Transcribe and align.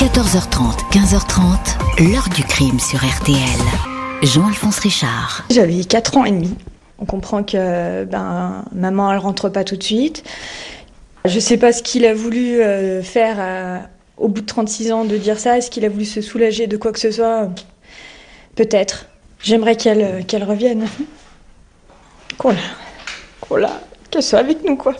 14h30, 0.00 0.90
15h30, 0.92 2.08
l'heure 2.10 2.30
du 2.34 2.42
crime 2.42 2.80
sur 2.80 3.00
RTL. 3.00 3.36
Jean-Alphonse 4.22 4.78
Richard. 4.78 5.44
J'avais 5.50 5.84
4 5.84 6.16
ans 6.16 6.24
et 6.24 6.30
demi. 6.30 6.56
On 6.98 7.04
comprend 7.04 7.42
que 7.42 8.04
ben, 8.04 8.64
maman, 8.72 9.12
elle 9.12 9.18
rentre 9.18 9.50
pas 9.50 9.62
tout 9.62 9.76
de 9.76 9.82
suite. 9.82 10.24
Je 11.26 11.38
sais 11.38 11.58
pas 11.58 11.74
ce 11.74 11.82
qu'il 11.82 12.06
a 12.06 12.14
voulu 12.14 12.62
euh, 12.62 13.02
faire 13.02 13.36
euh, 13.40 13.78
au 14.16 14.28
bout 14.28 14.40
de 14.40 14.46
36 14.46 14.90
ans 14.90 15.04
de 15.04 15.18
dire 15.18 15.38
ça. 15.38 15.58
Est-ce 15.58 15.70
qu'il 15.70 15.84
a 15.84 15.90
voulu 15.90 16.06
se 16.06 16.22
soulager 16.22 16.66
de 16.66 16.78
quoi 16.78 16.92
que 16.92 16.98
ce 16.98 17.10
soit? 17.10 17.50
Peut-être. 18.54 19.04
J'aimerais 19.42 19.76
qu'elle 19.76 20.02
euh, 20.02 20.22
qu'elle 20.22 20.44
revienne. 20.44 20.86
Qu'on 22.38 22.54
la, 23.54 23.80
qu'elle 24.10 24.22
soit 24.22 24.38
avec 24.38 24.64
nous, 24.64 24.76
quoi. 24.76 24.94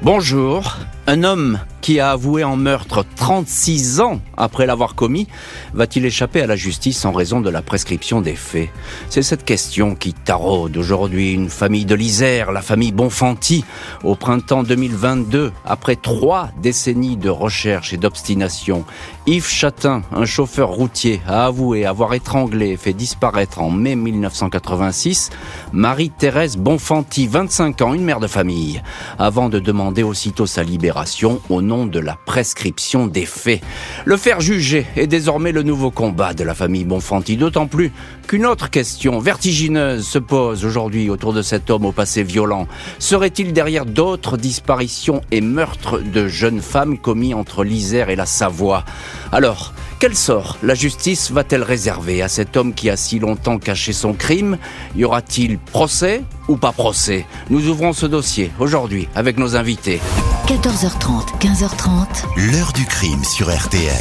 Bonjour. 0.00 0.78
Un 1.06 1.22
homme 1.22 1.58
qui 1.82 1.98
a 1.98 2.12
avoué 2.12 2.44
en 2.44 2.56
meurtre 2.56 3.04
36 3.16 4.00
ans 4.00 4.20
après 4.36 4.66
l'avoir 4.66 4.94
commis, 4.94 5.26
va-t-il 5.74 6.06
échapper 6.06 6.40
à 6.40 6.46
la 6.46 6.56
justice 6.56 7.04
en 7.04 7.12
raison 7.12 7.40
de 7.40 7.50
la 7.50 7.60
prescription 7.60 8.20
des 8.20 8.36
faits? 8.36 8.70
C'est 9.10 9.22
cette 9.22 9.44
question 9.44 9.96
qui 9.96 10.14
taraude 10.14 10.76
aujourd'hui 10.76 11.32
une 11.32 11.50
famille 11.50 11.84
de 11.84 11.96
l'Isère, 11.96 12.52
la 12.52 12.62
famille 12.62 12.92
Bonfanti, 12.92 13.64
au 14.04 14.14
printemps 14.14 14.62
2022, 14.62 15.52
après 15.66 15.96
trois 15.96 16.50
décennies 16.62 17.16
de 17.16 17.28
recherche 17.28 17.92
et 17.92 17.96
d'obstination. 17.96 18.84
Yves 19.26 19.48
Chatin, 19.48 20.02
un 20.12 20.24
chauffeur 20.24 20.68
routier, 20.68 21.20
a 21.26 21.46
avoué 21.46 21.84
avoir 21.84 22.14
étranglé 22.14 22.68
et 22.68 22.76
fait 22.76 22.92
disparaître 22.92 23.60
en 23.60 23.70
mai 23.70 23.96
1986 23.96 25.30
Marie-Thérèse 25.72 26.56
Bonfanti, 26.56 27.26
25 27.26 27.82
ans, 27.82 27.94
une 27.94 28.04
mère 28.04 28.20
de 28.20 28.28
famille, 28.28 28.82
avant 29.18 29.48
de 29.48 29.58
demander 29.58 30.04
aussitôt 30.04 30.46
sa 30.46 30.62
libération 30.62 31.40
au 31.50 31.60
nom 31.60 31.71
de 31.72 32.00
la 32.00 32.18
prescription 32.26 33.06
des 33.06 33.24
faits. 33.24 33.62
Le 34.04 34.16
faire 34.18 34.40
juger 34.40 34.86
est 34.96 35.06
désormais 35.06 35.52
le 35.52 35.62
nouveau 35.62 35.90
combat 35.90 36.34
de 36.34 36.44
la 36.44 36.54
famille 36.54 36.84
Bonfanti, 36.84 37.38
d'autant 37.38 37.66
plus 37.66 37.92
qu'une 38.28 38.44
autre 38.44 38.68
question 38.68 39.18
vertigineuse 39.18 40.06
se 40.06 40.18
pose 40.18 40.66
aujourd'hui 40.66 41.08
autour 41.08 41.32
de 41.32 41.40
cet 41.40 41.70
homme 41.70 41.86
au 41.86 41.92
passé 41.92 42.22
violent. 42.22 42.66
Serait-il 42.98 43.54
derrière 43.54 43.86
d'autres 43.86 44.36
disparitions 44.36 45.22
et 45.30 45.40
meurtres 45.40 45.98
de 45.98 46.28
jeunes 46.28 46.60
femmes 46.60 46.98
commis 46.98 47.32
entre 47.32 47.64
l'Isère 47.64 48.10
et 48.10 48.16
la 48.16 48.26
Savoie? 48.26 48.84
Alors, 49.32 49.72
quel 49.98 50.14
sort 50.14 50.58
la 50.62 50.74
justice 50.74 51.30
va-t-elle 51.30 51.62
réserver 51.62 52.22
à 52.22 52.28
cet 52.28 52.56
homme 52.56 52.74
qui 52.74 52.90
a 52.90 52.96
si 52.96 53.18
longtemps 53.18 53.58
caché 53.58 53.92
son 53.92 54.12
crime? 54.12 54.58
Y 54.94 55.04
aura-t-il 55.04 55.58
procès 55.58 56.22
ou 56.48 56.56
pas 56.56 56.72
procès? 56.72 57.24
Nous 57.48 57.68
ouvrons 57.68 57.94
ce 57.94 58.06
dossier 58.06 58.50
aujourd'hui 58.58 59.08
avec 59.14 59.38
nos 59.38 59.56
invités. 59.56 60.00
14h30, 60.46 61.38
15h30. 61.40 62.50
L'heure 62.52 62.72
du 62.72 62.84
crime 62.84 63.22
sur 63.22 63.48
RTL. 63.48 63.94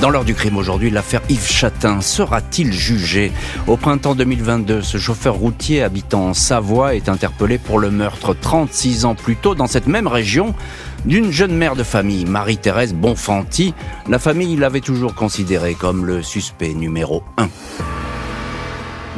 Dans 0.00 0.10
l'heure 0.10 0.24
du 0.24 0.34
crime 0.34 0.58
aujourd'hui, 0.58 0.90
l'affaire 0.90 1.22
Yves 1.30 1.50
Chatin 1.50 2.02
sera-t-il 2.02 2.72
jugé 2.72 3.32
Au 3.66 3.76
printemps 3.78 4.14
2022, 4.14 4.82
ce 4.82 4.98
chauffeur 4.98 5.34
routier 5.34 5.82
habitant 5.82 6.28
en 6.28 6.34
Savoie 6.34 6.94
est 6.94 7.08
interpellé 7.08 7.56
pour 7.58 7.78
le 7.78 7.90
meurtre 7.90 8.34
36 8.38 9.06
ans 9.06 9.14
plus 9.14 9.36
tôt 9.36 9.54
dans 9.54 9.66
cette 9.66 9.86
même 9.86 10.06
région 10.06 10.54
d'une 11.06 11.32
jeune 11.32 11.54
mère 11.54 11.76
de 11.76 11.82
famille, 11.82 12.26
Marie-Thérèse 12.26 12.94
Bonfanti. 12.94 13.74
La 14.06 14.18
famille 14.18 14.56
l'avait 14.56 14.80
toujours 14.80 15.14
considéré 15.14 15.74
comme 15.74 16.04
le 16.04 16.22
suspect 16.22 16.74
numéro 16.74 17.22
1. 17.38 17.48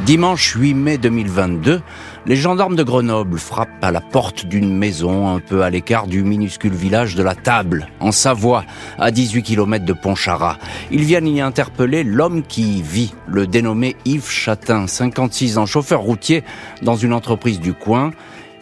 Dimanche 0.05 0.55
8 0.55 0.73
mai 0.75 0.97
2022, 0.97 1.81
les 2.27 2.35
gendarmes 2.35 2.75
de 2.75 2.83
Grenoble 2.83 3.39
frappent 3.39 3.81
à 3.81 3.91
la 3.91 4.01
porte 4.01 4.45
d'une 4.45 4.75
maison 4.75 5.29
un 5.29 5.39
peu 5.39 5.61
à 5.61 5.69
l'écart 5.69 6.07
du 6.07 6.23
minuscule 6.23 6.73
village 6.73 7.15
de 7.15 7.23
la 7.23 7.35
Table, 7.35 7.87
en 8.01 8.11
Savoie, 8.11 8.65
à 8.99 9.11
18 9.11 9.43
km 9.43 9.85
de 9.85 9.93
Pontcharrat. 9.93 10.57
Ils 10.91 11.05
viennent 11.05 11.27
y 11.27 11.39
interpeller 11.39 12.03
l'homme 12.03 12.43
qui 12.43 12.81
vit, 12.81 13.13
le 13.27 13.47
dénommé 13.47 13.95
Yves 14.03 14.29
Chatin, 14.29 14.87
56 14.87 15.57
ans, 15.57 15.65
chauffeur 15.65 16.01
routier 16.01 16.43
dans 16.81 16.97
une 16.97 17.13
entreprise 17.13 17.61
du 17.61 17.73
coin. 17.73 18.11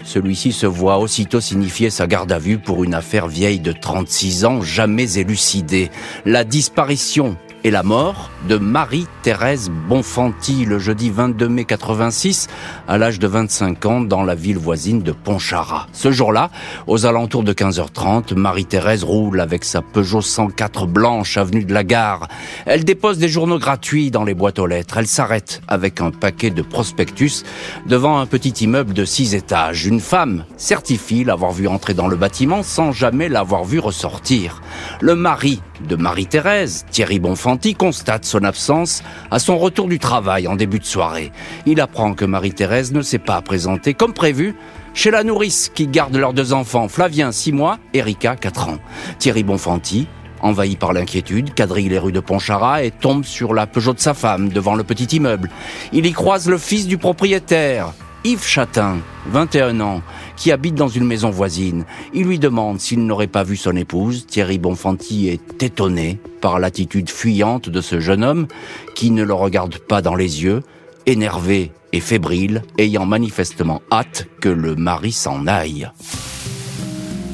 Celui-ci 0.04 0.52
se 0.52 0.68
voit 0.68 1.00
aussitôt 1.00 1.42
signifier 1.42 1.90
sa 1.90 2.06
garde 2.06 2.32
à 2.32 2.38
vue 2.38 2.60
pour 2.60 2.84
une 2.84 2.94
affaire 2.94 3.28
vieille 3.28 3.60
de 3.60 3.72
36 3.72 4.46
ans, 4.46 4.62
jamais 4.62 5.18
élucidée. 5.18 5.90
La 6.26 6.44
disparition 6.44 7.36
et 7.66 7.72
la 7.72 7.82
mort 7.82 8.30
de 8.48 8.58
Marie-Thérèse 8.58 9.72
Bonfanti 9.90 10.66
le 10.66 10.78
jeudi 10.78 11.10
22 11.10 11.50
mai 11.50 11.66
86 11.66 12.48
à 12.88 13.00
l'âge 13.00 13.18
de 13.18 13.26
25 13.26 13.86
ans 13.88 14.02
dans 14.02 14.22
la 14.22 14.36
ville 14.36 14.60
voisine 14.60 15.02
de 15.02 15.12
Pontcharrat. 15.12 15.88
Ce 15.92 16.12
jour-là, 16.12 16.52
aux 16.86 17.08
alentours 17.08 17.42
de 17.42 17.54
15h30, 17.54 18.36
Marie-Thérèse 18.36 19.04
roule 19.04 19.42
avec 19.42 19.64
sa 19.66 19.82
Peugeot 19.82 20.22
104 20.22 20.86
blanche 20.86 21.38
avenue 21.38 21.66
de 21.66 21.74
la 21.74 21.84
Gare. 21.84 22.28
Elle 22.68 22.84
dépose 22.84 23.18
des 23.18 23.30
journaux 23.30 23.58
gratuits 23.58 24.12
dans 24.12 24.26
les 24.26 24.36
boîtes 24.36 24.60
aux 24.60 24.68
lettres. 24.68 25.00
Elle 25.00 25.08
s'arrête 25.08 25.64
avec 25.68 26.02
un 26.02 26.12
paquet 26.12 26.52
de 26.52 26.62
prospectus 26.62 27.46
devant 27.88 28.20
un 28.20 28.28
petit 28.28 28.64
immeuble 28.64 28.94
de 28.94 29.06
6 29.06 29.34
étages. 29.34 29.88
Une 29.88 30.02
femme 30.02 30.46
certifie 30.56 31.24
l'avoir 31.24 31.52
vu 31.52 31.68
entrer 31.68 31.96
dans 31.96 32.08
le 32.08 32.16
bâtiment 32.16 32.62
sans 32.62 32.92
jamais 32.92 33.28
l'avoir 33.28 33.64
vu 33.64 33.80
ressortir. 33.80 34.62
Le 35.02 35.16
mari 35.16 35.64
de 35.82 35.96
Marie-Thérèse, 35.96 36.86
Thierry 36.92 37.20
Bonfanti, 37.20 37.76
constate 37.76 38.26
son 38.26 38.44
absence 38.44 39.04
à 39.32 39.40
son 39.40 39.58
retour 39.58 39.88
du 39.88 40.00
travail 40.00 40.48
en 40.48 40.56
début 40.56 40.80
de 40.80 40.86
soirée. 40.86 41.32
Il 41.66 41.82
apprend 41.82 42.14
que 42.14 42.26
Marie-Thérèse 42.26 42.92
ne 42.94 43.02
s'est 43.02 43.20
pas 43.20 43.42
présentée 43.42 43.94
comme 43.94 44.14
prévu 44.14 44.56
chez 44.94 45.12
la 45.12 45.24
nourrice 45.24 45.70
qui 45.74 45.88
garde 45.88 46.16
leurs 46.16 46.34
deux 46.34 46.54
enfants, 46.54 46.88
Flavien, 46.88 47.32
6 47.32 47.52
mois, 47.52 47.80
Erika, 47.94 48.36
4 48.36 48.70
ans. 48.70 48.78
Thierry 49.20 49.44
Bonfanti, 49.44 50.08
envahi 50.42 50.76
par 50.76 50.94
l'inquiétude, 50.94 51.54
quadrille 51.54 51.90
les 51.90 52.00
rues 52.00 52.12
de 52.12 52.20
Pontcharrat 52.20 52.84
et 52.84 52.92
tombe 52.92 53.26
sur 53.26 53.54
la 53.54 53.68
Peugeot 53.68 53.94
de 53.94 54.00
sa 54.00 54.14
femme 54.14 54.50
devant 54.50 54.76
le 54.76 54.84
petit 54.84 55.18
immeuble. 55.18 55.50
Il 55.92 56.06
y 56.06 56.14
croise 56.14 56.48
le 56.48 56.58
fils 56.58 56.88
du 56.88 56.98
propriétaire, 56.98 57.94
Yves 58.24 58.46
Chatin, 58.46 58.98
21 59.28 59.80
ans, 59.82 60.02
qui 60.36 60.52
habite 60.52 60.76
dans 60.76 60.88
une 60.88 61.06
maison 61.06 61.30
voisine. 61.30 61.86
Il 62.14 62.26
lui 62.26 62.40
demande 62.40 62.80
s'il 62.80 63.06
n'aurait 63.06 63.28
pas 63.28 63.44
vu 63.44 63.56
son 63.56 63.76
épouse. 63.76 64.26
Thierry 64.28 64.58
Bonfanti 64.58 65.28
est 65.28 65.64
étonné 65.64 66.20
par 66.42 66.60
l'attitude 66.60 67.10
fuyante 67.10 67.70
de 67.70 67.82
ce 67.82 68.00
jeune 68.00 68.24
homme 68.24 68.48
qui 68.96 69.12
ne 69.12 69.24
le 69.24 69.34
regarde 69.34 69.78
pas 69.78 70.02
dans 70.02 70.16
les 70.16 70.44
yeux, 70.44 70.62
énervé 71.06 71.72
et 71.94 72.00
fébrile, 72.00 72.64
ayant 72.78 73.06
manifestement 73.06 73.82
hâte 73.92 74.28
que 74.42 74.50
le 74.50 74.76
mari 74.76 75.12
s'en 75.12 75.48
aille. 75.48 75.90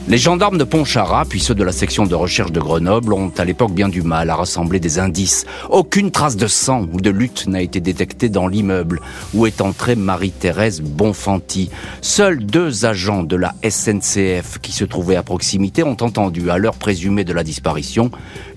Les 0.07 0.17
gendarmes 0.17 0.57
de 0.57 0.63
Pontcharrat, 0.63 1.25
puis 1.29 1.39
ceux 1.39 1.53
de 1.53 1.63
la 1.63 1.71
section 1.71 2.05
de 2.05 2.15
recherche 2.15 2.51
de 2.51 2.59
Grenoble, 2.59 3.13
ont 3.13 3.31
à 3.37 3.45
l'époque 3.45 3.71
bien 3.71 3.87
du 3.87 4.01
mal 4.01 4.31
à 4.31 4.35
rassembler 4.35 4.79
des 4.79 4.97
indices. 4.97 5.45
Aucune 5.69 6.09
trace 6.09 6.35
de 6.35 6.47
sang 6.47 6.87
ou 6.91 6.99
de 6.99 7.11
lutte 7.11 7.45
n'a 7.47 7.61
été 7.61 7.79
détectée 7.79 8.27
dans 8.27 8.47
l'immeuble 8.47 8.99
où 9.35 9.45
est 9.45 9.61
entrée 9.61 9.95
Marie-Thérèse 9.95 10.81
Bonfanti. 10.81 11.69
Seuls 12.01 12.43
deux 12.43 12.85
agents 12.85 13.21
de 13.21 13.35
la 13.35 13.53
SNCF 13.63 14.57
qui 14.59 14.71
se 14.71 14.85
trouvaient 14.85 15.15
à 15.15 15.23
proximité 15.23 15.83
ont 15.83 15.97
entendu, 16.01 16.49
à 16.49 16.57
l'heure 16.57 16.75
présumée 16.75 17.23
de 17.23 17.33
la 17.33 17.43
disparition, 17.43 18.09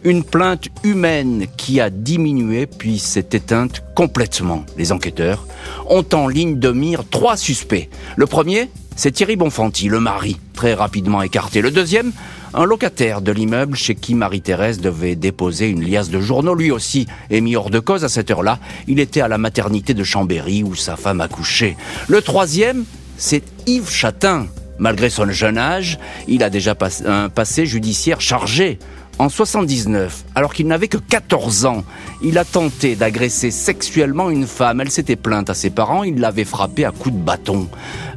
une 0.03 0.25
plainte 0.25 0.69
humaine 0.82 1.47
qui 1.56 1.78
a 1.78 1.91
diminué 1.91 2.66
puis 2.66 2.99
s'est 2.99 3.28
éteinte 3.32 3.84
complètement. 3.94 4.65
Les 4.78 4.93
enquêteurs 4.93 5.47
ont 5.88 6.05
en 6.15 6.26
ligne 6.26 6.59
de 6.59 6.71
mire 6.71 7.05
trois 7.09 7.37
suspects. 7.37 7.91
Le 8.16 8.26
premier, 8.26 8.71
c'est 8.97 9.10
Thierry 9.10 9.37
Bonfanti, 9.37 9.88
le 9.88 10.00
mari, 10.00 10.38
très 10.55 10.75
rapidement 10.75 11.22
écarté. 11.22 11.60
Le 11.60 11.71
deuxième, 11.71 12.12
un 12.55 12.65
locataire 12.65 13.21
de 13.21 13.32
l'immeuble 13.32 13.77
chez 13.77 13.94
qui 13.94 14.15
Marie-Thérèse 14.15 14.81
devait 14.81 15.16
déposer 15.16 15.69
une 15.69 15.84
liasse 15.84 16.10
de 16.10 16.21
journaux, 16.21 16.55
lui 16.55 16.71
aussi 16.71 17.06
est 17.31 17.41
mis 17.41 17.56
hors 17.56 17.71
de 17.71 17.81
cause 17.81 18.05
à 18.05 18.09
cette 18.09 18.31
heure-là. 18.31 18.59
Il 18.87 19.00
était 19.00 19.21
à 19.21 19.28
la 19.28 19.38
maternité 19.38 19.94
de 19.94 20.05
Chambéry 20.05 20.62
où 20.62 20.75
sa 20.75 20.97
femme 20.97 21.21
a 21.21 21.28
couché. 21.28 21.77
Le 22.09 22.22
troisième, 22.22 22.84
c'est 23.16 23.43
Yves 23.66 23.91
Chatin. 23.91 24.47
Malgré 24.78 25.09
son 25.09 25.31
jeune 25.31 25.59
âge, 25.59 25.99
il 26.26 26.43
a 26.43 26.50
déjà 26.50 26.76
un 27.06 27.28
passé 27.28 27.65
judiciaire 27.66 28.21
chargé. 28.21 28.78
En 29.19 29.28
79, 29.28 30.25
alors 30.34 30.52
qu'il 30.52 30.66
n'avait 30.66 30.88
que 30.88 30.96
14 30.96 31.66
ans, 31.66 31.84
il 32.22 32.37
a 32.37 32.44
tenté 32.44 32.96
d'agresser 32.96 33.52
sexuellement 33.52 34.28
une 34.28 34.46
femme. 34.46 34.81
Elle 34.81 34.90
s'était 34.90 35.14
plainte 35.14 35.50
à 35.50 35.55
ses 35.55 35.70
parents, 35.70 36.02
il 36.02 36.19
l'avait 36.19 36.44
frappée 36.44 36.84
à 36.84 36.90
coups 36.90 37.14
de 37.14 37.20
bâton. 37.20 37.69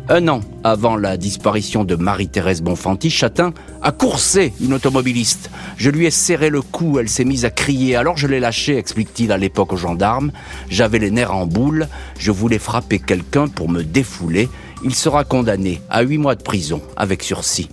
Un 0.09 0.27
an 0.27 0.41
avant 0.63 0.95
la 0.95 1.15
disparition 1.17 1.83
de 1.83 1.95
Marie-Thérèse 1.95 2.63
Bonfanti, 2.63 3.11
Chatin 3.11 3.53
a 3.83 3.91
coursé 3.91 4.53
une 4.59 4.73
automobiliste. 4.73 5.51
Je 5.77 5.91
lui 5.91 6.07
ai 6.07 6.11
serré 6.11 6.49
le 6.49 6.61
cou, 6.61 6.97
elle 6.97 7.09
s'est 7.09 7.25
mise 7.25 7.45
à 7.45 7.51
crier. 7.51 7.95
Alors 7.95 8.17
je 8.17 8.25
l'ai 8.25 8.39
lâchée, 8.39 8.77
explique-t-il 8.77 9.31
à 9.31 9.37
l'époque 9.37 9.73
aux 9.73 9.77
gendarmes. 9.77 10.31
J'avais 10.69 10.99
les 10.99 11.11
nerfs 11.11 11.35
en 11.35 11.45
boule, 11.45 11.87
je 12.17 12.31
voulais 12.31 12.59
frapper 12.59 12.97
quelqu'un 12.97 13.47
pour 13.47 13.69
me 13.69 13.83
défouler. 13.83 14.49
Il 14.83 14.95
sera 14.95 15.25
condamné 15.25 15.79
à 15.89 16.01
huit 16.01 16.17
mois 16.17 16.35
de 16.35 16.43
prison 16.43 16.81
avec 16.95 17.21
sursis. 17.21 17.69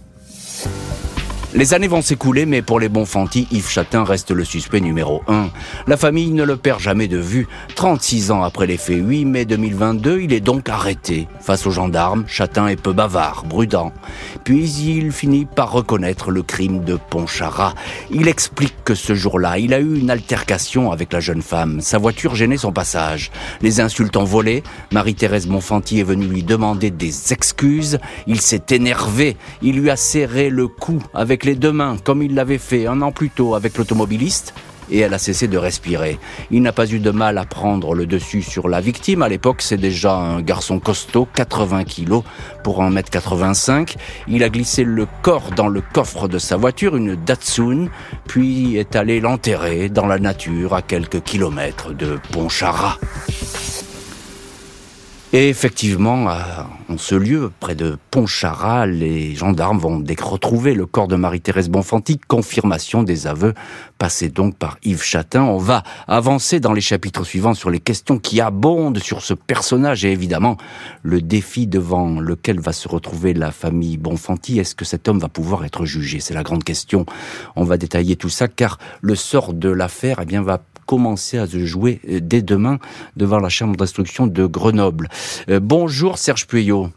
Les 1.56 1.72
années 1.72 1.86
vont 1.86 2.02
s'écouler, 2.02 2.46
mais 2.46 2.62
pour 2.62 2.80
les 2.80 2.88
bons 2.88 3.04
Fanti, 3.04 3.46
Yves 3.52 3.70
Chatin 3.70 4.02
reste 4.02 4.32
le 4.32 4.44
suspect 4.44 4.80
numéro 4.80 5.22
1. 5.28 5.50
La 5.86 5.96
famille 5.96 6.32
ne 6.32 6.42
le 6.42 6.56
perd 6.56 6.80
jamais 6.80 7.06
de 7.06 7.16
vue. 7.18 7.46
36 7.76 8.32
ans 8.32 8.42
après 8.42 8.66
les 8.66 8.76
faits, 8.76 8.98
8 8.98 9.24
mai 9.24 9.44
2022, 9.44 10.22
il 10.22 10.32
est 10.32 10.40
donc 10.40 10.68
arrêté. 10.68 11.28
Face 11.40 11.64
aux 11.68 11.70
gendarmes, 11.70 12.24
Chatin 12.26 12.66
est 12.66 12.80
peu 12.80 12.92
bavard, 12.92 13.44
prudent. 13.48 13.92
Puis 14.42 14.68
il 14.68 15.12
finit 15.12 15.44
par 15.44 15.70
reconnaître 15.70 16.32
le 16.32 16.42
crime 16.42 16.82
de 16.82 16.98
Pontcharrat. 17.08 17.74
Il 18.10 18.26
explique 18.26 18.74
que 18.84 18.96
ce 18.96 19.14
jour-là, 19.14 19.58
il 19.58 19.74
a 19.74 19.78
eu 19.78 19.96
une 19.96 20.10
altercation 20.10 20.90
avec 20.90 21.12
la 21.12 21.20
jeune 21.20 21.42
femme. 21.42 21.80
Sa 21.80 21.98
voiture 21.98 22.34
gênait 22.34 22.56
son 22.56 22.72
passage. 22.72 23.30
Les 23.62 23.80
insultes 23.80 24.16
ont 24.16 24.24
volé. 24.24 24.64
Marie-Thérèse 24.92 25.46
Bonfanti 25.46 26.00
est 26.00 26.04
venue 26.04 26.26
lui 26.26 26.42
demander 26.42 26.90
des 26.90 27.32
excuses. 27.32 28.00
Il 28.26 28.40
s'est 28.40 28.66
énervé. 28.70 29.36
Il 29.62 29.78
lui 29.78 29.90
a 29.90 29.96
serré 29.96 30.50
le 30.50 30.66
cou 30.66 30.98
avec 31.14 31.43
les 31.44 31.54
deux 31.54 31.72
mains, 31.72 31.96
comme 32.02 32.22
il 32.22 32.34
l'avait 32.34 32.58
fait 32.58 32.86
un 32.86 33.02
an 33.02 33.12
plus 33.12 33.30
tôt 33.30 33.54
avec 33.54 33.76
l'automobiliste, 33.78 34.54
et 34.90 34.98
elle 34.98 35.14
a 35.14 35.18
cessé 35.18 35.48
de 35.48 35.56
respirer. 35.56 36.18
Il 36.50 36.62
n'a 36.62 36.72
pas 36.72 36.90
eu 36.90 36.98
de 36.98 37.10
mal 37.10 37.38
à 37.38 37.44
prendre 37.44 37.94
le 37.94 38.06
dessus 38.06 38.42
sur 38.42 38.68
la 38.68 38.80
victime. 38.80 39.22
À 39.22 39.28
l'époque, 39.28 39.62
c'est 39.62 39.78
déjà 39.78 40.14
un 40.14 40.42
garçon 40.42 40.78
costaud, 40.78 41.26
80 41.34 41.84
kilos 41.84 42.22
pour 42.62 42.82
1m85. 42.82 43.96
Il 44.28 44.42
a 44.42 44.48
glissé 44.48 44.84
le 44.84 45.06
corps 45.22 45.50
dans 45.56 45.68
le 45.68 45.82
coffre 45.92 46.28
de 46.28 46.38
sa 46.38 46.56
voiture, 46.56 46.96
une 46.96 47.16
Datsun, 47.16 47.88
puis 48.26 48.76
est 48.76 48.96
allé 48.96 49.20
l'enterrer 49.20 49.88
dans 49.88 50.06
la 50.06 50.18
nature 50.18 50.74
à 50.74 50.82
quelques 50.82 51.22
kilomètres 51.22 51.92
de 51.94 52.18
Pontcharrat. 52.32 52.98
Et 55.36 55.48
effectivement, 55.48 56.28
en 56.88 56.96
ce 56.96 57.16
lieu, 57.16 57.50
près 57.58 57.74
de 57.74 57.98
Pontcharrat, 58.12 58.86
les 58.86 59.34
gendarmes 59.34 59.78
vont 59.78 60.04
retrouver 60.22 60.74
le 60.74 60.86
corps 60.86 61.08
de 61.08 61.16
Marie-Thérèse 61.16 61.68
Bonfanti, 61.68 62.20
confirmation 62.28 63.02
des 63.02 63.26
aveux 63.26 63.52
passés 63.98 64.28
donc 64.28 64.56
par 64.56 64.78
Yves 64.84 65.02
Chatin. 65.02 65.42
On 65.42 65.58
va 65.58 65.82
avancer 66.06 66.60
dans 66.60 66.72
les 66.72 66.80
chapitres 66.80 67.24
suivants 67.24 67.54
sur 67.54 67.68
les 67.68 67.80
questions 67.80 68.20
qui 68.20 68.40
abondent 68.40 69.00
sur 69.00 69.22
ce 69.22 69.34
personnage 69.34 70.04
et 70.04 70.12
évidemment 70.12 70.56
le 71.02 71.20
défi 71.20 71.66
devant 71.66 72.20
lequel 72.20 72.60
va 72.60 72.72
se 72.72 72.86
retrouver 72.86 73.34
la 73.34 73.50
famille 73.50 73.96
Bonfanti. 73.96 74.60
Est-ce 74.60 74.76
que 74.76 74.84
cet 74.84 75.08
homme 75.08 75.18
va 75.18 75.28
pouvoir 75.28 75.64
être 75.64 75.84
jugé? 75.84 76.20
C'est 76.20 76.34
la 76.34 76.44
grande 76.44 76.62
question. 76.62 77.06
On 77.56 77.64
va 77.64 77.76
détailler 77.76 78.14
tout 78.14 78.28
ça 78.28 78.46
car 78.46 78.78
le 79.00 79.16
sort 79.16 79.52
de 79.52 79.68
l'affaire 79.68 80.20
eh 80.22 80.26
bien, 80.26 80.42
va 80.42 80.60
commencer 80.86 81.38
à 81.38 81.46
se 81.46 81.64
jouer 81.64 82.00
euh, 82.08 82.20
dès 82.20 82.42
demain 82.42 82.78
devant 83.16 83.38
la 83.38 83.48
chambre 83.48 83.76
d'instruction 83.76 84.26
de 84.26 84.46
Grenoble. 84.46 85.08
Euh, 85.48 85.60
bonjour 85.60 86.18
Serge 86.18 86.46
Puyot. 86.46 86.90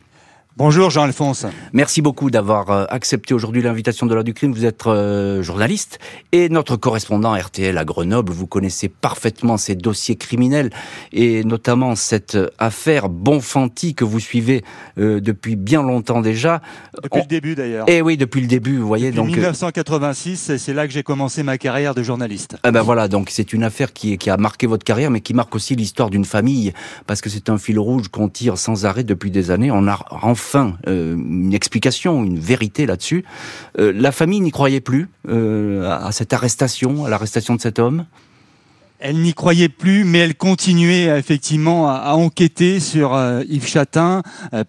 Bonjour 0.57 0.89
Jean-Alphonse. 0.89 1.45
Merci 1.71 2.01
beaucoup 2.01 2.31
d'avoir 2.31 2.71
euh, 2.71 2.85
accepté 2.89 3.35
aujourd'hui 3.35 3.61
l'invitation 3.61 4.07
de 4.07 4.15
l'heure 4.15 4.23
du 4.23 4.33
crime. 4.33 4.53
Vous 4.53 4.65
êtes 4.65 4.87
euh, 4.87 5.43
journaliste 5.43 5.99
et 6.31 6.49
notre 6.49 6.77
correspondant 6.77 7.35
RTL 7.35 7.77
à 7.77 7.85
Grenoble. 7.85 8.33
Vous 8.33 8.47
connaissez 8.47 8.89
parfaitement 8.89 9.57
ces 9.57 9.75
dossiers 9.75 10.15
criminels 10.15 10.71
et 11.13 11.43
notamment 11.43 11.95
cette 11.95 12.39
affaire 12.57 13.07
Bonfanti 13.07 13.93
que 13.93 14.03
vous 14.03 14.19
suivez 14.19 14.63
euh, 14.97 15.21
depuis 15.21 15.55
bien 15.55 15.83
longtemps 15.83 16.21
déjà. 16.21 16.63
Depuis 17.03 17.21
le 17.21 17.27
début 17.27 17.53
d'ailleurs. 17.53 17.85
Eh 17.87 18.01
oui, 18.01 18.17
depuis 18.17 18.41
le 18.41 18.47
début, 18.47 18.77
vous 18.77 18.87
voyez. 18.87 19.11
Depuis 19.11 19.17
donc 19.17 19.27
1986, 19.27 20.57
c'est 20.57 20.73
là 20.73 20.87
que 20.87 20.93
j'ai 20.93 21.03
commencé 21.03 21.43
ma 21.43 21.59
carrière 21.59 21.93
de 21.93 22.01
journaliste. 22.01 22.57
Eh 22.65 22.71
ben 22.71 22.81
voilà, 22.81 23.07
donc 23.07 23.29
c'est 23.29 23.53
une 23.53 23.63
affaire 23.63 23.93
qui, 23.93 24.17
qui 24.17 24.31
a 24.31 24.37
marqué 24.37 24.65
votre 24.65 24.83
carrière, 24.83 25.11
mais 25.11 25.21
qui 25.21 25.35
marque 25.35 25.53
aussi 25.53 25.75
l'histoire 25.75 26.09
d'une 26.09 26.25
famille 26.25 26.73
parce 27.05 27.21
que 27.21 27.29
c'est 27.29 27.51
un 27.51 27.59
fil 27.59 27.77
rouge 27.77 28.07
qu'on 28.07 28.27
tire 28.27 28.57
sans 28.57 28.87
arrêt 28.87 29.03
depuis 29.03 29.29
des 29.29 29.51
années. 29.51 29.69
On 29.69 29.87
a 29.87 29.99
enfin 30.23 30.46
enfin 30.47 30.77
euh, 30.87 31.15
une 31.15 31.53
explication, 31.53 32.23
une 32.23 32.39
vérité 32.39 32.85
là-dessus. 32.85 33.25
Euh, 33.79 33.91
la 33.93 34.11
famille 34.11 34.39
n'y 34.39 34.51
croyait 34.51 34.81
plus 34.81 35.09
euh, 35.27 35.89
à 35.89 36.11
cette 36.11 36.33
arrestation, 36.33 37.05
à 37.05 37.09
l'arrestation 37.09 37.55
de 37.55 37.61
cet 37.61 37.79
homme 37.79 38.05
elle 38.99 39.17
n'y 39.17 39.33
croyait 39.33 39.69
plus, 39.69 40.03
mais 40.03 40.19
elle 40.19 40.35
continuait 40.35 41.05
effectivement 41.17 41.89
à, 41.89 42.13
enquêter 42.13 42.79
sur 42.79 43.17
Yves 43.47 43.67
Chatin, 43.67 44.23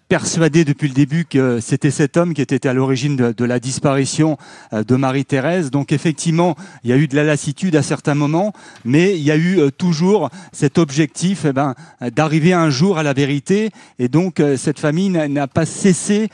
persuadée 0.07 0.65
depuis 0.65 0.87
le 0.87 0.93
début 0.93 1.25
que 1.25 1.59
c'était 1.59 1.91
cet 1.91 2.17
homme 2.17 2.33
qui 2.33 2.41
était 2.41 2.67
à 2.67 2.73
l'origine 2.73 3.15
de, 3.15 3.45
la 3.45 3.59
disparition 3.59 4.37
de 4.71 4.95
Marie-Thérèse. 4.95 5.71
Donc 5.71 5.91
effectivement, 5.91 6.55
il 6.83 6.89
y 6.89 6.93
a 6.93 6.97
eu 6.97 7.07
de 7.07 7.15
la 7.15 7.23
lassitude 7.23 7.75
à 7.75 7.81
certains 7.81 8.15
moments, 8.15 8.53
mais 8.85 9.17
il 9.17 9.23
y 9.23 9.31
a 9.31 9.37
eu 9.37 9.59
toujours 9.77 10.29
cet 10.51 10.77
objectif 10.77 11.45
eh 11.45 11.53
ben, 11.53 11.75
d'arriver 12.15 12.53
un 12.53 12.69
jour 12.69 12.97
à 12.97 13.03
la 13.03 13.13
vérité. 13.13 13.71
Et 13.97 14.09
donc 14.09 14.41
cette 14.57 14.79
famille 14.79 15.09
n'a 15.09 15.47
pas 15.47 15.65
cessé 15.65 16.29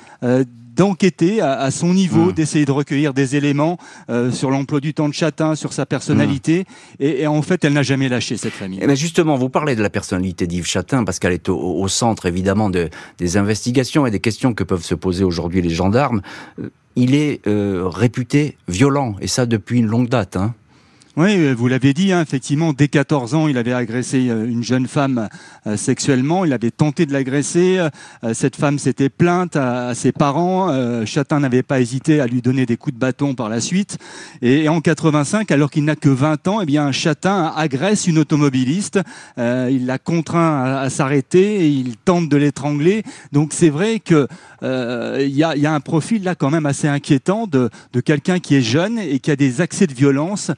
d'enquêter 0.76 1.42
à, 1.42 1.72
son 1.72 1.94
niveau, 1.94 2.26
hmm. 2.26 2.34
d'essayer 2.34 2.66
de 2.66 2.72
recueillir 2.72 3.14
des 3.14 3.36
éléments 3.36 3.78
euh, 4.10 4.32
sur 4.32 4.52
l'emploi 4.52 4.80
du 4.80 4.94
temps 4.94 5.10
de 5.10 5.14
Chatin, 5.14 5.56
sur 5.56 5.74
sa 5.74 5.86
personnalité. 5.86 6.66
Hmm. 7.00 7.04
Et, 7.04 7.28
en 7.28 7.42
fait, 7.42 7.64
elle 7.64 7.74
n'a 7.74 7.84
jamais 7.84 8.10
lâché 8.10 8.38
cette 8.38 8.54
famille. 8.54 8.80
Mais 8.86 8.96
justement, 8.96 9.36
vous 9.36 9.50
parlez 9.50 9.76
de 9.76 9.82
la 9.82 9.90
personnalité 9.90 10.48
d'Yves 10.48 10.68
Chatin 10.68 11.04
parce 11.04 11.20
qu'elle 11.20 11.34
est 11.34 11.50
au, 11.50 11.88
centre 11.88 12.26
évidemment 12.26 12.70
de, 12.70 12.90
des 13.20 13.38
investigations 13.38 14.06
et 14.06 14.12
des 14.12 14.20
questions 14.20 14.54
que 14.54 14.64
peuvent 14.64 14.84
se 14.84 14.96
poser 14.96 15.24
aujourd'hui 15.24 15.62
les 15.62 15.70
gendarmes. 15.70 16.22
Euh, 16.60 16.70
il 16.96 17.14
est 17.14 17.46
euh, 17.46 17.88
réputé 17.88 18.58
violent 18.68 19.16
et 19.22 19.28
ça 19.28 19.46
depuis 19.46 19.80
une 19.80 19.88
longue 19.88 20.10
date. 20.10 20.38
Hein. 20.38 20.56
Oui, 21.18 21.38
euh, 21.38 21.54
vous 21.54 21.70
l'avez 21.70 21.94
dit, 21.94 22.12
hein, 22.12 22.22
effectivement, 22.22 22.74
dès 22.74 22.90
14 22.90 23.36
ans, 23.36 23.48
il 23.48 23.58
avait 23.58 23.72
agressé 23.72 24.28
euh, 24.28 24.46
une 24.46 24.66
jeune 24.66 24.86
femme 24.86 25.30
euh, 25.66 25.78
sexuellement, 25.78 26.44
il 26.44 26.52
avait 26.52 26.72
tenté 26.72 27.06
de 27.06 27.14
l'agresser, 27.14 27.80
cette 28.34 28.56
femme 28.56 28.80
s'était 28.80 29.10
plainte 29.10 29.56
à, 29.56 29.96
ses 29.96 30.12
parents, 30.12 31.06
Chatin 31.06 31.40
n'avait 31.40 31.64
pas 31.64 31.80
hésité 31.80 32.20
à 32.20 32.28
lui 32.28 32.42
donner 32.42 32.66
des 32.66 32.78
coups 32.78 32.94
de 32.94 33.00
bâton 33.00 33.34
par 33.34 33.50
la 33.50 33.62
suite, 33.62 33.98
et, 34.42 34.68
en 34.68 34.82
85, 34.82 35.50
alors 35.52 35.72
qu'il 35.72 35.86
n'a 35.86 35.96
que 35.96 36.10
20 36.10 36.48
ans, 36.48 36.62
eh 36.62 36.66
bien, 36.66 36.92
Chatin 36.92 37.54
agresse 37.56 38.08
une 38.08 38.18
automobiliste, 38.18 39.00
il 39.38 39.86
la 39.86 39.98
contraint 39.98 40.64
à, 40.64 40.90
s'arrêter, 40.90 41.70
il 41.70 41.98
tente 41.98 42.30
de 42.30 42.38
l'étrangler, 42.38 43.04
donc 43.32 43.54
c'est 43.54 43.70
vrai 43.70 44.00
que 44.00 44.28
il 44.62 45.36
y, 45.36 45.44
a, 45.44 45.74
un 45.74 45.80
profil 45.80 46.24
là 46.24 46.36
quand 46.36 46.50
même 46.50 46.66
assez 46.66 46.88
inquiétant 46.88 47.48
de, 47.48 47.70
de 47.94 48.00
quelqu'un 48.02 48.40
qui 48.40 48.56
est 48.56 48.62
jeune 48.62 49.00
et 49.00 49.20
qui 49.20 49.32
a 49.32 49.36
des 49.36 49.62
accès 49.62 49.88
de 49.88 49.94
violence 49.94 50.52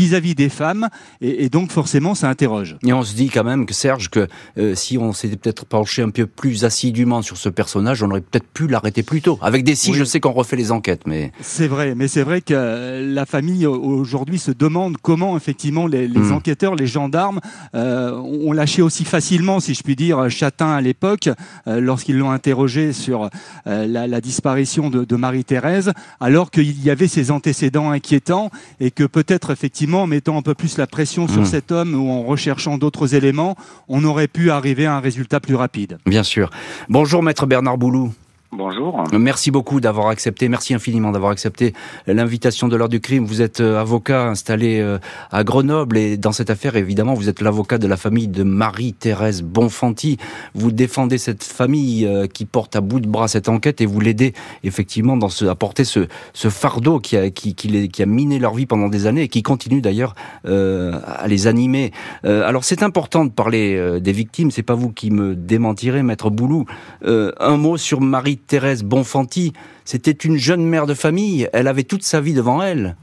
vis-à-vis 0.00 0.34
des 0.34 0.48
femmes, 0.48 0.88
et, 1.20 1.50
donc 1.50 1.70
forcément 1.70 2.14
ça 2.14 2.30
interroge. 2.30 2.76
Et 2.86 2.92
on 2.92 3.02
se 3.02 3.14
dit 3.14 3.28
quand 3.28 3.44
même 3.44 3.66
que 3.66 3.74
Serge, 3.74 4.08
que 4.08 4.28
euh, 4.56 4.74
si 4.74 4.96
on 4.96 5.12
s'était 5.12 5.36
peut-être 5.36 5.66
penché 5.66 6.00
un 6.00 6.08
peu 6.08 6.26
plus 6.26 6.64
assidûment 6.64 7.20
sur 7.20 7.36
ce 7.36 7.50
personnage, 7.50 8.02
on 8.02 8.10
aurait 8.10 8.22
peut-être 8.22 8.48
pu 8.48 8.66
l'arrêter 8.66 9.02
plus 9.02 9.20
tôt. 9.20 9.38
Avec 9.42 9.62
des 9.62 9.74
si, 9.74 9.92
je 9.92 10.04
sais 10.04 10.18
qu'on 10.18 10.32
refait 10.32 10.56
les 10.56 10.72
enquêtes, 10.72 11.02
mais... 11.06 11.32
C'est 11.40 11.68
vrai, 11.68 11.94
mais 11.94 12.08
c'est 12.08 12.22
vrai 12.22 12.40
que 12.40 13.04
la 13.14 13.26
famille 13.26 13.66
aujourd'hui 13.66 14.38
se 14.38 14.50
demande 14.50 14.96
comment 15.02 15.36
effectivement 15.36 15.86
les, 15.86 16.08
hmm. 16.08 16.32
enquêteurs, 16.32 16.76
les 16.76 16.86
gendarmes 16.86 17.40
euh, 17.74 18.14
ont 18.14 18.52
lâché 18.52 18.80
aussi 18.80 19.04
facilement, 19.04 19.60
si 19.60 19.74
je 19.74 19.82
puis 19.82 19.96
dire, 19.96 20.30
Chatin 20.30 20.70
à 20.70 20.80
l'époque, 20.80 21.28
euh, 21.66 21.80
lorsqu'ils 21.80 22.16
l'ont 22.16 22.30
interrogé 22.30 22.94
sur 22.94 23.28
la, 23.66 24.20
disparition 24.20 24.90
de, 24.90 25.04
de 25.04 25.16
Marie-Thérèse, 25.16 25.92
alors 26.20 26.50
qu'il 26.50 26.82
y 26.82 26.90
avait 26.90 27.08
ces 27.08 27.30
antécédents 27.30 27.90
inquiétants 27.90 28.50
et 28.80 28.90
que 28.90 29.04
peut-être 29.04 29.50
effectivement 29.50 29.89
en 29.98 30.06
mettant 30.06 30.36
un 30.36 30.42
peu 30.42 30.54
plus 30.54 30.78
la 30.78 30.86
pression 30.86 31.28
sur 31.28 31.42
hmm. 31.42 31.46
cet 31.46 31.72
homme 31.72 31.94
ou 31.94 32.10
en 32.10 32.22
recherchant 32.22 32.78
d'autres 32.78 33.14
éléments, 33.14 33.56
on 33.88 34.04
aurait 34.04 34.28
pu 34.28 34.50
arriver 34.50 34.86
à 34.86 34.94
un 34.96 35.00
résultat 35.00 35.40
plus 35.40 35.54
rapide. 35.54 35.98
Bien 36.06 36.22
sûr. 36.22 36.50
Bonjour 36.88 37.22
maître 37.22 37.46
Bernard 37.46 37.78
Boulou. 37.78 38.12
Bonjour. 38.52 39.04
Merci 39.12 39.52
beaucoup 39.52 39.80
d'avoir 39.80 40.08
accepté, 40.08 40.48
merci 40.48 40.74
infiniment 40.74 41.12
d'avoir 41.12 41.30
accepté 41.30 41.72
l'invitation 42.08 42.66
de 42.66 42.74
l'heure 42.74 42.88
du 42.88 43.00
crime. 43.00 43.24
Vous 43.24 43.42
êtes 43.42 43.60
euh, 43.60 43.80
avocat 43.80 44.24
installé 44.24 44.80
euh, 44.80 44.98
à 45.30 45.44
Grenoble 45.44 45.96
et 45.96 46.16
dans 46.16 46.32
cette 46.32 46.50
affaire, 46.50 46.74
évidemment, 46.74 47.14
vous 47.14 47.28
êtes 47.28 47.40
l'avocat 47.42 47.78
de 47.78 47.86
la 47.86 47.96
famille 47.96 48.26
de 48.26 48.42
Marie-Thérèse 48.42 49.42
Bonfanti. 49.44 50.16
Vous 50.56 50.72
défendez 50.72 51.16
cette 51.16 51.44
famille 51.44 52.04
euh, 52.04 52.26
qui 52.26 52.44
porte 52.44 52.74
à 52.74 52.80
bout 52.80 52.98
de 52.98 53.06
bras 53.06 53.28
cette 53.28 53.48
enquête 53.48 53.80
et 53.82 53.86
vous 53.86 54.00
l'aidez 54.00 54.32
effectivement 54.64 55.16
dans 55.16 55.28
ce, 55.28 55.44
à 55.44 55.54
porter 55.54 55.84
ce, 55.84 56.08
ce 56.32 56.48
fardeau 56.48 56.98
qui 56.98 57.16
a, 57.16 57.30
qui, 57.30 57.54
qui, 57.54 57.88
qui, 57.88 58.02
a 58.02 58.06
miné 58.06 58.40
leur 58.40 58.54
vie 58.54 58.66
pendant 58.66 58.88
des 58.88 59.06
années 59.06 59.22
et 59.22 59.28
qui 59.28 59.44
continue 59.44 59.80
d'ailleurs 59.80 60.16
à 60.44 61.28
les 61.28 61.46
animer. 61.46 61.92
alors 62.24 62.64
c'est 62.64 62.82
important 62.82 63.24
de 63.24 63.30
parler 63.30 64.00
des 64.00 64.12
victimes, 64.12 64.50
c'est 64.50 64.62
pas 64.62 64.74
vous 64.74 64.90
qui 64.90 65.10
me 65.10 65.36
démentirez, 65.36 66.02
maître 66.02 66.30
Boulou. 66.30 66.66
un 67.04 67.56
mot 67.56 67.76
sur 67.76 68.00
Marie 68.00 68.39
Thérèse 68.46 68.84
Bonfanti, 68.84 69.52
c'était 69.84 70.10
une 70.10 70.36
jeune 70.36 70.64
mère 70.64 70.86
de 70.86 70.94
famille, 70.94 71.48
elle 71.52 71.68
avait 71.68 71.84
toute 71.84 72.02
sa 72.02 72.20
vie 72.20 72.34
devant 72.34 72.62
elle. 72.62 72.96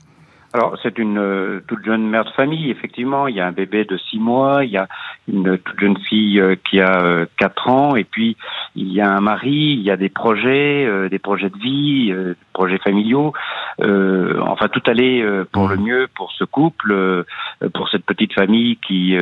Alors, 0.53 0.77
c'est 0.81 0.97
une 0.97 1.19
euh, 1.19 1.61
toute 1.67 1.83
jeune 1.85 2.07
mère 2.07 2.23
de 2.23 2.29
famille, 2.31 2.71
effectivement. 2.71 3.27
Il 3.27 3.35
y 3.35 3.41
a 3.41 3.45
un 3.45 3.51
bébé 3.51 3.83
de 3.83 3.97
six 3.97 4.17
mois, 4.17 4.63
il 4.63 4.71
y 4.71 4.77
a 4.77 4.87
une 5.27 5.57
toute 5.57 5.79
jeune 5.79 5.97
fille 5.97 6.39
euh, 6.39 6.55
qui 6.69 6.79
a 6.79 7.01
euh, 7.03 7.25
quatre 7.37 7.67
ans, 7.69 7.95
et 7.95 8.05
puis 8.05 8.37
il 8.75 8.91
y 8.91 9.01
a 9.01 9.11
un 9.11 9.19
mari, 9.19 9.75
il 9.77 9.81
y 9.81 9.91
a 9.91 9.97
des 9.97 10.09
projets, 10.09 11.09
des 11.09 11.19
projets 11.19 11.49
de 11.49 11.57
vie, 11.57 12.11
des 12.11 12.35
projets 12.53 12.77
familiaux. 12.77 13.33
enfin, 13.79 14.67
tout 14.69 14.83
allait 14.85 15.23
pour 15.51 15.67
le 15.67 15.77
mieux 15.77 16.07
pour 16.15 16.31
ce 16.31 16.43
couple, 16.43 17.25
pour 17.73 17.89
cette 17.89 18.05
petite 18.05 18.33
famille 18.33 18.77
qui, 18.77 19.17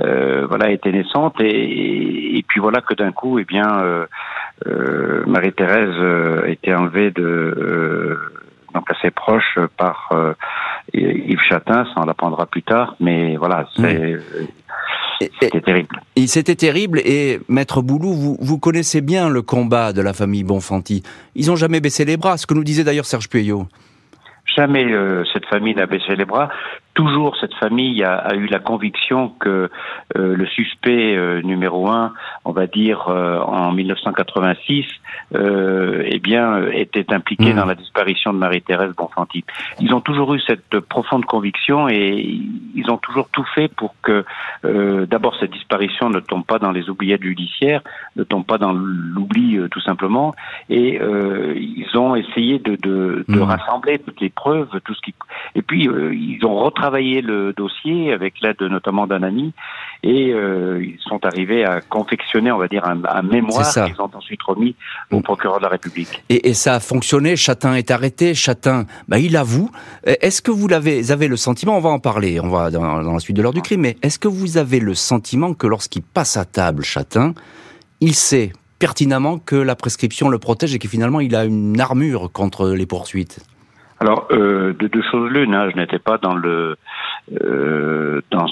voilà, 0.00 0.70
était 0.70 0.90
naissante. 0.90 1.38
Et, 1.40 2.38
et 2.38 2.42
puis 2.48 2.60
voilà 2.60 2.80
que 2.80 2.94
d'un 2.94 3.12
coup, 3.12 3.38
eh 3.38 3.44
bien, 3.44 3.66
Marie-Thérèse 5.26 6.44
a 6.44 6.48
été 6.48 6.74
enlevée 6.74 7.10
de 7.10 8.18
donc 8.74 8.90
assez 8.90 9.10
proche 9.10 9.58
par 9.76 10.10
Yves 10.92 11.40
Chatin, 11.48 11.84
ça 11.84 11.92
on 11.96 12.04
l'apprendra 12.06 12.46
plus 12.46 12.62
tard, 12.62 12.96
mais 13.00 13.36
voilà, 13.36 13.68
c'est... 13.76 14.18
C'était 15.40 15.60
terrible. 15.60 16.00
C'était 16.26 16.56
terrible 16.56 16.98
et 17.04 17.40
Maître 17.48 17.82
Boulou, 17.82 18.12
vous, 18.12 18.36
vous 18.40 18.58
connaissez 18.58 19.00
bien 19.00 19.28
le 19.28 19.42
combat 19.42 19.92
de 19.92 20.02
la 20.02 20.12
famille 20.12 20.42
Bonfanti. 20.42 21.02
Ils 21.36 21.46
n'ont 21.46 21.56
jamais 21.56 21.80
baissé 21.80 22.04
les 22.04 22.16
bras, 22.16 22.36
ce 22.36 22.46
que 22.46 22.54
nous 22.54 22.64
disait 22.64 22.82
d'ailleurs 22.84 23.06
Serge 23.06 23.28
Pueyo. 23.28 23.68
Jamais 24.56 24.84
cette 25.32 25.46
famille 25.46 25.74
n'a 25.74 25.86
baissé 25.86 26.16
les 26.16 26.24
bras 26.24 26.48
toujours 26.94 27.36
cette 27.40 27.54
famille 27.54 28.02
a, 28.04 28.14
a, 28.14 28.34
eu 28.34 28.46
la 28.46 28.60
conviction 28.60 29.28
que 29.28 29.70
euh, 30.16 30.36
le 30.36 30.46
suspect 30.46 31.16
euh, 31.16 31.42
numéro 31.42 31.88
un, 31.88 32.12
on 32.44 32.52
va 32.52 32.66
dire 32.66 33.08
euh, 33.08 33.40
en 33.40 33.72
1986, 33.72 34.86
eh 35.34 36.18
bien 36.20 36.66
était 36.68 37.12
impliqué 37.12 37.52
mmh. 37.52 37.56
dans 37.56 37.66
la 37.66 37.74
disparition 37.74 38.32
de 38.32 38.38
Marie-Thérèse 38.38 38.94
Bonfanti. 38.96 39.44
Ils 39.80 39.92
ont 39.92 40.00
toujours 40.00 40.34
eu 40.34 40.40
cette 40.40 40.78
profonde 40.80 41.24
conviction 41.24 41.88
et 41.88 42.40
ils 42.74 42.90
ont 42.90 42.98
toujours 42.98 43.28
tout 43.30 43.44
fait 43.54 43.68
pour 43.68 43.94
que 44.02 44.24
d'abord 44.62 45.36
cette 45.40 45.50
disparition 45.50 46.08
ne 46.08 46.20
tombe 46.20 46.44
pas 46.44 46.58
dans 46.58 46.70
les 46.70 46.88
oubliettes 46.88 47.22
judiciaires, 47.22 47.82
ne 48.16 48.22
tombe 48.22 48.46
pas 48.46 48.58
dans 48.58 48.72
l'oubli 48.72 49.58
tout 49.70 49.80
simplement, 49.80 50.34
et 50.70 51.00
ils 51.56 51.98
ont 51.98 52.14
essayé 52.14 52.58
de, 52.58 52.76
de, 52.76 53.24
de 53.28 53.38
mmh. 53.38 53.42
rassembler 53.42 53.98
toutes 53.98 54.20
les 54.20 54.30
preuves, 54.30 54.68
tout 54.84 54.94
ce 54.94 55.00
qui, 55.00 55.14
et 55.54 55.62
puis 55.62 55.84
ils 55.84 56.44
ont 56.46 56.54
retravaillé 56.54 56.83
travaillé 56.84 57.22
le 57.22 57.54
dossier 57.54 58.12
avec 58.12 58.34
l'aide 58.42 58.60
notamment 58.60 59.06
d'un 59.06 59.22
ami 59.22 59.54
et 60.02 60.32
euh, 60.34 60.84
ils 60.84 60.98
sont 61.00 61.24
arrivés 61.24 61.64
à 61.64 61.80
confectionner, 61.80 62.52
on 62.52 62.58
va 62.58 62.68
dire, 62.68 62.84
un, 62.84 63.00
un 63.08 63.22
mémoire 63.22 63.72
qu'ils 63.72 64.00
ont 64.02 64.10
ensuite 64.12 64.42
remis 64.42 64.74
au 65.10 65.20
procureur 65.20 65.58
de 65.58 65.62
la 65.62 65.70
République. 65.70 66.22
Et, 66.28 66.50
et, 66.50 66.52
ça 66.52 66.74
a 66.74 66.80
fonctionné. 66.80 67.36
Chatin 67.36 67.74
est 67.74 67.90
arrêté. 67.90 68.34
Chatin, 68.34 68.84
bah, 69.08 69.18
il 69.18 69.34
avoue. 69.38 69.70
Est-ce 70.04 70.42
que 70.42 70.50
vous 70.50 70.70
avez 70.70 71.28
le 71.28 71.36
sentiment, 71.38 71.74
on 71.78 71.80
va 71.80 71.88
en 71.88 72.00
parler, 72.00 72.38
on 72.38 72.50
va 72.50 72.70
dans, 72.70 73.02
dans 73.02 73.14
la 73.14 73.18
suite 73.18 73.36
de 73.36 73.40
l'heure 73.40 73.54
du 73.54 73.62
crime, 73.62 73.80
mais 73.80 73.96
est-ce 74.02 74.18
que 74.18 74.28
vous 74.28 74.58
avez 74.58 74.78
le 74.78 74.94
sentiment 74.94 75.54
que 75.54 75.66
lorsqu'il 75.66 76.02
passe 76.02 76.36
à 76.36 76.44
table, 76.44 76.84
Chatin, 76.84 77.32
il 78.00 78.14
sait 78.14 78.52
pertinemment 78.78 79.38
que 79.38 79.56
la 79.56 79.74
prescription 79.74 80.28
le 80.28 80.38
protège 80.38 80.74
et 80.74 80.78
que 80.78 80.88
finalement 80.88 81.20
il 81.20 81.34
a 81.34 81.46
une 81.46 81.80
armure 81.80 82.30
contre 82.30 82.68
les 82.68 82.84
poursuites? 82.84 83.40
Alors, 84.00 84.26
euh, 84.32 84.72
de 84.72 84.88
deux 84.88 85.02
choses 85.10 85.30
l'une, 85.30 85.54
hein, 85.54 85.70
je 85.70 85.76
n'étais 85.76 85.98
pas 85.98 86.18
dans 86.18 86.34
le 86.34 86.76
euh, 87.40 88.20
dans 88.30 88.44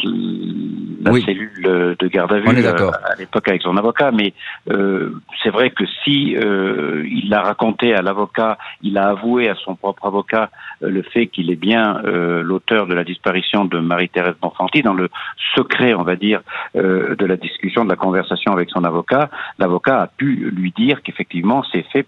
la 1.03 1.21
cellule 1.21 1.97
de 1.99 2.09
garde 2.09 2.33
à 2.33 2.39
vue 2.39 2.49
euh, 2.49 2.91
à 3.05 3.17
l'époque 3.19 3.49
avec 3.49 3.61
son 3.63 3.77
avocat, 3.77 4.13
mais 4.13 4.33
euh, 4.71 5.11
c'est 5.43 5.51
vrai 5.51 5.71
que 5.71 5.85
si 6.05 6.37
euh, 6.37 7.05
il 7.07 7.29
l'a 7.29 7.43
raconté 7.43 7.93
à 7.93 8.03
l'avocat, 8.03 8.57
il 8.83 8.97
a 8.99 9.09
avoué 9.09 9.49
à 9.49 9.55
son 9.57 9.75
propre 9.75 10.07
avocat 10.07 10.51
euh, 10.83 10.89
le 10.89 11.03
fait 11.03 11.27
qu'il 11.27 11.51
est 11.51 11.57
bien 11.57 12.01
l'auteur 12.03 12.87
de 12.87 12.95
la 12.95 13.05
disparition 13.05 13.65
de 13.65 13.79
Marie-Thérèse 13.79 14.35
Bonfanti 14.41 14.83
dans 14.83 14.95
le 14.95 15.09
secret, 15.55 15.95
on 15.95 16.03
va 16.03 16.17
dire, 16.17 16.41
de 16.75 17.25
la 17.25 17.37
discussion, 17.37 17.85
de 17.85 17.89
la 17.89 17.97
conversation 17.97 18.53
avec 18.53 18.71
son 18.71 18.85
avocat, 18.85 19.31
l'avocat 19.59 20.03
a 20.03 20.07
pu 20.07 20.51
lui 20.55 20.73
dire 20.77 21.03
qu'effectivement 21.03 21.63
ces 21.65 21.83
faits 21.93 22.07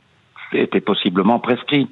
était 0.54 0.80
possiblement 0.80 1.38
prescrit. 1.38 1.88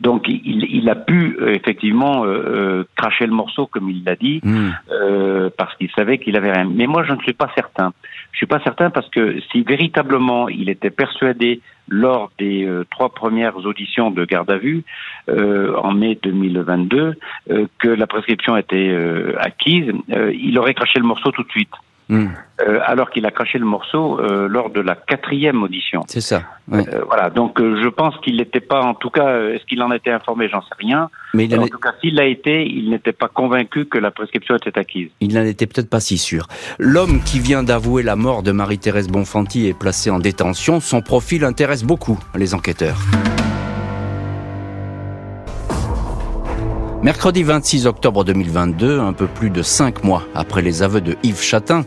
Donc 0.00 0.28
il, 0.28 0.64
il 0.70 0.88
a 0.90 0.94
pu 0.94 1.36
euh, 1.40 1.54
effectivement 1.54 2.24
euh, 2.24 2.28
euh, 2.28 2.84
cracher 2.96 3.26
le 3.26 3.32
morceau 3.32 3.66
comme 3.66 3.90
il 3.90 4.04
l'a 4.04 4.16
dit 4.16 4.40
hmm. 4.42 4.70
euh, 4.90 5.50
parce 5.56 5.74
qu'il 5.76 5.90
savait 5.90 6.18
qu'il 6.18 6.36
avait 6.36 6.52
rien. 6.52 6.64
Mais 6.64 6.86
moi 6.86 7.04
je 7.04 7.12
ne 7.12 7.20
suis 7.20 7.32
pas 7.32 7.50
certain. 7.54 7.92
Je 8.32 8.38
suis 8.38 8.46
pas 8.46 8.60
certain 8.60 8.90
parce 8.90 9.08
que 9.08 9.40
si 9.50 9.62
véritablement 9.62 10.48
il 10.48 10.68
était 10.68 10.90
persuadé 10.90 11.60
lors 11.88 12.30
des 12.38 12.68
trois 12.90 13.10
premières 13.10 13.56
auditions 13.64 14.10
de 14.10 14.24
garde 14.24 14.50
à 14.50 14.58
vue 14.58 14.82
en 15.28 15.92
mai 15.92 16.18
2022 16.20 17.14
que 17.78 17.88
la 17.88 18.06
prescription 18.08 18.56
était 18.56 18.92
acquise, 19.38 19.92
il 20.08 20.58
aurait 20.58 20.74
craché 20.74 20.98
le 20.98 21.06
morceau 21.06 21.30
tout 21.30 21.44
de 21.44 21.50
suite. 21.50 21.70
Euh, 22.10 22.78
alors 22.84 23.10
qu'il 23.10 23.26
a 23.26 23.30
craché 23.30 23.58
le 23.58 23.64
morceau 23.64 24.20
euh, 24.20 24.48
lors 24.48 24.70
de 24.70 24.80
la 24.80 24.94
quatrième 24.94 25.62
audition. 25.62 26.02
C'est 26.06 26.20
ça. 26.20 26.42
Euh, 26.72 26.82
voilà, 27.06 27.30
donc 27.30 27.60
je 27.60 27.88
pense 27.88 28.16
qu'il 28.18 28.36
n'était 28.36 28.60
pas, 28.60 28.80
en 28.80 28.94
tout 28.94 29.10
cas, 29.10 29.40
est-ce 29.50 29.64
qu'il 29.66 29.82
en 29.82 29.92
était 29.92 30.10
informé? 30.10 30.48
J'en 30.48 30.62
sais 30.62 30.74
rien. 30.78 31.10
Mais 31.34 31.52
en 31.58 31.66
tout 31.66 31.78
cas, 31.78 31.92
s'il 32.00 32.14
l'a 32.14 32.26
été, 32.26 32.64
il 32.66 32.90
n'était 32.90 33.12
pas 33.12 33.28
convaincu 33.28 33.86
que 33.86 33.98
la 33.98 34.10
prescription 34.10 34.56
était 34.56 34.78
acquise. 34.78 35.10
Il 35.20 35.34
n'en 35.34 35.44
était 35.44 35.66
peut-être 35.66 35.90
pas 35.90 36.00
si 36.00 36.16
sûr. 36.16 36.46
L'homme 36.78 37.20
qui 37.24 37.40
vient 37.40 37.62
d'avouer 37.62 38.02
la 38.02 38.16
mort 38.16 38.42
de 38.42 38.52
Marie-Thérèse 38.52 39.08
Bonfanti 39.08 39.66
est 39.66 39.78
placé 39.78 40.10
en 40.10 40.18
détention. 40.18 40.80
Son 40.80 41.02
profil 41.02 41.44
intéresse 41.44 41.84
beaucoup 41.84 42.18
les 42.34 42.54
enquêteurs. 42.54 42.96
Mercredi 47.06 47.44
26 47.44 47.86
octobre 47.86 48.24
2022, 48.24 48.98
un 48.98 49.12
peu 49.12 49.28
plus 49.28 49.48
de 49.48 49.62
cinq 49.62 50.02
mois 50.02 50.24
après 50.34 50.60
les 50.60 50.82
aveux 50.82 51.00
de 51.00 51.16
Yves 51.22 51.40
Chatin, 51.40 51.84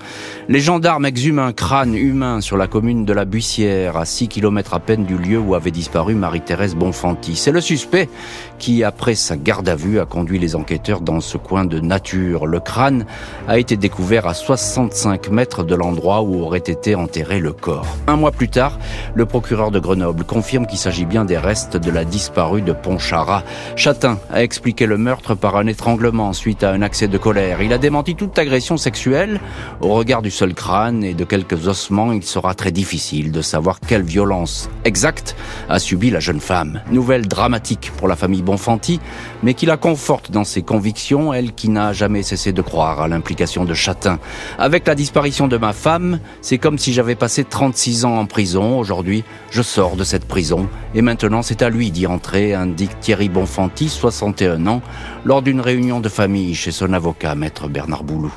les 0.49 0.61
gendarmes 0.61 1.05
exhument 1.05 1.43
un 1.43 1.53
crâne 1.53 1.93
humain 1.93 2.41
sur 2.41 2.57
la 2.57 2.65
commune 2.65 3.05
de 3.05 3.13
la 3.13 3.23
Buissière, 3.23 3.97
à 3.97 4.05
6 4.05 4.29
km 4.29 4.73
à 4.73 4.79
peine 4.79 5.05
du 5.05 5.15
lieu 5.15 5.37
où 5.37 5.53
avait 5.53 5.69
disparu 5.69 6.15
Marie-Thérèse 6.15 6.73
Bonfanti. 6.73 7.35
C'est 7.35 7.51
le 7.51 7.61
suspect 7.61 8.09
qui, 8.57 8.83
après 8.83 9.13
sa 9.13 9.37
garde 9.37 9.69
à 9.69 9.75
vue, 9.75 9.99
a 9.99 10.05
conduit 10.05 10.39
les 10.39 10.55
enquêteurs 10.55 11.01
dans 11.01 11.21
ce 11.21 11.37
coin 11.37 11.65
de 11.65 11.79
nature. 11.79 12.47
Le 12.47 12.59
crâne 12.59 13.05
a 13.47 13.59
été 13.59 13.77
découvert 13.77 14.25
à 14.25 14.33
65 14.33 15.29
mètres 15.29 15.63
de 15.63 15.75
l'endroit 15.75 16.23
où 16.23 16.41
aurait 16.41 16.57
été 16.57 16.95
enterré 16.95 17.39
le 17.39 17.53
corps. 17.53 17.85
Un 18.07 18.15
mois 18.15 18.31
plus 18.31 18.49
tard, 18.49 18.79
le 19.13 19.27
procureur 19.27 19.69
de 19.69 19.77
Grenoble 19.77 20.23
confirme 20.23 20.65
qu'il 20.65 20.79
s'agit 20.79 21.05
bien 21.05 21.25
des 21.25 21.37
restes 21.37 21.77
de 21.77 21.91
la 21.91 22.05
disparue 22.05 22.63
de 22.63 22.73
Pontcharrat. 22.73 23.43
Chatin 23.75 24.17
a 24.31 24.41
expliqué 24.41 24.87
le 24.87 24.97
meurtre 24.97 25.35
par 25.35 25.57
un 25.57 25.67
étranglement 25.67 26.33
suite 26.33 26.63
à 26.63 26.71
un 26.71 26.81
accès 26.81 27.07
de 27.07 27.19
colère. 27.19 27.61
Il 27.61 27.71
a 27.71 27.77
démenti 27.77 28.15
toute 28.15 28.39
agression 28.39 28.77
sexuelle. 28.77 29.39
Au 29.81 29.89
regard 29.89 30.23
du 30.23 30.31
seul 30.39 30.53
crâne 30.53 31.03
et 31.03 31.13
de 31.13 31.25
quelques 31.25 31.67
ossements, 31.67 32.13
il 32.13 32.23
sera 32.23 32.53
très 32.53 32.71
difficile 32.71 33.33
de 33.33 33.41
savoir 33.41 33.81
quelle 33.81 34.03
violence 34.03 34.69
exacte 34.85 35.35
a 35.67 35.79
subi 35.79 36.11
la 36.11 36.21
jeune 36.21 36.39
femme. 36.39 36.81
Nouvelle 36.91 37.27
dramatique 37.27 37.91
pour 37.97 38.07
la 38.07 38.15
famille 38.15 38.41
Bonfanti, 38.41 39.01
mais 39.43 39.53
qui 39.53 39.65
la 39.65 39.75
conforte 39.75 40.31
dans 40.31 40.45
ses 40.45 40.61
convictions, 40.61 41.33
elle 41.33 41.51
qui 41.51 41.67
n'a 41.67 41.91
jamais 41.91 42.23
cessé 42.23 42.53
de 42.53 42.61
croire 42.61 43.01
à 43.01 43.09
l'implication 43.09 43.65
de 43.65 43.73
Châtain. 43.73 44.17
Avec 44.57 44.87
la 44.87 44.95
disparition 44.95 45.49
de 45.49 45.57
ma 45.57 45.73
femme, 45.73 46.21
c'est 46.39 46.57
comme 46.57 46.77
si 46.77 46.93
j'avais 46.93 47.15
passé 47.15 47.43
36 47.43 48.05
ans 48.05 48.17
en 48.17 48.25
prison. 48.25 48.79
Aujourd'hui, 48.79 49.25
je 49.51 49.61
sors 49.61 49.97
de 49.97 50.05
cette 50.05 50.25
prison 50.25 50.69
et 50.95 51.01
maintenant 51.01 51.41
c'est 51.41 51.61
à 51.63 51.69
lui 51.69 51.91
d'y 51.91 52.07
entrer, 52.07 52.53
indique 52.53 52.97
Thierry 53.01 53.27
Bonfanti, 53.27 53.89
61 53.89 54.67
ans, 54.67 54.81
lors 55.25 55.41
d'une 55.41 55.59
réunion 55.59 55.99
de 55.99 56.07
famille 56.07 56.55
chez 56.55 56.71
son 56.71 56.93
avocat, 56.93 57.35
maître 57.35 57.67
Bernard 57.67 58.05
Boulou. 58.05 58.33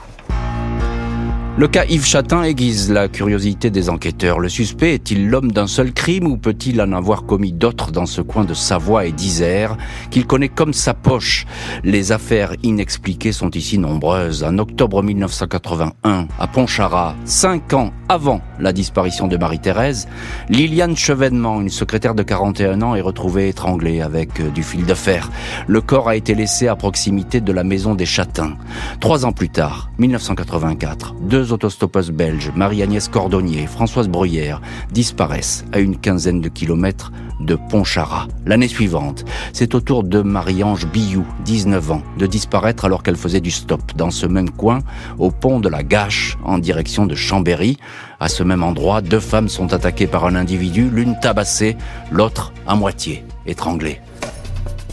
Le 1.59 1.69
cas 1.69 1.85
Yves 1.85 2.07
Chatin 2.07 2.45
aiguise 2.45 2.91
la 2.91 3.09
curiosité 3.09 3.69
des 3.69 3.91
enquêteurs. 3.91 4.41
Le 4.41 4.49
suspect 4.49 4.95
est-il 4.95 5.29
l'homme 5.29 5.53
d'un 5.53 5.67
seul 5.67 5.93
crime 5.93 6.27
ou 6.27 6.39
peut-il 6.39 6.81
en 6.81 6.93
avoir 6.93 7.27
commis 7.27 7.53
d'autres 7.53 7.93
dans 7.93 8.07
ce 8.07 8.23
coin 8.23 8.45
de 8.45 8.55
Savoie 8.55 9.05
et 9.05 9.13
d'Isère 9.13 9.77
qu'il 10.11 10.27
connaît 10.27 10.49
comme 10.49 10.73
sa 10.73 10.95
poche? 10.95 11.45
Les 11.85 12.11
affaires 12.11 12.55
inexpliquées 12.63 13.33
sont 13.33 13.51
ici 13.51 13.77
nombreuses. 13.77 14.45
En 14.45 14.57
octobre 14.57 15.03
1981, 15.03 16.27
à 16.39 16.47
Pontcharrat, 16.47 17.17
cinq 17.27 17.75
ans 17.75 17.93
avant 18.09 18.41
la 18.59 18.73
disparition 18.73 19.29
de 19.29 19.37
Marie-Thérèse, 19.37 20.09
Liliane 20.49 20.97
Chevènement, 20.97 21.61
une 21.61 21.69
secrétaire 21.69 22.15
de 22.15 22.23
41 22.23 22.81
ans, 22.81 22.95
est 22.95 23.03
retrouvée 23.03 23.49
étranglée 23.49 24.01
avec 24.01 24.41
euh, 24.41 24.49
du 24.49 24.63
fil 24.63 24.87
de 24.87 24.95
fer. 24.95 25.31
Le 25.67 25.83
corps 25.83 26.09
a 26.09 26.17
été 26.17 26.35
laissé 26.35 26.69
à 26.69 26.77
proximité 26.77 27.43
de 27.43 27.53
la 27.53 27.65
maison 27.65 27.95
des 27.95 28.07
Châtains. 28.07 28.57
Trois 29.01 29.27
ans 29.27 29.33
plus 29.33 29.51
tard, 29.51 29.91
1984, 29.99 31.15
deux 31.21 31.42
deux 31.43 31.53
autostoppeuses 31.53 32.13
belges, 32.13 32.53
Marie-Agnès 32.55 33.09
Cordonnier 33.09 33.65
et 33.65 33.67
Françoise 33.67 34.07
Bruyère, 34.07 34.61
disparaissent 34.93 35.65
à 35.73 35.81
une 35.81 35.99
quinzaine 35.99 36.41
de 36.41 36.49
kilomètres 36.49 37.11
de 37.41 37.57
Pontcharrat. 37.57 38.29
L'année 38.47 38.69
suivante, 38.69 39.25
c'est 39.53 39.75
au 39.75 39.81
tour 39.81 40.05
de 40.05 40.23
Marie-Ange 40.23 40.87
Billou, 40.87 41.27
19 41.45 41.91
ans, 41.91 42.03
de 42.17 42.27
disparaître 42.27 42.85
alors 42.85 43.03
qu'elle 43.03 43.17
faisait 43.17 43.41
du 43.41 43.51
stop 43.51 43.83
dans 43.97 44.13
ce 44.13 44.27
même 44.27 44.51
coin, 44.51 44.83
au 45.19 45.33
pont 45.33 45.59
de 45.59 45.69
la 45.69 45.83
Gâche, 45.83 46.39
en 46.45 46.59
direction 46.59 47.07
de 47.07 47.17
Chambéry. 47.17 47.77
À 48.21 48.29
ce 48.29 48.45
même 48.45 48.63
endroit, 48.63 49.01
deux 49.01 49.19
femmes 49.19 49.49
sont 49.49 49.73
attaquées 49.73 50.07
par 50.07 50.25
un 50.27 50.37
individu, 50.37 50.91
l'une 50.91 51.19
tabassée, 51.19 51.77
l'autre 52.13 52.53
à 52.69 52.77
moitié 52.77 53.25
étranglée. 53.47 53.99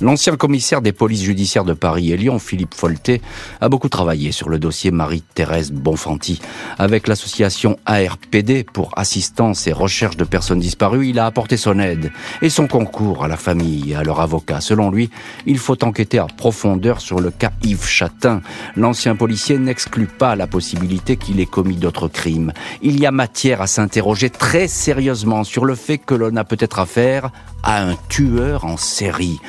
L'ancien 0.02 0.38
commissaire 0.38 0.82
des 0.82 0.94
polices 0.94 1.24
judiciaires 1.24 1.66
de 1.66 1.74
Paris 1.74 2.14
et 2.14 2.18
Lyon, 2.18 2.40
Philippe 2.40 2.74
Folté, 2.74 3.22
a 3.60 3.68
beaucoup 3.68 3.90
travaillé 3.90 4.32
sur 4.32 4.48
le 4.48 4.58
dossier 4.58 4.92
Marie-Thérèse 4.92 5.74
Bonfanti. 5.74 6.40
Avec 6.78 7.08
l'association 7.08 7.78
ARPD 7.86 8.64
pour 8.64 8.98
assistance 8.98 9.68
et 9.68 9.74
recherche 9.74 10.16
de 10.16 10.24
personnes 10.24 10.62
disparues, 10.62 11.10
il 11.10 11.20
a 11.20 11.26
apporté 11.26 11.58
son 11.58 11.80
aide 11.80 12.14
et 12.42 12.50
son 12.50 12.68
concours 12.68 13.26
à 13.26 13.28
la 13.28 13.36
famille 13.36 13.92
et 13.92 13.96
à 13.96 14.04
leur 14.04 14.22
avocat. 14.22 14.62
Selon 14.62 14.90
lui, 14.90 15.10
il 15.46 15.58
faut 15.58 15.84
enquêter 15.84 16.18
à 16.18 16.28
profondeur 16.28 17.02
sur 17.02 17.20
le 17.20 17.30
cas 17.30 17.52
Yves 17.64 17.86
Chatin. 17.86 18.42
L'ancien 18.78 19.18
policier 19.18 19.58
n'exclut 19.58 20.08
pas 20.08 20.38
la 20.38 20.48
possibilité 20.48 21.18
qu'il 21.18 21.42
ait 21.42 21.46
commis 21.46 21.76
d'autres 21.76 22.08
crimes. 22.08 22.54
Il 22.82 22.98
y 23.02 23.06
a 23.06 23.12
matière 23.12 23.62
à 23.62 23.68
s'interroger 23.68 24.30
très 24.30 24.70
sérieusement 24.70 25.44
sur 25.44 25.66
le 25.66 25.76
fait 25.76 25.98
que 25.98 26.14
l'on 26.14 26.38
a 26.38 26.46
peut-être 26.46 26.80
affaire 26.80 27.32
à 27.64 27.84
un 27.84 27.96
tueur 28.08 28.64
en 28.64 28.78
série. 28.78 29.40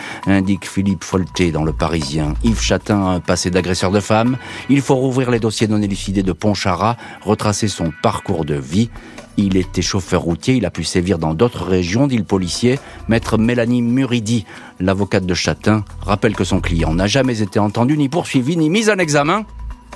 Indique 0.41 0.67
Philippe 0.67 1.05
Folté 1.05 1.53
dans 1.53 1.65
Le 1.65 1.73
Parisien. 1.75 2.33
Yves 2.43 2.63
Chatin 2.63 3.05
a 3.05 3.11
un 3.11 3.21
passé 3.21 3.51
d'agresseur 3.51 3.91
de 3.91 4.01
femmes. 4.01 4.39
Il 4.71 4.81
faut 4.81 4.95
rouvrir 4.95 5.31
les 5.31 5.39
dossiers 5.39 5.69
non 5.69 5.83
élucidés 5.83 6.23
de 6.23 6.33
Pontcharra, 6.33 6.97
retracer 7.21 7.69
son 7.69 7.93
parcours 8.03 8.47
de 8.47 8.55
vie. 8.55 8.89
Il 9.37 9.59
était 9.59 9.83
chauffeur 9.83 10.23
routier, 10.23 10.55
il 10.55 10.65
a 10.65 10.71
pu 10.71 10.83
sévir 10.83 11.19
dans 11.19 11.35
d'autres 11.35 11.65
régions, 11.65 12.07
dit 12.07 12.17
le 12.17 12.25
policier. 12.25 12.79
Maître 13.07 13.37
Mélanie 13.37 13.83
Muridi, 13.83 14.47
l'avocate 14.81 15.27
de 15.27 15.35
Chatin, 15.35 15.85
rappelle 16.01 16.35
que 16.35 16.45
son 16.45 16.61
client 16.61 16.95
n'a 16.95 17.07
jamais 17.07 17.43
été 17.43 17.59
entendu, 17.59 17.99
ni 17.99 18.09
poursuivi, 18.09 18.57
ni 18.57 18.71
mis 18.71 18.89
en 18.89 18.97
examen 18.97 19.45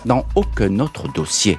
dans 0.04 0.26
aucun 0.34 0.78
autre 0.78 1.10
dossier. 1.10 1.58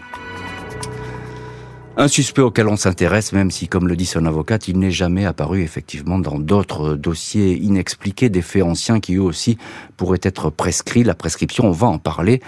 Un 1.97 2.09
suspect 2.09 2.41
auquel 2.41 2.67
on 2.67 2.75
s'intéresse, 2.75 3.31
même 3.31 3.51
si, 3.51 3.69
comme 3.69 3.87
le 3.87 3.95
dit 3.95 4.05
son 4.05 4.25
avocate, 4.25 4.67
il 4.67 4.77
n'est 4.77 4.91
jamais 4.91 5.25
apparu 5.25 5.61
effectivement 5.61 6.19
dans 6.19 6.37
d'autres 6.37 6.95
dossiers 6.95 7.55
inexpliqués, 7.55 8.27
des 8.27 8.41
faits 8.41 8.63
anciens 8.63 8.99
qui 8.99 9.15
eux 9.15 9.21
aussi 9.21 9.57
pourraient 9.95 10.19
être 10.21 10.49
prescrits. 10.49 11.05
La 11.05 11.15
prescription, 11.15 11.67
on 11.67 11.71
va 11.71 11.87
en 11.87 11.97
parler. 11.97 12.41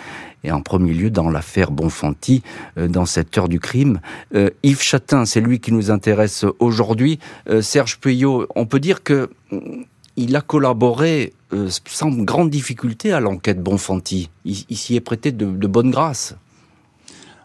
Et 0.43 0.51
en 0.51 0.61
premier 0.61 0.93
lieu, 0.93 1.09
dans 1.09 1.29
l'affaire 1.29 1.71
Bonfanti, 1.71 2.43
euh, 2.77 2.89
dans 2.89 3.05
cette 3.05 3.37
heure 3.37 3.47
du 3.47 3.61
crime. 3.61 4.01
Euh, 4.35 4.49
Yves 4.63 4.81
Chatin, 4.81 5.23
c'est 5.23 5.39
lui 5.39 5.61
qui 5.61 5.71
nous 5.71 5.91
intéresse 5.91 6.43
aujourd'hui. 6.59 7.17
Euh, 7.49 7.61
Serge 7.61 7.99
Puyot, 7.99 8.47
on 8.53 8.65
peut 8.65 8.81
dire 8.81 9.01
que 9.01 9.29
il 10.17 10.35
a 10.35 10.41
collaboré 10.41 11.31
sans 11.85 12.09
grande 12.09 12.49
difficulté 12.49 13.13
à 13.13 13.19
l'enquête 13.19 13.61
Bonfanti. 13.61 14.29
Il, 14.45 14.75
s'y 14.75 14.95
est 14.95 14.99
prêté 14.99 15.31
de, 15.31 15.45
de 15.45 15.67
bonne 15.67 15.91
grâce. 15.91 16.35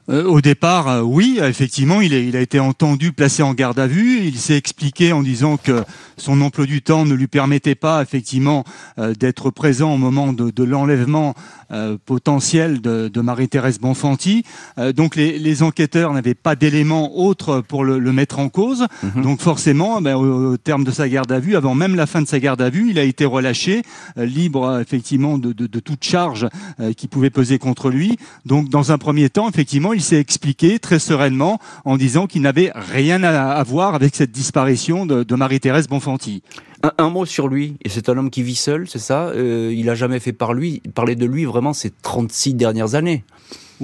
Euh, 0.09 0.25
au 0.25 0.40
départ, 0.40 0.88
euh, 0.88 1.00
oui, 1.00 1.38
effectivement, 1.40 2.00
il, 2.00 2.37
a 2.37 2.40
été 2.40 2.59
entendu, 2.59 3.12
placé 3.12 3.42
en 3.42 3.54
garde 3.54 3.78
à 3.78 3.87
vue. 3.87 4.21
Il 4.25 4.37
s'est 4.37 4.56
expliqué 4.56 5.12
en 5.12 5.23
disant 5.23 5.56
que 5.56 5.85
son 6.16 6.40
emploi 6.40 6.66
du 6.66 6.82
temps 6.82 7.04
ne 7.04 7.14
lui 7.14 7.28
permettait 7.28 7.76
pas, 7.76 8.02
effectivement, 8.02 8.64
euh, 8.99 9.14
d'être 9.14 9.50
présent 9.50 9.94
au 9.94 9.99
moment 9.99 10.32
de, 10.32 10.50
de 10.50 10.64
l'enlèvement 10.64 11.35
potentiel 12.04 12.82
de, 12.82 13.09
de 13.09 13.21
Marie-Thérèse 13.23 13.80
Bonfanti. 13.80 14.44
donc, 14.94 15.16
les, 15.16 15.38
les 15.38 15.62
enquêteurs 15.62 16.12
n'avaient 16.12 16.35
pas 16.35 16.54
d'éléments 16.54 17.18
autres 17.18 17.62
pour 17.66 17.82
le, 17.82 17.99
le, 17.99 18.12
mettre 18.12 18.40
en 18.40 18.50
cause. 18.50 18.87
Mhm. 19.02 19.23
Donc, 19.23 19.40
forcément, 19.40 20.02
ben, 20.02 20.16
au, 20.16 20.59
terme 20.59 20.85
de 20.85 20.90
sa 20.90 21.09
garde 21.09 21.32
à 21.32 21.40
vue, 21.40 21.56
avant 21.56 21.75
même 21.75 21.94
la 21.94 22.04
fin 22.04 22.21
de 22.21 22.28
sa 22.28 22.40
garde 22.40 22.61
à 22.61 22.68
vue, 22.68 22.90
il 22.90 22.99
a 22.99 23.04
été 23.04 23.25
relâché, 23.25 23.80
libre, 24.18 24.80
effectivement, 24.80 25.38
de, 25.38 25.54
de 25.54 25.80
toute 25.80 26.04
charge 26.04 26.47
qui 26.94 27.09
pouvait 27.09 27.30
peser 27.30 27.59
contre 27.59 27.88
lui. 27.88 28.18
Donc, 28.44 28.68
dans 28.68 28.92
un 28.92 28.99
premier 28.99 29.30
temps, 29.30 29.49
effectivement, 29.49 29.92
il 29.93 30.03
s'est 30.03 30.19
expliqué 30.19 30.79
très 30.79 30.99
sereinement 30.99 31.59
en 31.85 31.97
disant 31.97 32.27
qu'il 32.27 32.43
n'avait 32.43 32.73
rien 32.75 33.23
à, 33.23 33.63
voir 33.63 33.95
avec 33.95 34.15
cette 34.15 34.33
disparition 34.33 35.07
de, 35.07 35.35
Marie-Thérèse 35.35 35.89
Bonfanti. 35.89 36.43
Un, 36.99 37.11
mot 37.11 37.25
sur 37.25 37.47
lui, 37.47 37.77
et 37.85 37.89
c'est 37.89 38.09
un 38.09 38.19
homme 38.19 38.31
qui 38.31 38.43
vit 38.43 38.57
seul, 38.57 38.89
c'est 38.89 38.99
ça? 38.99 39.29
Euh, 39.29 39.73
Il 39.73 39.89
a 39.89 39.95
jamais 39.95 40.19
fait 40.19 40.33
par 40.33 40.53
lui, 40.53 40.83
parler 40.95 41.15
de 41.15 41.27
lui 41.27 41.45
vraiment 41.45 41.73
ces 41.73 41.91
36 41.91 42.55
dernières 42.55 42.97
années. 42.97 43.25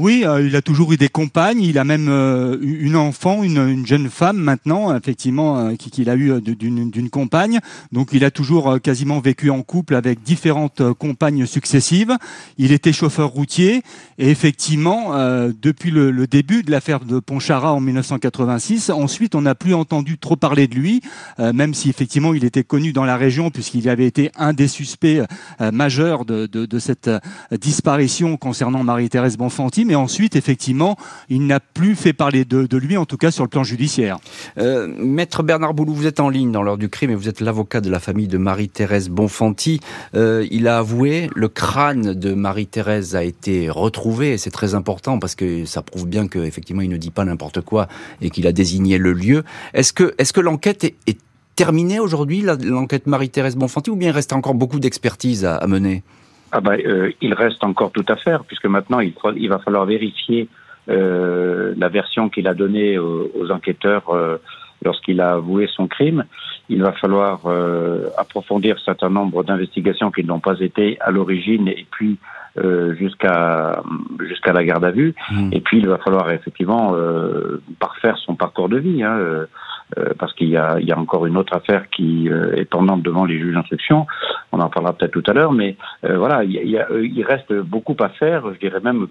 Oui, 0.00 0.23
euh, 0.25 0.47
il 0.47 0.55
a 0.55 0.62
toujours 0.62 0.93
eu 0.93 0.97
des 0.97 1.09
compagnes. 1.09 1.61
Il 1.61 1.76
a 1.76 1.83
même 1.83 2.07
euh, 2.09 2.57
une 2.62 2.95
enfant, 2.95 3.43
une, 3.43 3.85
jeune 3.85 4.09
femme 4.09 4.37
maintenant, 4.37 4.97
effectivement, 4.97 5.59
euh, 5.59 5.75
qu'il 5.75 6.09
a 6.09 6.14
eu 6.14 6.40
d'une 6.40 7.11
compagne. 7.11 7.59
Donc, 7.90 8.11
il 8.12 8.25
a 8.25 8.31
toujours 8.31 8.81
quasiment 8.81 9.19
vécu 9.19 9.50
en 9.50 9.62
couple 9.62 9.97
avec 9.97 10.23
différentes 10.23 10.93
compagnes 10.93 11.47
successives. 11.47 12.17
Il 12.59 12.71
était 12.71 12.93
chauffeur 12.93 13.31
routier 13.31 13.83
et 14.19 14.31
effectivement, 14.31 15.14
depuis 15.61 15.90
le, 15.90 16.26
début 16.26 16.62
de 16.62 16.71
l'affaire 16.71 17.00
de 17.00 17.19
Pontcharra 17.19 17.73
en 17.73 17.81
1986, 17.81 18.90
ensuite, 18.90 19.35
on 19.35 19.43
n'a 19.43 19.55
plus 19.55 19.75
entendu 19.75 20.19
trop 20.19 20.37
parler 20.37 20.69
de 20.69 20.75
lui, 20.75 21.00
même 21.38 21.75
si 21.75 21.88
effectivement, 21.88 22.35
il 22.35 22.45
était 22.45 22.64
connu 22.64 22.93
dans 22.93 23.05
la 23.05 23.17
région 23.17 23.50
puisqu'il 23.50 23.88
avait 23.88 24.07
été 24.07 24.31
un 24.37 24.52
des 24.52 24.69
suspects 24.69 25.23
majeurs 25.73 26.25
de, 26.25 26.47
de, 26.47 26.67
de 26.67 26.78
cette 26.78 27.11
disparition 27.52 28.37
concernant 28.37 28.85
Marie-Thérèse 28.85 29.37
Bonfanti 29.37 29.88
mais 29.88 29.95
ensuite, 29.95 30.37
effectivement, 30.37 30.97
il 31.28 31.47
n'a 31.47 31.61
plus 31.61 31.97
fait 31.97 32.12
parler 32.12 32.45
de, 32.45 32.76
lui, 32.76 32.97
en 32.97 33.07
tout 33.07 33.16
cas 33.16 33.30
sur 33.30 33.42
le 33.42 33.49
plan 33.49 33.64
judiciaire. 33.64 34.18
Euh, 34.59 34.87
Maître 34.99 35.42
Bernard 35.42 35.75
Boulou, 35.75 35.95
vous 35.95 36.07
êtes 36.07 36.21
en 36.21 36.28
ligne 36.28 36.52
dans 36.52 36.62
l'heure 36.62 36.76
du 36.76 36.90
crime 36.90 37.11
et 37.11 37.14
vous 37.14 37.28
êtes 37.28 37.40
l'avocat 37.40 37.80
de 37.80 37.90
la 37.90 37.99
famille 37.99 38.28
de 38.28 38.38
Marie-Thérèse 38.38 39.09
Bonfanti. 39.09 39.80
Euh, 40.14 40.47
il 40.50 40.68
a 40.68 40.78
avoué, 40.78 41.30
le 41.35 41.49
crâne 41.49 42.12
de 42.12 42.35
Marie-Thérèse 42.35 43.16
a 43.16 43.25
été 43.25 43.71
retrouvé 43.71 44.33
et 44.33 44.38
c'est 44.38 44.50
très 44.50 44.75
important 44.75 45.18
parce 45.18 45.35
que 45.35 45.64
ça 45.64 45.83
prouve 45.83 46.07
bien 46.07 46.28
qu'effectivement 46.28 46.83
il 46.83 46.90
ne 46.90 46.99
dit 46.99 47.11
pas 47.11 47.25
n'importe 47.25 47.62
quoi 47.62 47.88
et 48.20 48.31
qu'il 48.31 48.46
a 48.46 48.53
désigné 48.53 48.98
le 48.98 49.12
lieu. 49.12 49.44
Est-ce 49.72 49.92
que, 49.92 50.40
l'enquête 50.40 50.85
est, 50.85 51.18
terminée 51.57 51.98
aujourd'hui, 51.98 52.42
l'enquête 52.42 53.07
Marie-Thérèse 53.07 53.57
Bonfanti, 53.57 53.90
ou 53.90 53.96
bien 53.96 54.11
il 54.11 54.12
reste 54.12 54.33
encore 54.33 54.55
beaucoup 54.55 54.79
d'expertise 54.79 55.44
à 55.44 55.66
mener? 55.66 56.03
Ah 56.52 56.61
ben, 56.61 56.78
euh, 56.84 57.11
il 57.20 57.34
reste 57.34 57.62
encore 57.64 57.92
tout 57.92 58.04
à 58.08 58.16
faire, 58.16 58.44
puisque 58.44 58.66
maintenant 58.66 59.00
il, 59.00 59.12
il 59.37 59.48
va 59.48 59.58
falloir 59.58 59.84
vérifier 59.84 60.48
euh, 60.88 61.74
la 61.76 61.88
version 61.88 62.28
qu'il 62.28 62.48
a 62.48 62.54
donnée 62.54 62.98
aux, 62.98 63.50
enquêteurs 63.50 64.08
euh, 64.08 64.38
lorsqu'il 64.82 65.20
a 65.20 65.32
avoué 65.32 65.68
son 65.74 65.87
crime. 65.87 66.24
Il 66.70 66.82
va 66.82 66.92
falloir 66.92 67.40
euh, 67.46 68.08
approfondir 68.16 68.76
un 68.76 68.84
certain 68.84 69.11
nombre 69.11 69.44
d'investigations 69.44 70.11
qui 70.11 70.24
n'ont 70.24 70.40
pas 70.40 70.58
été 70.61 70.98
à 71.00 71.11
l'origine 71.11 71.68
et 71.68 71.87
puis 71.90 72.18
euh, 72.58 72.94
jusqu'à 72.94 73.82
jusqu'à 74.26 74.52
la 74.52 74.64
garde 74.64 74.84
à 74.84 74.90
vue. 74.90 75.14
Mmh. 75.30 75.50
Et 75.52 75.61
puis 75.61 75.78
il 75.78 75.88
va 75.88 75.98
falloir 75.98 76.30
effectivement 76.30 76.94
parfaire 77.78 78.16
son 78.18 78.34
parcours 78.34 78.68
de 78.68 78.78
vie. 78.78 79.02
Hein, 79.02 79.46
euh, 79.96 80.12
parce 80.18 80.35
qu'il 80.35 80.48
y 80.48 80.57
a, 80.57 80.79
il 80.81 80.87
y 80.87 80.92
a 80.92 80.98
encore 80.98 81.24
une 81.24 81.37
autre 81.37 81.57
affaire 81.57 81.88
qui 81.88 82.29
euh, 82.29 82.55
est 82.57 82.66
pendante 82.66 83.03
devant 83.03 83.24
les 83.24 83.38
juges 83.38 83.55
d'instruction. 83.55 84.07
On 84.53 84.61
en 84.61 84.68
parlera 84.68 84.92
peut-être 84.92 85.12
tout 85.12 85.22
à 85.27 85.33
l'heure, 85.33 85.53
mais 85.53 85.77
euh, 86.05 86.18
voilà, 86.18 86.44
il, 86.44 86.53
y 86.53 86.79
a, 86.79 86.87
il, 86.90 87.24
reste 87.24 87.55
beaucoup 87.55 87.96
à 88.01 88.11
faire, 88.11 88.53
je 88.53 88.59
dirais 88.59 88.81
même 88.81 89.09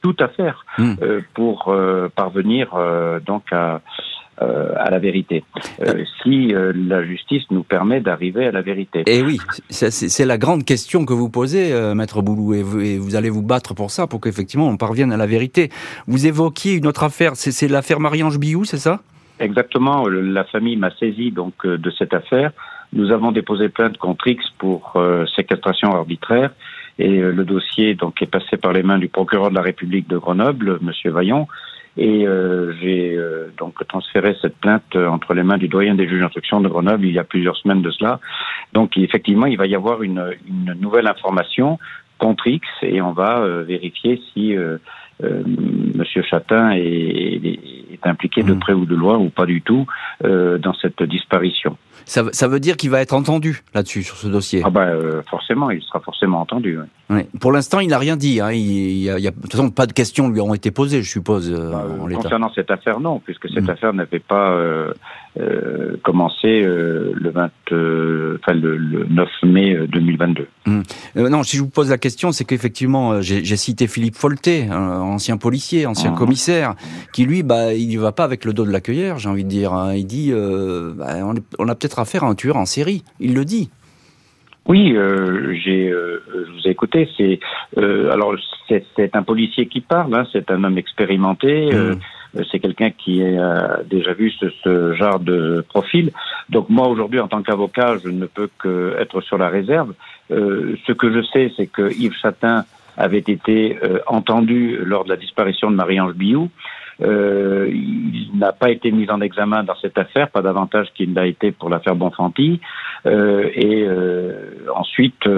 tout 0.00 0.16
à 0.18 0.28
faire 0.28 0.64
hmm. 0.78 0.94
pour 1.34 1.74
parvenir 2.14 2.68
donc 3.24 3.44
à 3.50 3.80
à 4.38 4.90
la 4.90 4.98
vérité. 4.98 5.42
si 6.22 6.52
la 6.52 7.02
justice 7.02 7.44
nous 7.50 7.62
permet 7.62 8.00
d'arriver 8.00 8.46
à 8.46 8.52
la 8.52 8.60
vérité. 8.60 9.00
Et 9.06 9.20
eh 9.20 9.22
oui, 9.22 9.38
c'est 9.70 10.26
la 10.26 10.36
grande 10.36 10.64
question 10.64 11.06
que 11.06 11.14
vous 11.14 11.30
posez, 11.30 11.72
maître 11.94 12.20
Boulou, 12.20 12.52
et 12.52 12.62
vous, 12.62 12.80
et 12.80 12.98
vous, 12.98 13.16
allez 13.16 13.30
vous 13.30 13.42
battre 13.42 13.74
pour 13.74 13.90
ça, 13.90 14.06
pour 14.06 14.20
qu'effectivement 14.20 14.68
on 14.68 14.76
parvienne 14.76 15.12
à 15.12 15.16
la 15.16 15.26
vérité. 15.26 15.70
Vous 16.06 16.26
évoquiez 16.26 16.74
une 16.74 16.86
autre 16.86 17.02
affaire, 17.02 17.32
c'est 17.34 17.66
l'affaire 17.68 17.98
Marie-Ange 17.98 18.38
Biou, 18.38 18.64
c'est 18.64 18.78
ça? 18.78 19.00
Exactement. 19.38 20.08
La 20.08 20.44
famille 20.44 20.76
m'a 20.76 20.90
saisi 20.90 21.30
donc 21.30 21.54
euh, 21.66 21.76
de 21.76 21.90
cette 21.90 22.14
affaire. 22.14 22.52
Nous 22.92 23.10
avons 23.12 23.32
déposé 23.32 23.68
plainte 23.68 23.98
contre 23.98 24.26
X 24.28 24.44
pour 24.58 24.92
euh, 24.96 25.26
séquestration 25.34 25.92
arbitraire 25.92 26.50
et 26.98 27.18
euh, 27.18 27.32
le 27.32 27.44
dossier 27.44 27.94
donc 27.94 28.22
est 28.22 28.30
passé 28.30 28.56
par 28.56 28.72
les 28.72 28.82
mains 28.82 28.98
du 28.98 29.08
procureur 29.08 29.50
de 29.50 29.54
la 29.54 29.60
République 29.60 30.08
de 30.08 30.16
Grenoble, 30.16 30.78
Monsieur 30.80 31.10
Vaillon, 31.10 31.46
et 31.98 32.26
j'ai 32.82 33.18
donc 33.56 33.74
transféré 33.88 34.36
cette 34.42 34.58
plainte 34.58 34.94
entre 34.94 35.32
les 35.32 35.42
mains 35.42 35.56
du 35.56 35.66
doyen 35.66 35.94
des 35.94 36.06
juges 36.06 36.20
d'instruction 36.20 36.60
de 36.60 36.68
Grenoble 36.68 37.06
il 37.06 37.14
y 37.14 37.18
a 37.18 37.24
plusieurs 37.24 37.56
semaines 37.56 37.80
de 37.80 37.90
cela. 37.90 38.20
Donc 38.74 38.98
effectivement, 38.98 39.46
il 39.46 39.56
va 39.56 39.66
y 39.66 39.74
avoir 39.74 40.02
une, 40.02 40.34
une 40.46 40.74
nouvelle 40.78 41.06
information 41.06 41.78
contre 42.18 42.48
X 42.48 42.68
et 42.82 43.00
on 43.00 43.12
va 43.12 43.48
vérifier 43.62 44.20
si 44.34 44.54
euh, 45.22 45.42
Monsieur 45.94 46.22
Chatin 46.22 46.72
est, 46.72 46.80
est, 46.82 48.06
impliqué 48.06 48.42
de 48.42 48.52
mmh. 48.52 48.58
près 48.58 48.72
ou 48.74 48.84
de 48.84 48.94
loin 48.94 49.18
ou 49.18 49.30
pas 49.30 49.46
du 49.46 49.62
tout 49.62 49.86
euh, 50.24 50.58
dans 50.58 50.74
cette 50.74 51.02
disparition. 51.02 51.76
Ça, 52.06 52.24
ça 52.32 52.48
veut 52.48 52.60
dire 52.60 52.76
qu'il 52.76 52.90
va 52.90 53.00
être 53.00 53.12
entendu 53.12 53.62
là-dessus 53.74 54.02
sur 54.02 54.16
ce 54.16 54.28
dossier. 54.28 54.62
Ah 54.64 54.70
ben 54.70 55.22
forcément, 55.28 55.70
il 55.70 55.82
sera 55.82 56.00
forcément 56.00 56.40
entendu. 56.40 56.78
Oui. 57.08 57.20
Pour 57.40 57.52
l'instant, 57.52 57.80
il 57.80 57.88
n'a 57.88 57.98
rien 57.98 58.16
dit. 58.16 58.40
Hein. 58.40 58.50
Il, 58.52 58.98
y 58.98 59.10
a, 59.10 59.18
il 59.18 59.24
y 59.24 59.28
a, 59.28 59.30
de 59.30 59.40
toute 59.40 59.52
façon, 59.52 59.70
pas 59.70 59.86
de 59.86 59.92
questions 59.92 60.28
lui 60.28 60.40
ont 60.40 60.54
été 60.54 60.70
posées, 60.70 61.02
je 61.02 61.10
suppose. 61.10 61.52
Euh, 61.52 61.70
bah, 61.70 62.14
concernant 62.14 62.50
cette 62.54 62.70
affaire, 62.70 62.98
non, 62.98 63.20
puisque 63.20 63.48
cette 63.48 63.66
mmh. 63.66 63.70
affaire 63.70 63.92
n'avait 63.92 64.18
pas 64.18 64.50
euh, 64.50 64.92
euh, 65.38 65.96
commencé 66.02 66.62
euh, 66.62 67.12
le, 67.14 67.30
20, 67.30 67.50
euh, 67.72 68.38
enfin, 68.40 68.54
le, 68.54 68.78
le, 68.78 69.04
9 69.04 69.28
mai 69.42 69.76
2022. 69.86 70.48
Mmh. 70.64 70.82
non, 71.28 71.42
si 71.42 71.58
je 71.58 71.62
vous 71.62 71.68
pose 71.68 71.90
la 71.90 71.98
question, 71.98 72.32
c'est 72.32 72.46
qu'effectivement, 72.46 73.20
j'ai 73.20 73.56
cité 73.56 73.86
Philippe 73.86 74.16
Folté, 74.16 74.66
ancien 74.70 75.36
policier, 75.36 75.84
ancien 75.84 76.12
mmh. 76.12 76.16
commissaire, 76.16 76.74
qui 77.12 77.26
lui, 77.26 77.42
bah, 77.42 77.74
il 77.74 77.94
ne 77.94 78.00
va 78.00 78.12
pas 78.12 78.24
avec 78.24 78.46
le 78.46 78.54
dos 78.54 78.64
de 78.64 78.70
la 78.72 78.80
cueillère, 78.80 79.18
j'ai 79.18 79.28
envie 79.28 79.44
de 79.44 79.50
dire. 79.50 79.74
Hein. 79.74 79.94
Il 79.94 80.06
dit, 80.06 80.32
bah, 80.32 81.16
on, 81.22 81.34
on, 81.58 81.68
a 81.68 81.74
peut-être 81.74 81.95
affaire 81.98 82.24
à 82.24 82.28
un 82.28 82.34
tueur 82.34 82.56
en 82.56 82.66
série. 82.66 83.04
Il 83.20 83.34
le 83.34 83.44
dit. 83.44 83.70
Oui, 84.68 84.92
euh, 84.96 85.54
j'ai, 85.62 85.88
euh, 85.88 86.22
je 86.28 86.52
vous 86.52 86.66
ai 86.66 86.70
écouté. 86.70 87.08
C'est 87.16 87.38
euh, 87.78 88.10
alors 88.10 88.34
c'est 88.68 89.14
un 89.14 89.22
policier 89.22 89.66
qui 89.66 89.80
parle. 89.80 90.14
Hein, 90.14 90.26
c'est 90.32 90.50
un 90.50 90.64
homme 90.64 90.76
expérimenté. 90.76 91.72
Euh, 91.72 91.94
mmh. 91.94 92.40
c'est 92.50 92.58
quelqu'un 92.58 92.90
qui 92.90 93.22
a 93.22 93.80
déjà 93.88 94.12
vu 94.12 94.32
ce, 94.32 94.46
ce, 94.64 94.94
genre 94.94 95.20
de 95.20 95.64
profil. 95.68 96.10
Donc 96.50 96.68
moi 96.68 96.88
aujourd'hui, 96.88 97.20
en 97.20 97.28
tant 97.28 97.42
qu'avocat, 97.42 97.98
je 98.02 98.08
ne 98.08 98.26
peux 98.26 98.48
que 98.58 98.96
être 98.98 99.20
sur 99.20 99.38
la 99.38 99.48
réserve. 99.48 99.94
ce 100.30 100.92
que 100.92 101.12
je 101.12 101.22
sais, 101.32 101.52
c'est 101.56 101.68
que 101.68 101.92
Yves 101.92 102.16
Chatin 102.20 102.64
avait 102.96 103.18
été 103.18 103.78
entendu 104.06 104.78
lors 104.82 105.04
de 105.04 105.10
la 105.10 105.16
disparition 105.16 105.70
de 105.70 105.76
Marie-Ange 105.76 106.14
Biou. 106.14 106.50
Euh, 107.02 107.68
il 107.70 108.30
n'a 108.34 108.52
pas 108.52 108.70
été 108.70 108.90
mis 108.90 109.10
en 109.10 109.20
examen 109.20 109.62
dans 109.64 109.76
cette 109.76 109.98
affaire, 109.98 110.30
pas 110.30 110.42
davantage 110.42 110.88
qu'il 110.94 111.12
l'a 111.14 111.26
été 111.26 111.52
pour 111.52 111.68
l'affaire 111.68 111.94
Bonfanti. 111.94 112.60
Euh, 113.06 113.50
et 113.54 113.84
euh, 113.86 114.66
ensuite, 114.74 115.28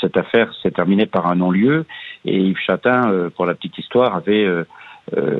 cette 0.00 0.16
affaire 0.16 0.52
s'est 0.62 0.70
terminée 0.70 1.06
par 1.06 1.26
un 1.26 1.36
non-lieu. 1.36 1.86
Et 2.24 2.38
Yves 2.38 2.58
Chatin, 2.58 3.30
pour 3.36 3.46
la 3.46 3.54
petite 3.54 3.78
histoire, 3.78 4.16
avait 4.16 4.48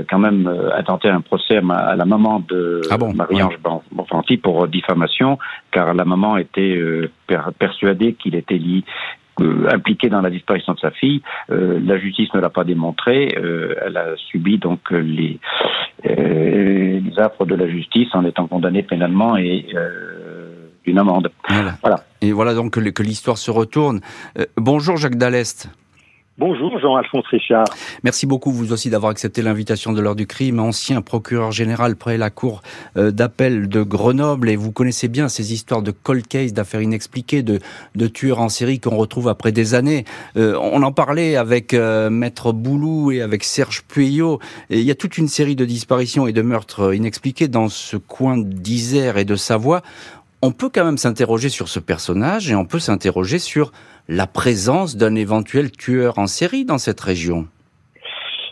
quand 0.08 0.18
même 0.18 0.46
intenté 0.76 1.08
un 1.08 1.22
procès 1.22 1.56
à, 1.56 1.96
la 1.96 2.04
maman 2.04 2.40
de 2.46 2.82
ah 2.90 2.98
bon, 2.98 3.14
Marie-Ange 3.14 3.58
Bonfanti 3.90 4.36
pour 4.36 4.68
diffamation, 4.68 5.38
car 5.70 5.94
la 5.94 6.04
maman 6.04 6.36
était 6.36 6.78
persuadée 7.58 8.12
qu'il 8.14 8.34
était 8.34 8.58
lié, 8.58 8.84
euh, 9.40 9.68
impliquée 9.70 10.08
dans 10.08 10.20
la 10.20 10.30
disparition 10.30 10.74
de 10.74 10.80
sa 10.80 10.90
fille. 10.90 11.22
Euh, 11.50 11.80
la 11.82 11.98
justice 11.98 12.32
ne 12.34 12.40
l'a 12.40 12.50
pas 12.50 12.64
démontré. 12.64 13.36
Euh, 13.36 13.74
elle 13.84 13.96
a 13.96 14.16
subi 14.30 14.58
donc 14.58 14.90
les, 14.90 15.38
les 16.04 17.18
affres 17.18 17.46
de 17.46 17.54
la 17.54 17.68
justice 17.68 18.08
en 18.14 18.24
étant 18.24 18.46
condamnée 18.46 18.82
pénalement 18.82 19.36
et 19.36 19.66
d'une 20.84 20.98
amende. 20.98 21.30
Voilà. 21.48 22.04
Et 22.20 22.32
voilà 22.32 22.54
donc 22.54 22.72
que 22.72 23.02
l'histoire 23.02 23.38
se 23.38 23.50
retourne. 23.50 24.00
bonjour 24.56 24.96
Jacques 24.96 25.16
Dallest. 25.16 25.68
Bonjour 26.36 26.80
Jean-Alphonse 26.80 27.26
Richard. 27.28 27.64
Merci 28.02 28.26
beaucoup 28.26 28.50
vous 28.50 28.72
aussi 28.72 28.90
d'avoir 28.90 29.12
accepté 29.12 29.40
l'invitation 29.40 29.92
de 29.92 30.00
l'heure 30.00 30.16
du 30.16 30.26
crime, 30.26 30.58
ancien 30.58 31.00
procureur 31.00 31.52
général 31.52 31.94
près 31.94 32.18
la 32.18 32.30
cour 32.30 32.60
euh, 32.96 33.12
d'appel 33.12 33.68
de 33.68 33.82
Grenoble 33.82 34.48
et 34.48 34.56
vous 34.56 34.72
connaissez 34.72 35.06
bien 35.06 35.28
ces 35.28 35.52
histoires 35.52 35.80
de 35.80 35.92
cold 35.92 36.26
case, 36.26 36.52
d'affaires 36.52 36.82
inexpliquées, 36.82 37.44
de, 37.44 37.60
tueurs 38.08 38.40
en 38.40 38.48
série 38.48 38.80
qu'on 38.80 38.96
retrouve 38.96 39.28
après 39.28 39.52
des 39.52 39.74
années. 39.74 40.06
Euh, 40.36 40.58
on 40.60 40.82
en 40.82 40.90
parlait 40.90 41.36
avec 41.36 41.72
euh, 41.72 42.10
Maître 42.10 42.50
Boulou 42.50 43.12
et 43.12 43.22
avec 43.22 43.44
Serge 43.44 43.82
Pueyo. 43.82 44.40
il 44.70 44.80
y 44.80 44.90
a 44.90 44.96
toute 44.96 45.18
une 45.18 45.28
série 45.28 45.54
de 45.54 45.64
disparitions 45.64 46.26
et 46.26 46.32
de 46.32 46.42
meurtres 46.42 46.96
inexpliqués 46.96 47.46
dans 47.46 47.68
ce 47.68 47.96
coin 47.96 48.36
d'Isère 48.38 49.18
et 49.18 49.24
de 49.24 49.36
Savoie. 49.36 49.82
On 50.42 50.50
peut 50.50 50.68
quand 50.68 50.84
même 50.84 50.98
s'interroger 50.98 51.48
sur 51.48 51.68
ce 51.68 51.78
personnage 51.78 52.50
et 52.50 52.56
on 52.56 52.64
peut 52.64 52.80
s'interroger 52.80 53.38
sur 53.38 53.70
la 54.08 54.26
présence 54.26 54.96
d'un 54.96 55.14
éventuel 55.14 55.70
tueur 55.70 56.18
en 56.18 56.26
série 56.26 56.64
dans 56.64 56.78
cette 56.78 57.00
région 57.00 57.46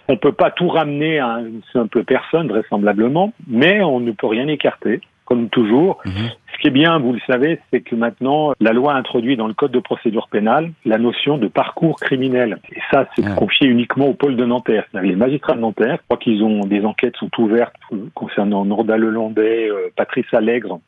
On 0.08 0.12
ne 0.12 0.18
peut 0.18 0.32
pas 0.32 0.50
tout 0.50 0.68
ramener 0.68 1.18
à 1.18 1.40
une 1.40 1.62
simple 1.72 2.04
personne, 2.04 2.48
vraisemblablement, 2.48 3.32
mais 3.46 3.82
on 3.82 4.00
ne 4.00 4.12
peut 4.12 4.26
rien 4.26 4.48
écarter, 4.48 5.00
comme 5.24 5.48
toujours. 5.48 5.98
Mhm. 6.04 6.30
Ce 6.52 6.58
qui 6.58 6.68
est 6.68 6.70
bien, 6.70 6.98
vous 6.98 7.12
le 7.12 7.20
savez, 7.26 7.58
c'est 7.70 7.80
que 7.80 7.94
maintenant, 7.94 8.52
la 8.60 8.72
loi 8.72 8.94
introduit 8.94 9.36
dans 9.36 9.48
le 9.48 9.54
Code 9.54 9.72
de 9.72 9.80
procédure 9.80 10.28
pénale 10.28 10.72
la 10.84 10.98
notion 10.98 11.38
de 11.38 11.48
parcours 11.48 11.98
criminel. 12.00 12.58
Et 12.70 12.80
ça, 12.90 13.08
c'est 13.14 13.24
ah. 13.26 13.34
confié 13.34 13.66
uniquement 13.66 14.06
au 14.06 14.14
pôle 14.14 14.36
de 14.36 14.44
Nanterre. 14.44 14.86
Les 14.94 15.16
magistrats 15.16 15.54
de 15.54 15.60
Nanterre, 15.60 15.98
je 16.00 16.04
crois 16.04 16.18
qu'ils 16.18 16.42
ont 16.42 16.60
des 16.60 16.84
enquêtes 16.84 17.16
sont 17.16 17.30
ouvertes 17.38 17.74
concernant 18.14 18.64
Norda 18.64 18.96
Lelandais, 18.96 19.68
euh, 19.68 19.90
Patrice 19.96 20.32
Allègre, 20.32 20.80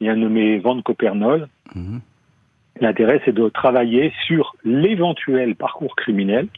et 0.00 0.08
un 0.08 0.16
nommé 0.16 0.58
Van 0.58 0.80
Copernol. 0.80 1.48
Mhm. 1.74 2.00
L'intérêt, 2.80 3.20
c'est 3.24 3.34
de 3.34 3.48
travailler 3.48 4.12
sur 4.26 4.54
l'éventuel 4.64 5.54
parcours 5.54 5.94
criminel 5.96 6.48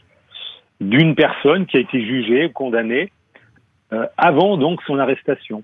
d'une 0.81 1.15
personne 1.15 1.65
qui 1.65 1.77
a 1.77 1.79
été 1.79 2.03
jugée, 2.05 2.51
condamnée, 2.51 3.11
euh, 3.93 4.07
avant 4.17 4.57
donc 4.57 4.81
son 4.83 4.99
arrestation, 4.99 5.63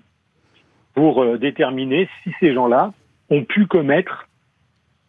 pour 0.93 1.23
euh, 1.23 1.37
déterminer 1.37 2.07
si 2.23 2.31
ces 2.39 2.53
gens-là 2.53 2.93
ont 3.29 3.43
pu 3.43 3.65
commettre 3.65 4.27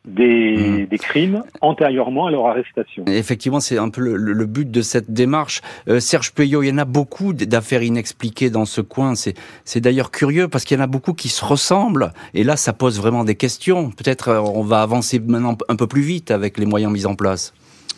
des, 0.05 0.57
hmm. 0.57 0.87
des, 0.87 0.99
crimes 0.99 1.45
antérieurement 1.61 2.27
à 2.27 2.31
leur 2.31 2.47
arrestation. 2.47 3.05
Effectivement, 3.07 3.61
c'est 3.61 3.79
un 3.79 3.89
peu 3.89 4.01
le, 4.01 4.47
but 4.47 4.71
de 4.71 4.83
cette 4.83 5.13
démarche. 5.13 5.63
Euh, 5.89 6.01
Serge 6.01 6.33
Puyot, 6.33 6.63
il 6.63 6.69
y 6.69 6.73
en 6.73 6.79
a 6.79 6.85
beaucoup 6.85 7.33
d'affaires 7.33 7.83
inexpliquées 7.83 8.51
dans 8.51 8.65
ce 8.65 8.81
coin. 8.81 9.15
C'est 9.15 9.81
d'ailleurs 9.81 10.11
curieux 10.11 10.49
parce 10.49 10.65
qu'il 10.65 10.77
y 10.77 10.81
en 10.81 10.85
a 10.85 10.89
beaucoup 10.89 11.15
qui 11.15 11.29
se 11.29 11.45
ressemblent. 11.45 12.13
Et 12.35 12.43
là, 12.43 12.57
ça 12.57 12.73
pose 12.73 12.99
vraiment 12.99 13.25
des 13.25 13.37
questions. 13.37 13.91
Peut-être 13.91 14.29
euh, 14.29 14.41
on 14.41 14.63
va 14.63 14.83
avancer 14.83 15.21
maintenant 15.21 15.57
un 15.69 15.77
peu 15.77 15.87
plus 15.87 16.03
vite 16.03 16.31
avec 16.31 16.59
les 16.59 16.67
moyens 16.67 16.93
mis 16.93 17.07
en 17.07 17.15
place. 17.15 17.55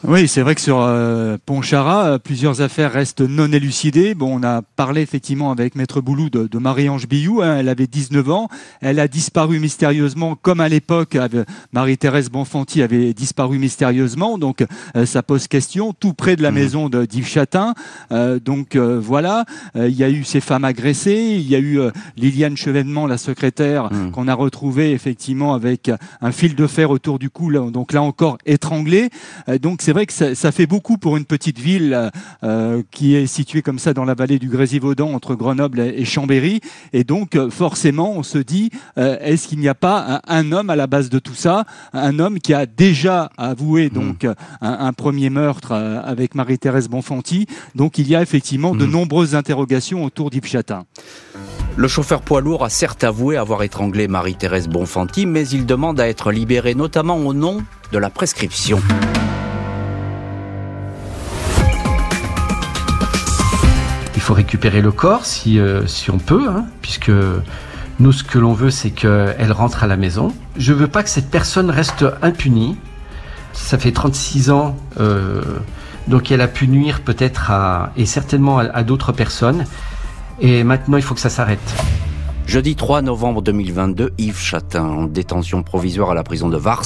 Oui, 0.06 0.28
c'est 0.28 0.42
vrai 0.42 0.54
que 0.54 0.60
sur 0.60 0.82
euh, 0.82 1.38
Ponchara, 1.46 2.04
euh, 2.04 2.18
plusieurs 2.18 2.60
affaires 2.60 2.92
restent 2.92 3.22
non 3.22 3.50
élucidées. 3.50 4.14
Bon, 4.14 4.38
on 4.38 4.42
a 4.42 4.60
parlé 4.60 5.00
effectivement 5.00 5.50
avec 5.50 5.76
Maître 5.76 6.02
Boulou 6.02 6.28
de, 6.28 6.58
Marie-Ange 6.58 7.08
Billou. 7.08 7.40
Hein, 7.40 7.56
elle 7.60 7.70
avait 7.70 7.86
19 7.86 8.30
ans. 8.30 8.48
Elle 8.82 9.00
a 9.00 9.08
disparu 9.08 9.60
mystérieusement, 9.60 10.36
comme 10.36 10.60
à 10.60 10.68
l'époque, 10.68 11.16
Marie-Thérèse 11.72 12.28
Bonfanti 12.28 12.82
avait 12.82 13.14
disparu 13.14 13.58
mystérieusement. 13.58 14.36
Donc, 14.36 14.66
euh, 14.94 15.06
ça 15.06 15.22
pose 15.22 15.48
question, 15.48 15.94
tout 15.94 16.12
près 16.12 16.36
de 16.36 16.42
la 16.42 16.50
mmh. 16.50 16.54
maison 16.54 16.88
de 16.90 17.06
d'Yves 17.06 17.26
Chatin. 17.26 17.72
donc, 18.44 18.76
voilà. 18.76 19.46
il 19.74 19.96
y 19.96 20.04
a 20.04 20.10
eu 20.10 20.24
ces 20.24 20.40
femmes 20.40 20.66
agressées. 20.66 21.36
Il 21.38 21.48
y 21.48 21.54
a 21.54 21.58
eu 21.58 21.80
Liliane 22.18 22.58
Chevènement, 22.58 23.06
la 23.06 23.16
secrétaire, 23.16 23.90
mmh. 23.90 24.10
qu'on 24.10 24.28
a 24.28 24.34
retrouvée 24.34 24.92
effectivement 24.92 25.54
avec 25.54 25.90
un 26.20 26.32
fil 26.32 26.54
de 26.54 26.66
fer 26.66 26.90
autour 26.90 27.18
du 27.18 27.30
cou. 27.30 27.50
donc 27.70 27.94
là 27.94 28.02
encore, 28.02 28.36
étranglée. 28.44 29.08
donc, 29.62 29.80
c'est 29.80 29.93
vrai 29.94 30.06
que 30.06 30.12
ça, 30.12 30.52
fait 30.52 30.66
beaucoup 30.66 30.98
pour 30.98 31.16
une 31.16 31.24
petite 31.24 31.58
ville 31.58 32.10
euh, 32.42 32.82
qui 32.90 33.14
est 33.14 33.26
située 33.26 33.62
comme 33.62 33.78
ça 33.78 33.94
dans 33.94 34.04
la 34.04 34.14
vallée 34.14 34.40
du 34.40 34.48
Grésivaudan 34.48 35.12
entre 35.12 35.36
Grenoble 35.36 35.80
et 35.80 36.04
Chambéry. 36.04 36.60
Et 36.92 37.04
donc, 37.04 37.36
euh, 37.36 37.48
forcément, 37.48 38.12
on 38.12 38.24
se 38.24 38.38
dit, 38.38 38.70
euh, 38.98 39.16
est-ce 39.20 39.46
qu'il 39.46 39.60
n'y 39.60 39.68
a 39.68 39.74
pas 39.74 40.20
un, 40.26 40.50
homme 40.50 40.68
à 40.68 40.76
la 40.76 40.88
base 40.88 41.10
de 41.10 41.20
tout 41.20 41.34
ça 41.34 41.64
Un 41.92 42.18
homme 42.18 42.40
qui 42.40 42.52
a 42.52 42.66
déjà 42.66 43.30
avoué 43.38 43.86
hmm. 43.86 43.94
donc 43.94 44.26
un, 44.60 44.92
premier 44.92 45.30
meurtre 45.30 45.72
avec 45.72 46.34
Marie-Thérèse 46.34 46.88
Bonfanti. 46.88 47.46
Donc, 47.76 47.98
il 47.98 48.08
y 48.08 48.16
a 48.16 48.22
effectivement 48.22 48.74
de 48.74 48.84
hmm. 48.84 48.90
nombreuses 48.90 49.36
interrogations 49.36 50.04
autour 50.04 50.30
d'Yves 50.30 50.46
Chatin. 50.46 50.84
Le 51.76 51.86
chauffeur 51.88 52.20
poids 52.20 52.40
lourd 52.40 52.64
a 52.64 52.68
certes 52.68 53.04
avoué 53.04 53.36
avoir 53.36 53.62
étranglé 53.62 54.08
Marie-Thérèse 54.08 54.68
Bonfanti, 54.68 55.24
mais 55.24 55.48
il 55.48 55.66
demande 55.66 56.00
à 56.00 56.08
être 56.08 56.32
libéré, 56.32 56.74
notamment 56.74 57.16
au 57.16 57.32
nom 57.32 57.62
de 57.92 57.98
la 57.98 58.10
prescription. 58.10 58.80
Faut 64.24 64.34
récupérer 64.34 64.80
le 64.80 64.90
corps 64.90 65.26
si, 65.26 65.58
euh, 65.58 65.82
on 66.12 66.18
peut, 66.18 66.48
hein, 66.48 66.64
puisque 66.80 67.12
nous, 68.00 68.12
ce 68.12 68.24
que 68.24 68.38
l'on 68.38 68.54
veut, 68.54 68.70
c'est 68.70 68.90
qu'elle 68.90 69.52
rentre 69.52 69.84
à 69.84 69.86
la 69.86 69.96
maison. 69.96 70.32
Je 70.56 70.72
veux 70.72 70.88
pas 70.88 71.02
que 71.02 71.10
cette 71.10 71.30
personne 71.30 71.70
reste 71.70 72.06
impunie. 72.22 72.76
Ça 73.52 73.78
fait 73.78 73.92
36 73.92 74.50
ans, 74.50 74.76
euh, 74.98 75.42
donc 76.08 76.32
elle 76.32 76.40
a 76.40 76.48
pu 76.48 76.66
nuire 76.66 77.02
peut-être 77.02 77.50
à, 77.50 77.92
et 77.96 78.06
certainement 78.06 78.58
à 78.58 78.82
d'autres 78.82 79.12
personnes. 79.12 79.64
Et 80.40 80.64
maintenant, 80.64 80.96
il 80.96 81.02
faut 81.02 81.14
que 81.14 81.20
ça 81.20 81.30
s'arrête. 81.30 81.74
Jeudi 82.46 82.76
3 82.76 83.02
novembre 83.02 83.40
2022, 83.40 84.12
Yves 84.18 84.38
Chatin, 84.38 84.84
en 84.84 85.04
détention 85.06 85.62
provisoire 85.62 86.10
à 86.10 86.14
la 86.14 86.22
prison 86.22 86.50
de 86.50 86.58
Vars, 86.58 86.84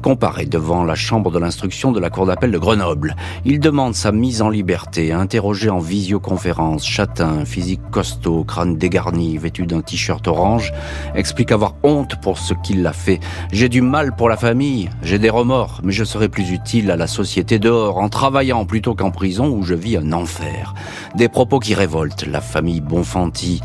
comparaît 0.00 0.46
devant 0.46 0.84
la 0.84 0.94
chambre 0.94 1.30
de 1.32 1.38
l'instruction 1.38 1.90
de 1.90 1.98
la 2.00 2.08
cour 2.08 2.24
d'appel 2.24 2.52
de 2.52 2.56
Grenoble. 2.56 3.16
Il 3.44 3.58
demande 3.58 3.94
sa 3.94 4.12
mise 4.12 4.40
en 4.42 4.48
liberté, 4.48 5.12
interrogé 5.12 5.68
en 5.68 5.80
visioconférence. 5.80 6.86
Chatin, 6.86 7.44
physique 7.44 7.80
costaud, 7.90 8.44
crâne 8.44 8.78
dégarni, 8.78 9.36
vêtu 9.38 9.66
d'un 9.66 9.82
t-shirt 9.82 10.26
orange, 10.28 10.72
explique 11.14 11.52
avoir 11.52 11.74
honte 11.82 12.20
pour 12.22 12.38
ce 12.38 12.54
qu'il 12.54 12.86
a 12.86 12.92
fait. 12.92 13.18
J'ai 13.52 13.68
du 13.68 13.82
mal 13.82 14.14
pour 14.14 14.28
la 14.28 14.36
famille, 14.36 14.88
j'ai 15.02 15.18
des 15.18 15.30
remords, 15.30 15.80
mais 15.82 15.92
je 15.92 16.04
serai 16.04 16.28
plus 16.28 16.52
utile 16.52 16.90
à 16.90 16.96
la 16.96 17.08
société 17.08 17.58
dehors 17.58 17.98
en 17.98 18.08
travaillant 18.08 18.64
plutôt 18.64 18.94
qu'en 18.94 19.10
prison 19.10 19.48
où 19.48 19.62
je 19.64 19.74
vis 19.74 19.96
un 19.96 20.12
enfer. 20.12 20.74
Des 21.16 21.28
propos 21.28 21.58
qui 21.58 21.74
révoltent 21.74 22.26
la 22.26 22.40
famille 22.40 22.80
Bonfanti. 22.80 23.60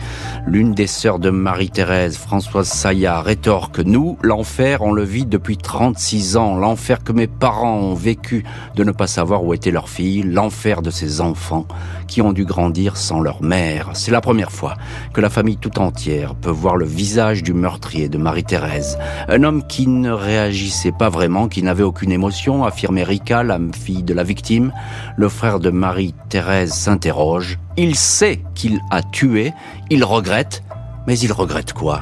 L'une 0.46 0.74
des 0.74 0.88
sœurs 0.88 1.20
de 1.20 1.27
Marie-Thérèse, 1.30 2.18
Françoise 2.18 2.68
Saillat, 2.68 3.22
rétorque 3.22 3.80
Nous, 3.80 4.18
l'enfer, 4.22 4.82
on 4.82 4.92
le 4.92 5.04
vit 5.04 5.26
depuis 5.26 5.58
36 5.58 6.38
ans. 6.38 6.56
L'enfer 6.56 7.04
que 7.04 7.12
mes 7.12 7.28
parents 7.28 7.78
ont 7.78 7.94
vécu 7.94 8.44
de 8.76 8.84
ne 8.84 8.92
pas 8.92 9.08
savoir 9.08 9.44
où 9.44 9.54
était 9.54 9.72
leur 9.72 9.90
fille. 9.90 10.24
L'enfer 10.24 10.82
de 10.82 10.90
ces 10.90 11.22
enfants 11.22 11.68
qui 12.08 12.22
ont 12.22 12.34
dû 12.34 12.46
grandir 12.46 12.98
sans 12.98 13.20
leur 13.20 13.42
mère. 13.42 13.90
C'est 13.94 14.12
la 14.12 14.22
première 14.22 14.52
fois 14.52 14.76
que 15.14 15.22
la 15.22 15.30
famille 15.30 15.58
tout 15.58 15.80
entière 15.80 16.36
peut 16.36 16.50
voir 16.50 16.78
le 16.78 16.86
visage 16.86 17.44
du 17.44 17.54
meurtrier 17.54 18.10
de 18.10 18.18
Marie-Thérèse. 18.18 18.98
Un 19.28 19.44
homme 19.44 19.66
qui 19.68 19.88
ne 19.88 20.12
réagissait 20.12 20.92
pas 20.92 21.10
vraiment, 21.10 21.48
qui 21.48 21.64
n'avait 21.64 21.84
aucune 21.84 22.12
émotion, 22.12 22.64
affirmait 22.64 23.04
Rika, 23.04 23.44
la 23.44 23.60
fille 23.74 24.04
de 24.04 24.14
la 24.14 24.24
victime. 24.24 24.72
Le 25.18 25.30
frère 25.30 25.60
de 25.60 25.70
Marie-Thérèse 25.70 26.74
s'interroge. 26.74 27.60
Il 27.78 27.96
sait 27.96 28.42
qu'il 28.56 28.80
a 28.90 29.04
tué, 29.04 29.54
il 29.92 30.04
regrette, 30.04 30.64
mais 31.08 31.18
il 31.18 31.32
regrette 31.32 31.74
quoi? 31.74 32.02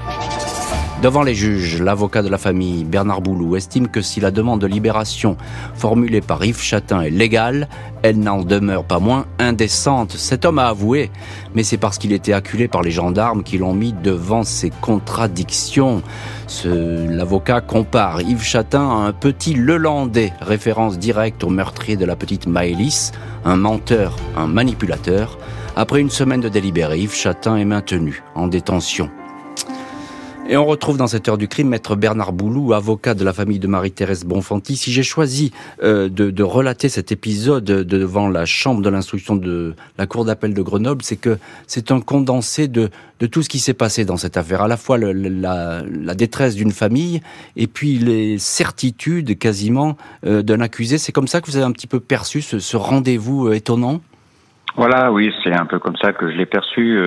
Devant 1.01 1.23
les 1.23 1.35
juges, 1.35 1.81
l'avocat 1.81 2.23
de 2.23 2.29
la 2.29 2.39
famille, 2.39 2.83
Bernard 2.83 3.21
Boulou, 3.21 3.55
estime 3.55 3.89
que 3.89 4.01
si 4.01 4.19
la 4.19 4.31
demande 4.31 4.61
de 4.61 4.65
libération 4.65 5.37
formulée 5.75 6.21
par 6.21 6.43
Yves 6.43 6.61
Chatin 6.61 7.01
est 7.01 7.11
légale, 7.11 7.67
elle 8.01 8.17
n'en 8.17 8.41
demeure 8.41 8.85
pas 8.85 8.97
moins 8.97 9.25
indécente. 9.37 10.13
Cet 10.13 10.45
homme 10.45 10.57
a 10.57 10.67
avoué, 10.67 11.11
mais 11.53 11.63
c'est 11.63 11.77
parce 11.77 11.99
qu'il 11.99 12.13
était 12.13 12.33
acculé 12.33 12.67
par 12.67 12.81
les 12.81 12.91
gendarmes 12.91 13.43
qui 13.43 13.59
l'ont 13.59 13.75
mis 13.75 13.93
devant 13.93 14.43
ses 14.43 14.71
contradictions. 14.71 16.01
L'avocat 16.63 17.61
compare 17.61 18.21
Yves 18.21 18.43
Chatin 18.43 18.89
à 18.89 19.07
un 19.07 19.11
petit 19.11 19.53
Lelandais, 19.53 20.33
référence 20.41 20.97
directe 20.97 21.43
au 21.43 21.49
meurtrier 21.49 21.97
de 21.97 22.05
la 22.05 22.15
petite 22.15 22.47
Maëlys, 22.47 23.11
un 23.43 23.57
menteur, 23.57 24.15
un 24.37 24.47
manipulateur, 24.47 25.37
Après 25.77 25.99
une 25.99 26.09
semaine 26.09 26.39
de 26.39 26.47
délibéré, 26.47 26.99
Yves 26.99 27.13
Chatin 27.13 27.57
est 27.57 27.65
maintenu 27.65 28.23
en 28.33 28.47
détention. 28.47 29.09
Et 30.47 30.55
on 30.55 30.65
retrouve 30.65 30.95
dans 30.95 31.07
cette 31.07 31.27
heure 31.27 31.37
du 31.37 31.49
crime 31.49 31.67
maître 31.67 31.97
Bernard 31.97 32.31
Boulou, 32.31 32.71
avocat 32.71 33.13
de 33.13 33.25
la 33.25 33.33
famille 33.33 33.59
de 33.59 33.67
Marie-Thérèse 33.67 34.23
Bonfanti. 34.23 34.77
Si 34.77 34.93
j'ai 34.93 35.03
choisi 35.03 35.51
euh, 35.83 36.07
de, 36.07 36.43
relater 36.43 36.87
cet 36.87 37.11
épisode 37.11 37.65
devant 37.65 38.29
la 38.29 38.45
chambre 38.45 38.81
de 38.81 38.89
l'instruction 38.89 39.35
de 39.35 39.75
la 39.97 40.07
cour 40.07 40.23
d'appel 40.23 40.53
de 40.53 40.61
Grenoble, 40.61 41.03
c'est 41.03 41.17
que 41.17 41.39
c'est 41.67 41.91
un 41.91 41.99
condensé 41.99 42.69
de, 42.69 42.89
tout 43.29 43.43
ce 43.43 43.49
qui 43.49 43.59
s'est 43.59 43.73
passé 43.73 44.05
dans 44.05 44.17
cette 44.17 44.37
affaire. 44.37 44.61
À 44.61 44.69
la 44.69 44.77
fois 44.77 44.97
la, 44.97 46.15
détresse 46.15 46.55
d'une 46.55 46.71
famille 46.71 47.19
et 47.57 47.67
puis 47.67 47.97
les 47.97 48.39
certitudes 48.39 49.37
quasiment 49.37 49.97
euh, 50.25 50.41
d'un 50.41 50.61
accusé. 50.61 50.99
C'est 50.99 51.11
comme 51.11 51.27
ça 51.27 51.41
que 51.41 51.47
vous 51.47 51.57
avez 51.57 51.65
un 51.65 51.73
petit 51.73 51.87
peu 51.87 51.99
perçu 51.99 52.41
ce, 52.41 52.77
rendez-vous 52.77 53.47
euh, 53.47 53.55
étonnant? 53.55 53.99
Voilà, 54.75 55.11
oui, 55.11 55.33
c'est 55.43 55.53
un 55.53 55.65
peu 55.65 55.79
comme 55.79 55.95
ça 55.97 56.11
que 56.13 56.29
je 56.29 56.35
l'ai 56.35 56.45
perçu. 56.45 56.99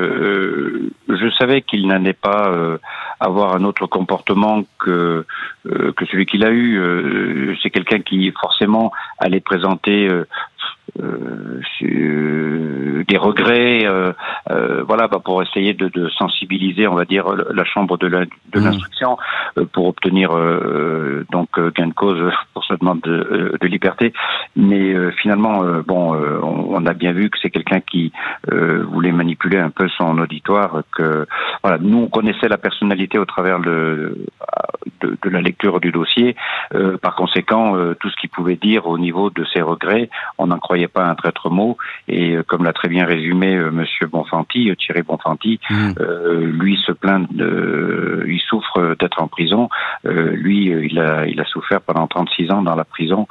je 1.09 1.31
savais 1.39 1.63
qu'il 1.63 1.87
n'allait 1.87 2.13
pas 2.13 2.53
avoir 3.21 3.55
un 3.55 3.65
autre 3.65 3.87
comportement 3.87 4.63
que 4.79 5.25
euh, 5.67 5.93
que 5.93 6.07
celui 6.07 6.27
qu'il 6.27 6.45
a 6.45 6.51
eu. 6.51 6.79
Euh, 6.79 7.55
c'est 7.63 7.71
quelqu'un 7.71 8.01
qui 8.01 8.33
forcément 8.41 8.93
allait 9.19 9.41
présenter 9.41 10.09
euh, 11.01 11.61
euh, 11.83 13.05
des 13.07 13.17
regrets, 13.17 13.87
euh, 13.87 14.13
voilà, 14.87 15.07
bah, 15.07 15.21
pour 15.25 15.43
essayer 15.43 15.73
de, 15.73 15.89
de, 15.89 16.09
sensibiliser, 16.11 16.89
on 16.89 16.95
va 16.95 17.05
dire, 17.05 17.27
la 17.53 17.65
chambre 17.65 17.97
de 17.97 18.09
mmh. 18.09 18.27
l'instruction 18.55 19.17
pour 19.73 19.87
obtenir 19.87 20.31
donc 21.31 21.49
gain 21.75 21.89
de 21.89 21.93
cause 21.93 22.33
pour 22.55 22.65
ce 22.65 22.75
demande 22.75 23.01
de, 23.03 23.57
de 23.61 23.67
liberté. 23.67 24.13
Mais 24.57 24.95
finalement, 25.13 25.63
bon, 25.87 26.15
on, 26.43 26.87
a 26.87 26.93
bien 26.93 27.13
vu 27.13 27.31
que 27.31 27.39
c'est 27.41 27.51
quelqu'un 27.51 27.81
qui 27.81 28.13
voulait 28.51 29.13
manipuler 29.13 29.59
un 29.59 29.71
peu 29.71 29.89
son 29.89 30.19
auditoire. 30.19 30.83
Que 30.97 31.27
voilà, 31.63 31.79
nous 31.81 31.99
on 31.99 32.09
connaissait 32.09 32.49
la 32.49 32.59
personnalité 32.59 33.19
au 33.19 33.25
travers 33.25 33.61
de, 33.61 34.27
de, 35.01 35.17
de 35.23 35.31
la 35.31 35.41
lecture 35.41 35.81
du 35.81 35.93
dossier. 35.93 36.37
par 37.01 37.15
conséquent, 37.15 37.77
tout 38.01 38.11
ce 38.11 38.17
qu'il 38.17 38.31
pouvait 38.31 38.57
dire 38.57 38.87
au 38.87 38.99
niveau 38.99 39.31
de 39.31 39.45
ses 39.53 39.63
regrets, 39.63 40.11
on 40.37 40.51
en 40.51 40.58
croyait 40.59 40.89
pas 40.89 41.07
un 41.07 41.15
traître 41.15 41.51
mot. 41.51 41.77
Et 42.09 42.37
euh, 42.37 42.43
comme 42.43 42.65
l'a 42.65 42.73
très 42.73 42.89
bien 42.89 43.05
résumé 43.05 43.57
euh, 43.57 43.71
Monsieur 43.71 44.07
Bonfanti, 44.07 44.71
euh, 44.71 44.77
Thierry 44.77 45.03
Bonfanti, 45.03 45.61
mmh. 45.71 45.93
lui 46.43 46.79
se 46.87 46.93
plaint, 46.93 47.27
de, 47.35 48.25
il 48.29 48.41
souffre 48.41 48.97
d'être 48.99 49.23
en 49.23 49.29
prison. 49.29 49.69
lui, 50.05 50.67
il 50.67 50.99
a, 50.99 51.27
il 51.27 51.41
a 51.41 51.45
souffert 51.45 51.81
pendant 51.81 52.07
36 52.07 52.51
ans 52.51 52.63
dans 52.63 52.75
la 52.75 52.85
prison 52.85 53.27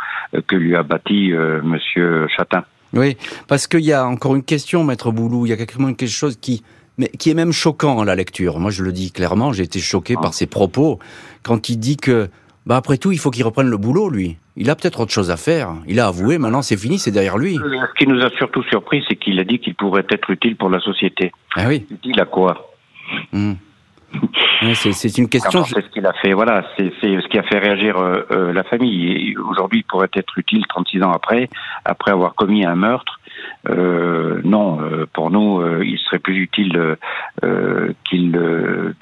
que 0.47 0.55
lui 0.55 0.75
a 0.75 0.83
bâti 0.83 1.31
Monsieur 1.63 2.27
Chatin. 2.35 2.63
Oui, 2.93 3.17
parce 3.47 3.67
qu'il 3.67 3.81
y 3.81 3.93
a 3.93 4.05
encore 4.05 4.35
une 4.35 4.43
question, 4.43 4.83
Maître 4.83 5.11
Boulou. 5.11 5.45
Il 5.45 5.49
y 5.49 5.53
a 5.53 5.57
quelque 5.57 6.07
chose 6.07 6.37
qui, 6.37 6.63
mais 6.97 7.09
qui 7.09 7.29
est 7.29 7.33
même 7.33 7.51
choquant 7.51 7.99
à 7.99 8.05
la 8.05 8.15
lecture. 8.15 8.59
Moi, 8.59 8.71
je 8.71 8.83
le 8.83 8.91
dis 8.91 9.11
clairement, 9.11 9.53
j'ai 9.53 9.63
été 9.63 9.79
choqué 9.79 10.15
ah. 10.17 10.21
par 10.21 10.33
ses 10.33 10.47
propos 10.47 10.99
quand 11.43 11.69
il 11.69 11.77
dit 11.77 11.97
que 11.97 12.29
bah 12.65 12.75
après 12.75 12.97
tout, 12.97 13.11
il 13.11 13.19
faut 13.19 13.31
qu'il 13.31 13.45
reprenne 13.45 13.69
le 13.69 13.77
boulot, 13.77 14.09
lui. 14.09 14.37
Il 14.59 14.71
a 14.71 14.75
peut-être 14.75 14.99
autre 15.01 15.11
chose 15.11 15.29
à 15.29 15.37
faire. 15.37 15.69
Il 15.87 15.99
a 15.99 16.07
avoué, 16.07 16.39
maintenant 16.39 16.63
c'est 16.63 16.77
fini, 16.77 16.97
c'est 16.97 17.11
derrière 17.11 17.37
lui. 17.37 17.59
Euh, 17.59 17.85
ce 17.87 17.93
qui 17.93 18.07
nous 18.07 18.19
a 18.25 18.29
surtout 18.31 18.63
surpris, 18.63 19.05
c'est 19.07 19.15
qu'il 19.15 19.39
a 19.39 19.43
dit 19.43 19.59
qu'il 19.59 19.75
pourrait 19.75 20.05
être 20.09 20.31
utile 20.31 20.55
pour 20.55 20.71
la 20.71 20.79
société. 20.79 21.31
Ah 21.55 21.65
oui. 21.67 21.85
Utile 21.91 22.19
à 22.19 22.25
quoi 22.25 22.71
hmm. 23.31 23.53
C'est 24.73 25.17
une 25.19 25.29
question. 25.29 25.63
C'est 25.63 25.81
ce 25.81 25.89
qu'il 25.89 26.05
a 26.07 26.13
fait. 26.13 26.33
Voilà, 26.33 26.65
c'est 26.75 26.91
ce 27.01 27.27
qui 27.27 27.37
a 27.37 27.43
fait 27.43 27.59
réagir 27.59 27.97
euh, 27.97 28.25
euh, 28.31 28.53
la 28.53 28.63
famille. 28.63 29.35
Aujourd'hui, 29.37 29.81
il 29.81 29.83
pourrait 29.83 30.09
être 30.15 30.35
utile 30.39 30.65
36 30.67 31.03
ans 31.03 31.11
après, 31.11 31.49
après 31.85 32.11
avoir 32.11 32.33
commis 32.33 32.65
un 32.65 32.75
meurtre. 32.75 33.16
Euh, 33.69 34.41
non, 34.43 34.79
euh, 34.81 35.05
pour 35.13 35.31
nous, 35.31 35.59
euh, 35.59 35.83
il 35.85 35.97
serait 35.99 36.19
plus 36.19 36.37
utile 36.41 36.97
qu'il 38.09 38.31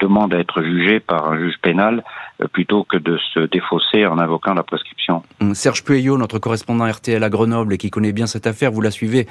demande 0.00 0.34
à 0.34 0.38
être 0.38 0.62
jugé 0.62 1.00
par 1.00 1.30
un 1.30 1.38
juge 1.38 1.54
pénal 1.62 2.04
plutôt 2.52 2.84
que 2.84 2.96
de 2.96 3.18
se 3.32 3.40
défausser 3.40 4.06
en 4.06 4.18
invoquant 4.18 4.54
la 4.54 4.62
prescription. 4.62 5.22
Hum, 5.40 5.54
Serge 5.54 5.84
Pueyo, 5.84 6.18
notre 6.18 6.38
correspondant 6.38 6.86
RTL 6.86 7.22
à 7.22 7.30
Grenoble 7.30 7.74
et 7.74 7.78
qui 7.78 7.90
connaît 7.90 8.12
bien 8.12 8.26
cette 8.26 8.46
affaire, 8.46 8.72
vous 8.72 8.82
la 8.82 8.90
suivez 8.90 9.26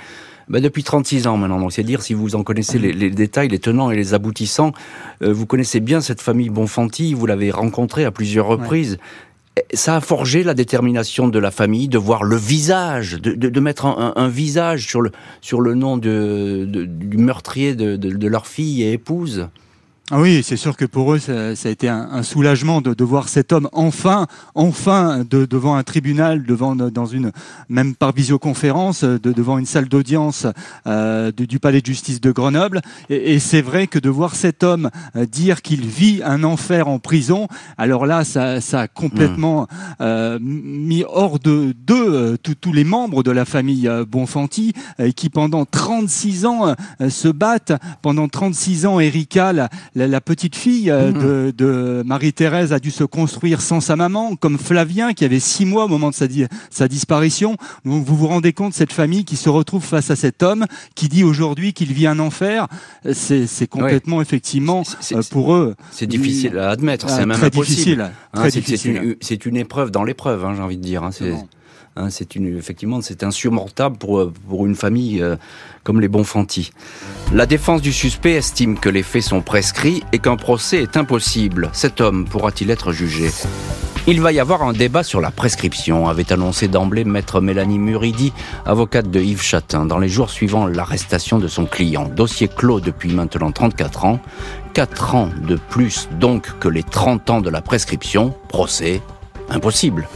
bah, 0.50 0.60
depuis 0.60 0.84
36 0.84 1.28
ans 1.28 1.38
maintenant. 1.38 1.60
Donc 1.60 1.72
c'est 1.72 1.84
dire 1.84 2.02
si 2.02 2.14
vous 2.14 2.36
en 2.36 2.44
connaissez 2.44 2.80
les, 2.80 3.10
détails, 3.10 3.50
les 3.50 3.60
tenants 3.60 3.92
et 3.92 3.96
les 3.96 4.14
aboutissants. 4.14 4.72
vous 5.22 5.46
connaissez 5.46 5.80
bien 5.80 6.02
cette 6.02 6.22
famille 6.22 6.50
Bonfanti, 6.50 7.14
vous 7.14 7.26
l'avez 7.26 7.52
rencontrée 7.52 8.06
à 8.06 8.12
plusieurs 8.12 8.48
reprises 8.48 8.98
ça 9.74 9.96
a 9.96 10.02
forgé 10.02 10.44
la 10.44 10.54
détermination 10.54 11.28
de 11.28 11.40
la 11.40 11.52
famille 11.52 11.88
de 11.88 11.98
voir 11.98 12.24
le 12.24 12.36
visage, 12.36 13.14
de, 13.22 13.60
mettre 13.60 13.86
un, 13.86 14.28
visage 14.28 14.86
sur 14.88 15.02
le, 15.02 15.12
sur 15.42 15.62
le 15.62 15.76
nom 15.76 15.98
de, 15.98 16.66
du 16.66 17.18
meurtrier 17.18 17.76
de, 17.76 18.28
leur 18.28 18.48
fille 18.48 18.84
et 18.84 18.94
épouse. 18.94 19.48
Ah 20.12 20.22
oui, 20.22 20.44
c'est 20.44 20.56
sûr 20.56 20.78
que 20.78 20.86
pour 20.86 21.16
eux, 21.16 21.18
ça, 21.18 21.56
ça 21.56 21.68
a 21.68 21.72
été 21.72 21.90
un, 21.90 22.08
un 22.12 22.22
soulagement 22.22 22.80
de, 22.80 22.94
de, 22.94 23.04
voir 23.04 23.28
cet 23.28 23.52
homme 23.52 23.68
enfin, 23.74 24.28
enfin, 24.54 25.24
de, 25.28 25.46
devant 25.46 25.76
un 25.78 25.82
tribunal, 25.82 26.44
devant 26.44 26.76
dans 26.76 27.08
une 27.08 27.32
même 27.70 27.96
par 27.96 28.12
visioconférence, 28.12 29.04
de, 29.04 29.18
devant 29.18 29.58
une 29.58 29.66
salle 29.66 29.88
d'audience 29.88 30.46
euh, 30.86 31.32
du 31.32 31.58
palais 31.58 31.82
de 31.82 31.88
justice 31.88 32.22
de 32.22 32.32
Grenoble. 32.32 32.82
Et, 33.10 33.34
et 33.34 33.40
c'est 33.40 33.64
vrai 33.64 33.88
que 33.88 33.98
de 33.98 34.10
voir 34.10 34.36
cet 34.36 34.64
homme 34.64 34.92
euh, 35.16 35.26
dire 35.26 35.64
qu'il 35.64 35.88
vit 35.88 36.22
un 36.24 36.44
enfer 36.44 36.88
en 36.88 37.00
prison, 37.00 37.48
alors 37.80 38.06
là, 38.06 38.24
ça, 38.24 38.62
ça 38.62 38.82
a 38.82 38.88
complètement 38.88 39.64
mmh. 39.64 39.68
euh, 40.02 40.40
mis 40.40 41.04
hors 41.08 41.40
de 41.40 41.74
d'eux 41.84 42.14
euh, 42.14 42.38
tous 42.38 42.74
les 42.74 42.84
membres 42.84 43.24
de 43.24 43.32
la 43.32 43.44
famille 43.44 43.90
Bonfanti, 44.08 44.74
qui 45.16 45.30
pendant 45.30 45.66
36 45.66 46.46
ans 46.46 46.76
se 47.10 47.28
battent. 47.28 47.74
Pendant 48.04 48.28
36 48.28 48.86
ans, 48.86 49.00
Erika, 49.00 49.52
la, 49.52 49.70
la, 49.96 50.22
petite 50.22 50.56
fille 50.56 50.92
euh, 50.92 51.12
mhm. 51.12 51.52
de, 51.54 52.04
Marie-Thérèse 52.06 52.74
a 52.74 52.80
dû 52.80 52.92
se 52.92 53.04
construire 53.04 53.62
sans 53.62 53.80
sa 53.80 53.96
maman, 53.96 54.36
comme 54.36 54.58
Flavien 54.58 55.14
qui 55.14 55.26
avait 55.26 55.40
six 55.40 55.66
mois 55.66 55.86
au 55.86 55.88
moment 55.88 56.10
de 56.10 56.16
sa, 56.16 56.26
sa 56.70 56.88
disparition. 56.88 57.58
Donc 57.86 58.04
vous 58.04 58.16
vous 58.16 58.28
rendez 58.28 58.54
compte, 58.54 58.74
cette 58.74 58.94
famille 58.94 59.26
qui 59.26 59.38
se 59.38 59.50
retrouve 59.50 59.84
face 59.84 60.12
à 60.12 60.16
cet 60.16 60.44
homme 60.44 60.66
qui 60.96 61.08
dit 61.08 61.24
aujourd'hui 61.24 61.74
qu'il 61.74 61.94
vit 61.94 62.08
un 62.08 62.20
enfer, 62.20 62.68
c'est 63.14 63.68
complètement 63.68 64.22
effectivement 64.22 64.84
euh, 65.14 65.22
pour 65.32 65.54
eux. 65.54 65.76
C'est 65.92 66.08
difficile 66.08 66.58
à 66.58 66.70
admettre, 66.70 67.10
c'est 67.10 67.26
même 67.26 67.38
très 67.38 67.50
difficile. 67.50 68.12
Hein, 68.34 68.50
c'est 69.22 69.46
une, 69.46 69.58
épreuve 69.58 69.92
dans 69.92 70.04
l'épreuve, 70.04 70.44
hein, 70.44 70.54
j'ai 70.56 70.62
envie 70.62 70.78
de 70.78 70.84
dire. 70.84 71.04
Hein, 71.04 71.12
Hein, 71.98 72.10
c'est 72.10 72.36
une, 72.36 72.58
effectivement, 72.58 73.02
c'est 73.02 73.24
insurmontable 73.24 73.98
pour, 73.98 74.20
euh, 74.20 74.34
pour 74.50 74.66
une 74.66 74.76
famille 74.76 75.22
euh, 75.22 75.38
comme 75.84 76.02
les 76.02 76.10
Bonfanti. 76.10 76.72
La 77.32 77.46
défense 77.46 77.82
du 77.82 77.94
suspect 77.94 78.34
estime 78.34 78.78
que 78.78 78.90
les 78.90 79.02
faits 79.02 79.24
sont 79.24 79.42
prescrits 79.42 80.04
et 80.12 80.20
qu'un 80.20 80.36
procès 80.36 80.82
est 80.82 80.98
impossible. 80.98 81.70
Cet 81.72 82.02
homme 82.02 82.26
pourra-t-il 82.26 82.70
être 82.70 82.92
jugé? 82.92 83.30
Il 84.08 84.20
va 84.20 84.34
y 84.34 84.42
avoir 84.42 84.64
un 84.64 84.74
débat 84.74 85.04
sur 85.04 85.22
la 85.22 85.32
prescription, 85.32 86.10
avait 86.10 86.34
annoncé 86.34 86.68
d'emblée 86.68 87.06
maître 87.06 87.40
Mélanie 87.40 87.80
Muridi, 87.80 88.34
avocate 88.66 89.10
de 89.10 89.22
Yves 89.22 89.42
Chatin, 89.42 89.86
dans 89.86 89.98
les 89.98 90.10
jours 90.10 90.30
suivant 90.30 90.68
l'arrestation 90.68 91.40
de 91.40 91.48
son 91.48 91.66
client. 91.66 92.10
Dossier 92.10 92.50
clos 92.50 92.82
depuis 92.82 93.14
maintenant 93.14 93.54
34 93.54 94.04
ans. 94.04 94.20
4 94.74 95.16
ans 95.16 95.30
de 95.48 95.56
plus 95.56 96.10
donc 96.20 96.60
que 96.60 96.68
les 96.68 96.84
30 96.84 97.30
ans 97.30 97.42
de 97.42 97.50
la 97.50 97.62
prescription. 97.62 98.36
Procès 98.50 99.02
impossible. 99.50 100.08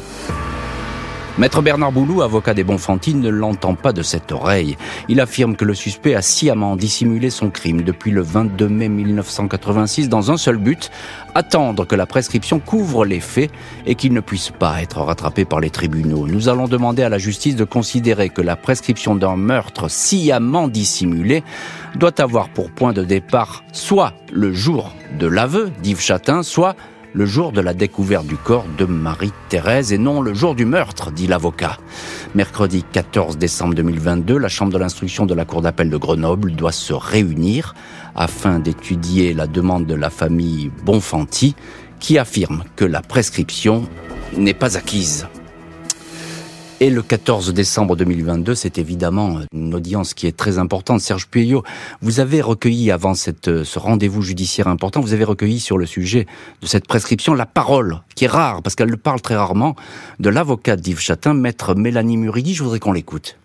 Maître 1.37 1.61
Bernard 1.61 1.93
Boulou, 1.93 2.21
avocat 2.21 2.53
des 2.53 2.65
Bonfantines, 2.65 3.21
ne 3.21 3.29
l'entend 3.29 3.75
pas 3.75 3.93
de 3.93 4.01
cette 4.01 4.31
oreille. 4.31 4.75
Il 5.07 5.21
affirme 5.21 5.55
que 5.55 5.63
le 5.63 5.73
suspect 5.73 6.15
a 6.15 6.21
sciemment 6.21 6.75
dissimulé 6.75 7.29
son 7.29 7.49
crime 7.49 7.83
depuis 7.83 8.11
le 8.11 8.21
22 8.21 8.67
mai 8.67 8.89
1986 8.89 10.09
dans 10.09 10.31
un 10.31 10.37
seul 10.37 10.57
but, 10.57 10.91
attendre 11.35 11.85
que 11.85 11.95
la 11.95 12.05
prescription 12.05 12.59
couvre 12.59 13.05
les 13.05 13.21
faits 13.21 13.51
et 13.85 13.95
qu'il 13.95 14.13
ne 14.13 14.19
puisse 14.19 14.49
pas 14.49 14.81
être 14.81 14.99
rattrapé 14.99 15.45
par 15.45 15.61
les 15.61 15.69
tribunaux. 15.69 16.27
Nous 16.27 16.49
allons 16.49 16.67
demander 16.67 17.03
à 17.03 17.09
la 17.09 17.17
justice 17.19 17.55
de 17.55 17.63
considérer 17.63 18.29
que 18.29 18.41
la 18.41 18.57
prescription 18.57 19.15
d'un 19.15 19.37
meurtre 19.37 19.89
sciemment 19.89 20.67
dissimulé 20.67 21.43
doit 21.95 22.19
avoir 22.19 22.49
pour 22.49 22.69
point 22.69 22.91
de 22.91 23.03
départ 23.03 23.63
soit 23.71 24.13
le 24.33 24.51
jour 24.51 24.93
de 25.17 25.27
l'aveu 25.27 25.71
d'Yves 25.81 26.01
Chatin, 26.01 26.43
soit 26.43 26.75
le 27.13 27.25
jour 27.25 27.51
de 27.51 27.61
la 27.61 27.73
découverte 27.73 28.27
du 28.27 28.37
corps 28.37 28.65
de 28.77 28.85
Marie-Thérèse 28.85 29.91
et 29.93 29.97
non 29.97 30.21
le 30.21 30.33
jour 30.33 30.55
du 30.55 30.65
meurtre, 30.65 31.11
dit 31.11 31.27
l'avocat. 31.27 31.77
Mercredi 32.35 32.83
14 32.83 33.37
décembre 33.37 33.73
2022, 33.75 34.37
la 34.37 34.49
Chambre 34.49 34.71
de 34.71 34.77
l'instruction 34.77 35.25
de 35.25 35.33
la 35.33 35.45
Cour 35.45 35.61
d'appel 35.61 35.89
de 35.89 35.97
Grenoble 35.97 36.51
doit 36.51 36.71
se 36.71 36.93
réunir 36.93 37.73
afin 38.15 38.59
d'étudier 38.59 39.33
la 39.33 39.47
demande 39.47 39.85
de 39.85 39.95
la 39.95 40.09
famille 40.09 40.71
Bonfanti 40.83 41.55
qui 41.99 42.17
affirme 42.17 42.63
que 42.75 42.85
la 42.85 43.01
prescription 43.01 43.87
n'est 44.37 44.53
pas 44.53 44.77
acquise. 44.77 45.27
Et 46.81 46.89
le 46.89 47.01
14 47.01 47.53
décembre 47.53 47.97
2022, 47.97 48.55
c'est 48.55 48.77
évidemment 48.77 49.39
une 49.53 49.75
audience 49.75 50.13
qui 50.13 50.27
est 50.27 50.37
très 50.37 50.59
importante. 50.59 51.01
Serge 51.01 51.27
Pueyo, 51.27 51.61
vous 52.01 52.21
avez 52.21 52.39
recueilli 52.39 52.89
avant 52.89 53.15
cette, 53.15 53.65
ce 53.65 53.79
rendez-vous 53.79 54.21
judiciaire 54.21 54.69
important, 54.69 55.01
vous 55.01 55.11
avez 55.11 55.25
recueilli 55.25 55.59
sur 55.59 55.77
le 55.77 55.85
sujet 55.85 56.25
de 56.61 56.67
cette 56.67 56.87
prescription 56.87 57.33
la 57.33 57.45
parole, 57.45 57.99
qui 58.15 58.23
est 58.23 58.29
rare, 58.29 58.61
parce 58.61 58.75
qu'elle 58.75 58.95
parle 58.95 59.19
très 59.19 59.35
rarement, 59.35 59.75
de 60.21 60.29
l'avocate 60.29 60.79
d'Yves 60.79 61.01
Chatin, 61.01 61.33
maître 61.33 61.75
Mélanie 61.75 62.15
Muridi. 62.15 62.53
Je 62.53 62.63
voudrais 62.63 62.79
qu'on 62.79 62.93
l'écoute. 62.93 63.35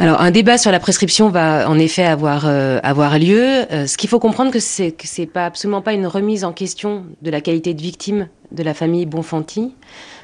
alors 0.00 0.20
un 0.20 0.32
débat 0.32 0.58
sur 0.58 0.72
la 0.72 0.80
prescription 0.80 1.28
va 1.28 1.70
en 1.70 1.78
effet 1.78 2.04
avoir 2.04 2.46
euh, 2.46 2.80
avoir 2.82 3.20
lieu. 3.20 3.70
Euh, 3.70 3.86
ce 3.86 3.96
qu'il 3.96 4.10
faut 4.10 4.18
comprendre 4.18 4.50
que 4.50 4.58
c'est 4.58 4.90
que 4.90 5.06
c'est 5.06 5.26
pas 5.26 5.46
absolument 5.46 5.80
pas 5.80 5.92
une 5.92 6.08
remise 6.08 6.42
en 6.42 6.52
question 6.52 7.04
de 7.22 7.30
la 7.30 7.40
qualité 7.40 7.72
de 7.72 7.82
victime 7.82 8.26
de 8.50 8.64
la 8.64 8.74
famille 8.74 9.06
Bonfanti. 9.06 9.74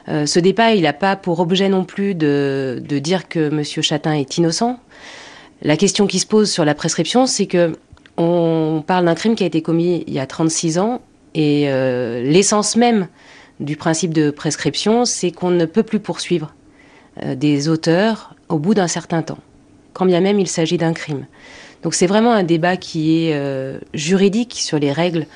Euh, 0.09 0.27
ce 0.27 0.41
débat 0.41 0.73
il 0.73 0.83
n'a 0.83 0.93
pas 0.93 1.17
pour 1.17 1.41
objet 1.41 1.69
non 1.69 1.85
plus 1.85 2.15
de, 2.15 2.83
dire 2.89 3.29
que 3.29 3.51
Monsieur 3.51 3.83
Chatin 3.83 4.13
est 4.13 4.39
innocent. 4.39 4.79
La 5.63 5.77
question 5.77 6.07
qui 6.07 6.19
se 6.19 6.27
pose 6.27 6.51
sur 6.51 6.65
la 6.65 6.75
prescription, 6.75 7.27
c'est 7.27 7.47
que 7.47 7.77
on 8.17 8.83
parle 8.87 9.05
d'un 9.05 9.15
crime 9.15 9.35
qui 9.35 9.45
a 9.45 9.47
été 9.47 9.63
commis 9.63 10.05
il 10.07 10.13
y 10.13 10.19
a 10.19 10.27
36 10.27 10.79
ans 10.79 11.01
et 11.35 11.67
l'essence 12.23 12.77
même 12.77 13.09
du 13.61 13.77
principe 13.77 14.13
de 14.13 14.31
prescription, 14.31 15.05
c'est 15.05 15.31
qu'on 15.31 15.51
ne 15.51 15.65
peut 15.65 15.83
plus 15.83 16.01
poursuivre 16.01 16.55
des 17.25 17.69
auteurs 17.69 18.35
au 18.49 18.59
bout 18.59 18.75
d'un 18.75 18.89
certain 18.89 19.23
temps 19.23 19.39
quand 19.93 20.07
bien 20.07 20.21
même 20.21 20.41
il 20.41 20.49
s'agit 20.49 20.79
d'un 20.79 20.93
crime. 20.93 21.27
Donc 21.83 21.95
c'est 21.95 22.07
vraiment 22.07 22.33
un 22.33 22.43
débat 22.43 22.77
qui 22.77 23.27
est 23.27 23.35
euh, 23.35 23.79
juridique 23.95 24.55
sur 24.55 24.79
les 24.79 24.93
règles 24.93 25.21
euh, 25.21 25.27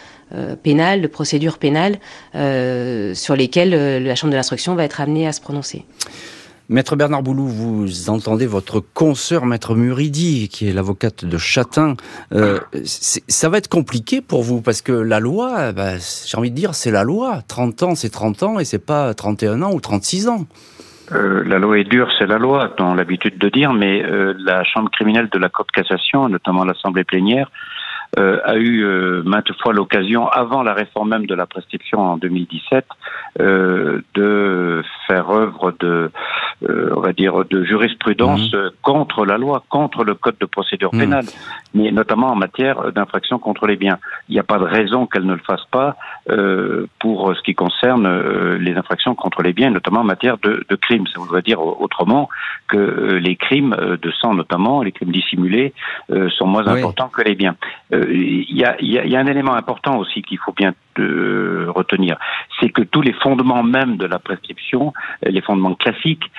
pénales, 0.62 1.02
de 1.02 1.06
procédure 1.06 1.58
pénale, 1.58 1.96
euh, 2.34 3.14
sur 3.14 3.36
lesquelles 3.36 4.02
la 4.02 4.14
Chambre 4.14 4.32
de 4.32 4.36
l'instruction 4.36 4.74
va 4.74 4.84
être 4.84 5.00
amenée 5.00 5.26
à 5.26 5.32
se 5.32 5.40
prononcer. 5.40 5.84
Maître 6.70 6.96
Bernard 6.96 7.22
Boulou, 7.22 7.46
vous 7.46 8.08
entendez 8.08 8.46
votre 8.46 8.80
consoeur, 8.80 9.44
Maître 9.44 9.74
Muridi, 9.74 10.48
qui 10.48 10.66
est 10.66 10.72
l'avocate 10.72 11.26
de 11.26 11.36
Châtain. 11.36 11.94
ça 12.86 13.48
va 13.50 13.58
être 13.58 13.68
compliqué 13.68 14.22
pour 14.22 14.42
vous, 14.42 14.62
parce 14.62 14.80
que 14.80 14.92
la 14.92 15.20
loi, 15.20 15.72
bah, 15.72 15.98
j'ai 15.98 16.38
envie 16.38 16.50
de 16.50 16.56
dire, 16.56 16.74
c'est 16.74 16.90
la 16.90 17.04
loi. 17.04 17.42
30 17.48 17.82
ans, 17.82 17.94
c'est 17.94 18.08
30 18.08 18.42
ans, 18.44 18.58
et 18.58 18.64
c'est 18.64 18.84
pas 18.84 19.12
31 19.12 19.60
ans 19.60 19.72
ou 19.72 19.80
36 19.80 20.28
ans. 20.28 20.46
Euh, 21.12 21.44
la 21.44 21.58
loi 21.58 21.78
est 21.78 21.84
dure, 21.84 22.08
c'est 22.18 22.26
la 22.26 22.38
loi, 22.38 22.74
on 22.78 22.94
l'habitude 22.94 23.38
de 23.38 23.48
dire, 23.48 23.72
mais 23.72 24.02
euh, 24.02 24.34
la 24.38 24.64
Chambre 24.64 24.90
criminelle 24.90 25.28
de 25.30 25.38
la 25.38 25.48
Cour 25.48 25.66
de 25.66 25.72
cassation, 25.72 26.28
notamment 26.28 26.64
l'Assemblée 26.64 27.04
plénière, 27.04 27.50
euh, 28.18 28.40
a 28.44 28.56
eu 28.56 28.84
maintes 29.24 29.52
fois 29.60 29.72
l'occasion, 29.72 30.28
avant 30.28 30.62
la 30.62 30.74
réforme 30.74 31.10
même 31.10 31.26
de 31.26 31.34
la 31.34 31.46
prescription 31.46 32.00
en 32.00 32.16
2017, 32.16 32.86
de 33.38 34.82
faire 35.06 35.30
œuvre 35.30 35.74
de, 35.80 36.10
on 36.62 37.00
va 37.00 37.12
dire, 37.12 37.44
de 37.44 37.64
jurisprudence 37.64 38.52
mhm. 38.52 38.70
contre 38.82 39.24
la 39.26 39.38
loi, 39.38 39.62
contre 39.68 40.04
le 40.04 40.14
code 40.14 40.36
de 40.40 40.46
procédure 40.46 40.94
mhm. 40.94 41.00
pénale, 41.00 41.26
mais 41.74 41.90
notamment 41.90 42.28
en 42.28 42.36
matière 42.36 42.92
d'infraction 42.92 43.38
contre 43.38 43.66
les 43.66 43.76
biens. 43.76 43.98
Il 44.28 44.32
n'y 44.32 44.40
a 44.40 44.44
pas 44.44 44.58
de 44.58 44.64
raison 44.64 45.06
qu'elle 45.06 45.26
ne 45.26 45.34
le 45.34 45.42
fasse 45.46 45.64
pas 45.70 45.96
pour 46.98 47.34
ce 47.36 47.42
qui 47.42 47.54
concerne 47.54 48.08
les 48.58 48.74
infractions 48.74 49.14
contre 49.14 49.42
les 49.42 49.52
biens, 49.52 49.70
notamment 49.70 50.00
en 50.00 50.04
matière 50.04 50.38
de, 50.38 50.64
de 50.68 50.76
crimes. 50.76 51.06
Ça 51.08 51.20
voudrait 51.20 51.42
dire 51.42 51.60
autrement 51.60 52.28
que 52.68 52.76
euh, 52.76 53.18
les 53.18 53.36
crimes 53.36 53.74
euh, 53.78 53.96
de 53.96 54.10
sang 54.10 54.34
notamment, 54.34 54.82
les 54.82 54.92
crimes 54.92 55.12
dissimulés, 55.12 55.72
euh, 56.10 56.28
sont 56.30 56.46
moins 56.46 56.66
importants 56.66 57.08
que 57.08 57.22
les 57.22 57.34
biens. 57.34 57.56
Il 57.92 58.44
y 58.48 58.64
a, 58.64 58.76
y, 58.80 59.16
a, 59.16 59.18
un 59.18 59.26
élément 59.26 59.54
important 59.54 59.98
aussi 59.98 60.22
qu'il 60.22 60.38
faut 60.38 60.52
bien 60.52 60.74
retenir, 60.98 62.16
c'est 62.60 62.68
que 62.70 62.82
tous 62.82 63.02
les 63.02 63.12
fondements 63.12 63.62
même 63.62 63.96
de 63.96 64.06
la 64.06 64.18
prescription, 64.18 64.92
les 65.24 65.40
fondements 65.40 65.74
classiques, 65.74 66.30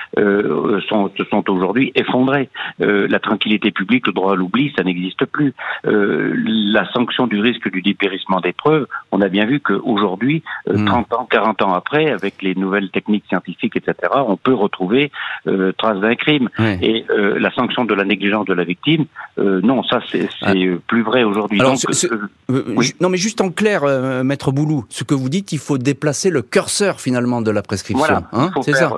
sont, 0.88 1.10
sont 1.30 1.50
aujourd'hui 1.50 1.92
effondrés. 1.94 2.48
la 2.78 3.18
tranquillité 3.18 3.70
publique, 3.70 4.06
le 4.06 4.12
droit 4.12 4.32
à 4.32 4.36
l'oubli, 4.36 4.72
ça 4.76 4.84
n'existe 4.84 5.24
plus. 5.26 5.54
la 5.84 6.90
sanction 6.92 7.26
du 7.26 7.40
risque 7.40 7.70
du 7.70 7.82
dépérissement 7.82 8.40
des 8.40 8.52
preuves, 8.52 8.86
on 9.12 9.20
a 9.20 9.28
bien 9.28 9.46
vu 9.46 9.60
qu'aujourd'hui, 9.60 10.42
30 10.66 10.86
hmm. 10.86 11.14
ans, 11.14 11.26
40 11.30 11.62
ans 11.62 11.74
après, 11.74 12.10
avec 12.10 12.42
les 12.42 12.54
nouvelles 12.54 12.90
techniques 12.90 13.24
scientifiques, 13.28 13.76
etc., 13.76 13.94
on 14.14 14.36
peut 14.36 14.54
retrouver 14.54 15.10
euh, 15.46 15.72
trace 15.76 16.00
d'un 16.00 16.14
crime. 16.14 16.48
Et 16.58 17.04
euh, 17.10 17.38
la 17.38 17.52
sanction 17.52 17.84
de 17.84 17.94
la 17.94 18.04
négligence 18.04 18.46
de 18.46 18.54
la 18.54 18.64
victime, 18.64 19.06
euh, 19.38 19.60
non, 19.62 19.82
ça 19.82 20.00
c'est 20.10 20.28
ah. 20.42 20.52
plus 20.86 21.02
vrai 21.02 21.24
aujourd'hui. 21.24 21.60
Non, 21.60 23.08
mais 23.08 23.16
juste 23.16 23.40
en 23.40 23.50
clair, 23.50 23.82
maître 24.24 24.45
Boulou, 24.52 24.84
ce 24.88 25.04
que 25.04 25.14
vous 25.14 25.28
dites, 25.28 25.52
il 25.52 25.58
faut 25.58 25.78
déplacer 25.78 26.30
le 26.30 26.42
curseur 26.42 27.00
finalement 27.00 27.42
de 27.42 27.50
la 27.50 27.62
prescription. 27.62 28.06
Voilà, 28.06 28.28
hein, 28.32 28.50
c'est 28.62 28.74
ça. 28.74 28.90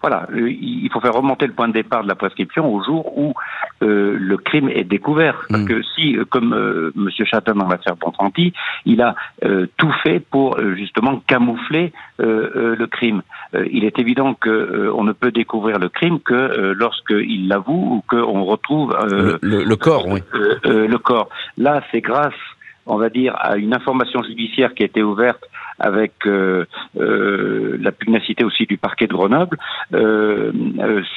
Voilà, 0.00 0.26
il 0.34 0.88
faut 0.90 1.00
faire 1.00 1.12
remonter 1.12 1.46
le 1.46 1.52
point 1.52 1.68
de 1.68 1.74
départ 1.74 2.02
de 2.02 2.08
la 2.08 2.14
prescription 2.14 2.72
au 2.72 2.82
jour 2.82 3.18
où 3.18 3.34
euh, 3.82 4.16
le 4.18 4.36
crime 4.38 4.70
est 4.70 4.84
découvert. 4.84 5.42
Parce 5.50 5.62
mm. 5.62 5.68
que 5.68 5.82
si, 5.94 6.16
euh, 6.16 6.24
comme 6.24 6.54
euh, 6.54 6.90
M. 6.96 7.10
Chatham 7.26 7.58
dans 7.58 7.68
l'affaire 7.68 7.96
Bonfanti, 7.96 8.54
il 8.86 9.02
a 9.02 9.14
euh, 9.44 9.66
tout 9.76 9.92
fait 10.02 10.20
pour 10.20 10.58
justement 10.74 11.20
camoufler 11.26 11.92
le 12.18 12.86
crime. 12.86 13.22
il 13.70 13.84
est 13.84 13.98
évident 13.98 14.34
que 14.34 14.90
on 14.94 15.04
ne 15.04 15.12
peut 15.12 15.30
découvrir 15.30 15.78
le 15.78 15.88
crime 15.88 16.20
que 16.20 16.74
lorsqu'il 16.76 17.48
l'avoue 17.48 17.96
ou 17.96 18.04
qu'on 18.08 18.44
retrouve 18.44 18.96
le, 19.42 19.74
corps. 19.76 20.06
Oui. 20.06 20.20
le 20.64 20.96
corps. 20.98 21.28
Là, 21.56 21.82
c'est 21.90 22.00
grâce 22.00 22.34
on 22.86 22.96
va 22.96 23.08
dire, 23.08 23.34
à 23.38 23.56
une 23.56 23.74
information 23.74 24.22
judiciaire 24.22 24.74
qui 24.74 24.82
a 24.82 24.86
été 24.86 25.02
ouverte 25.02 25.44
avec 25.78 26.12
euh, 26.26 26.66
euh, 26.98 27.78
la 27.80 27.90
pugnacité 27.90 28.44
aussi 28.44 28.66
du 28.66 28.76
parquet 28.76 29.06
de 29.06 29.14
Grenoble 29.14 29.56
euh, 29.94 30.52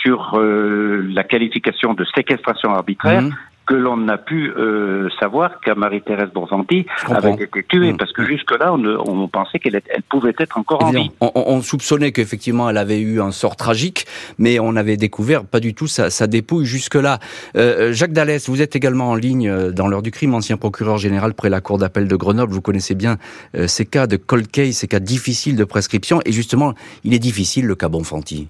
sur 0.02 0.40
la 0.40 1.24
qualification 1.24 1.94
de 1.94 2.06
séquestration 2.16 2.74
arbitraire. 2.74 3.24
Mmh 3.24 3.36
que 3.66 3.74
l'on 3.74 3.98
n'a 3.98 4.18
pu 4.18 4.52
euh, 4.52 5.10
savoir 5.20 5.60
qu'à 5.62 5.76
Marie-Thérèse 5.76 6.30
Bonfanti 6.34 6.86
avait 7.08 7.34
été 7.34 7.48
tuée, 7.64 7.94
mm. 7.94 7.98
parce 7.98 8.12
que 8.12 8.26
jusque-là, 8.26 8.74
on, 8.74 8.84
on, 8.86 9.28
pensait 9.28 9.60
qu'elle 9.60 9.82
elle 9.90 10.04
pouvait 10.04 10.34
être 10.38 10.58
encore 10.58 10.84
en 10.84 10.92
vie. 10.92 11.12
On, 11.22 11.32
on 11.34 11.62
soupçonnait 11.62 12.12
qu'effectivement, 12.12 12.70
elle 12.70 12.78
avait 12.78 13.00
eu 13.00 13.22
un 13.22 13.32
sort 13.32 13.56
tragique, 13.56 14.06
mais 14.38 14.60
on 14.60 14.76
avait 14.76 14.98
découvert 14.98 15.46
pas 15.46 15.60
du 15.60 15.74
tout 15.74 15.88
sa, 15.88 16.10
sa 16.10 16.28
dépouille 16.28 16.66
jusque-là. 16.66 17.20
Euh, 17.56 17.90
euh 17.90 17.94
Jacques 17.94 18.14
Dallès, 18.14 18.50
vous 18.50 18.62
êtes 18.62 18.76
également 18.76 19.10
en 19.12 19.16
ligne 19.16 19.50
euh, 19.50 19.72
dans 19.72 19.88
l'heure 19.88 20.02
du 20.02 20.12
crime, 20.12 20.34
ancien 20.34 20.58
procureur 20.58 20.98
général 20.98 21.34
près 21.34 21.50
la 21.50 21.62
cour 21.62 21.78
d'appel 21.78 22.08
de 22.08 22.16
Grenoble. 22.16 22.54
Vous 22.54 22.62
connaissez 22.62 22.96
bien 22.96 23.18
euh, 23.56 23.68
ces 23.68 23.86
cas 23.86 24.08
de 24.08 24.18
cold 24.18 24.48
case, 24.48 24.76
ces 24.76 24.88
cas 24.88 25.00
difficiles 25.00 25.56
de 25.56 25.64
prescription, 25.64 26.20
et 26.26 26.32
justement, 26.32 26.74
il 27.04 27.14
est 27.14 27.20
difficile 27.20 27.66
le 27.66 27.76
cas 27.76 27.90
Bonfanti. 27.90 28.50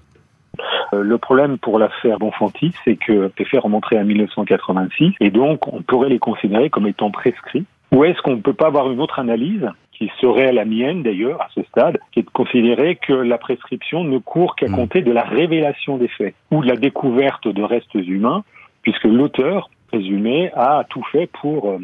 Euh, 0.94 1.02
le 1.02 1.18
problème 1.18 1.58
pour 1.58 1.78
l'affaire 1.78 2.18
Bonfanti, 2.18 2.72
c'est 2.84 2.96
que 2.96 3.30
les 3.38 3.44
faits 3.44 3.60
remonteraient 3.60 3.98
à 3.98 4.04
1986 4.04 5.12
et 5.20 5.30
donc 5.30 5.72
on 5.72 5.82
pourrait 5.82 6.08
les 6.08 6.18
considérer 6.18 6.70
comme 6.70 6.86
étant 6.86 7.10
prescrits. 7.10 7.64
Ou 7.92 8.04
est-ce 8.04 8.20
qu'on 8.22 8.36
ne 8.36 8.40
peut 8.40 8.54
pas 8.54 8.66
avoir 8.66 8.90
une 8.90 9.00
autre 9.00 9.18
analyse 9.18 9.68
qui 9.92 10.10
serait 10.20 10.52
la 10.52 10.64
mienne 10.64 11.02
d'ailleurs 11.02 11.40
à 11.40 11.48
ce 11.54 11.62
stade, 11.64 11.98
qui 12.10 12.20
est 12.20 12.24
de 12.24 12.30
considérer 12.30 12.96
que 12.96 13.12
la 13.12 13.38
prescription 13.38 14.02
ne 14.02 14.18
court 14.18 14.56
qu'à 14.56 14.66
hmm. 14.66 14.74
compter 14.74 15.02
de 15.02 15.12
la 15.12 15.22
révélation 15.22 15.96
des 15.96 16.08
faits 16.08 16.34
ou 16.50 16.62
de 16.62 16.68
la 16.68 16.76
découverte 16.76 17.46
de 17.46 17.62
restes 17.62 17.94
humains, 17.94 18.42
puisque 18.82 19.04
l'auteur 19.04 19.70
présumé 19.88 20.50
a 20.54 20.84
tout 20.88 21.04
fait 21.12 21.28
pour 21.40 21.70
euh, 21.70 21.78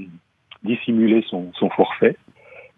dissimuler 0.64 1.24
son 1.28 1.70
forfait 1.70 2.16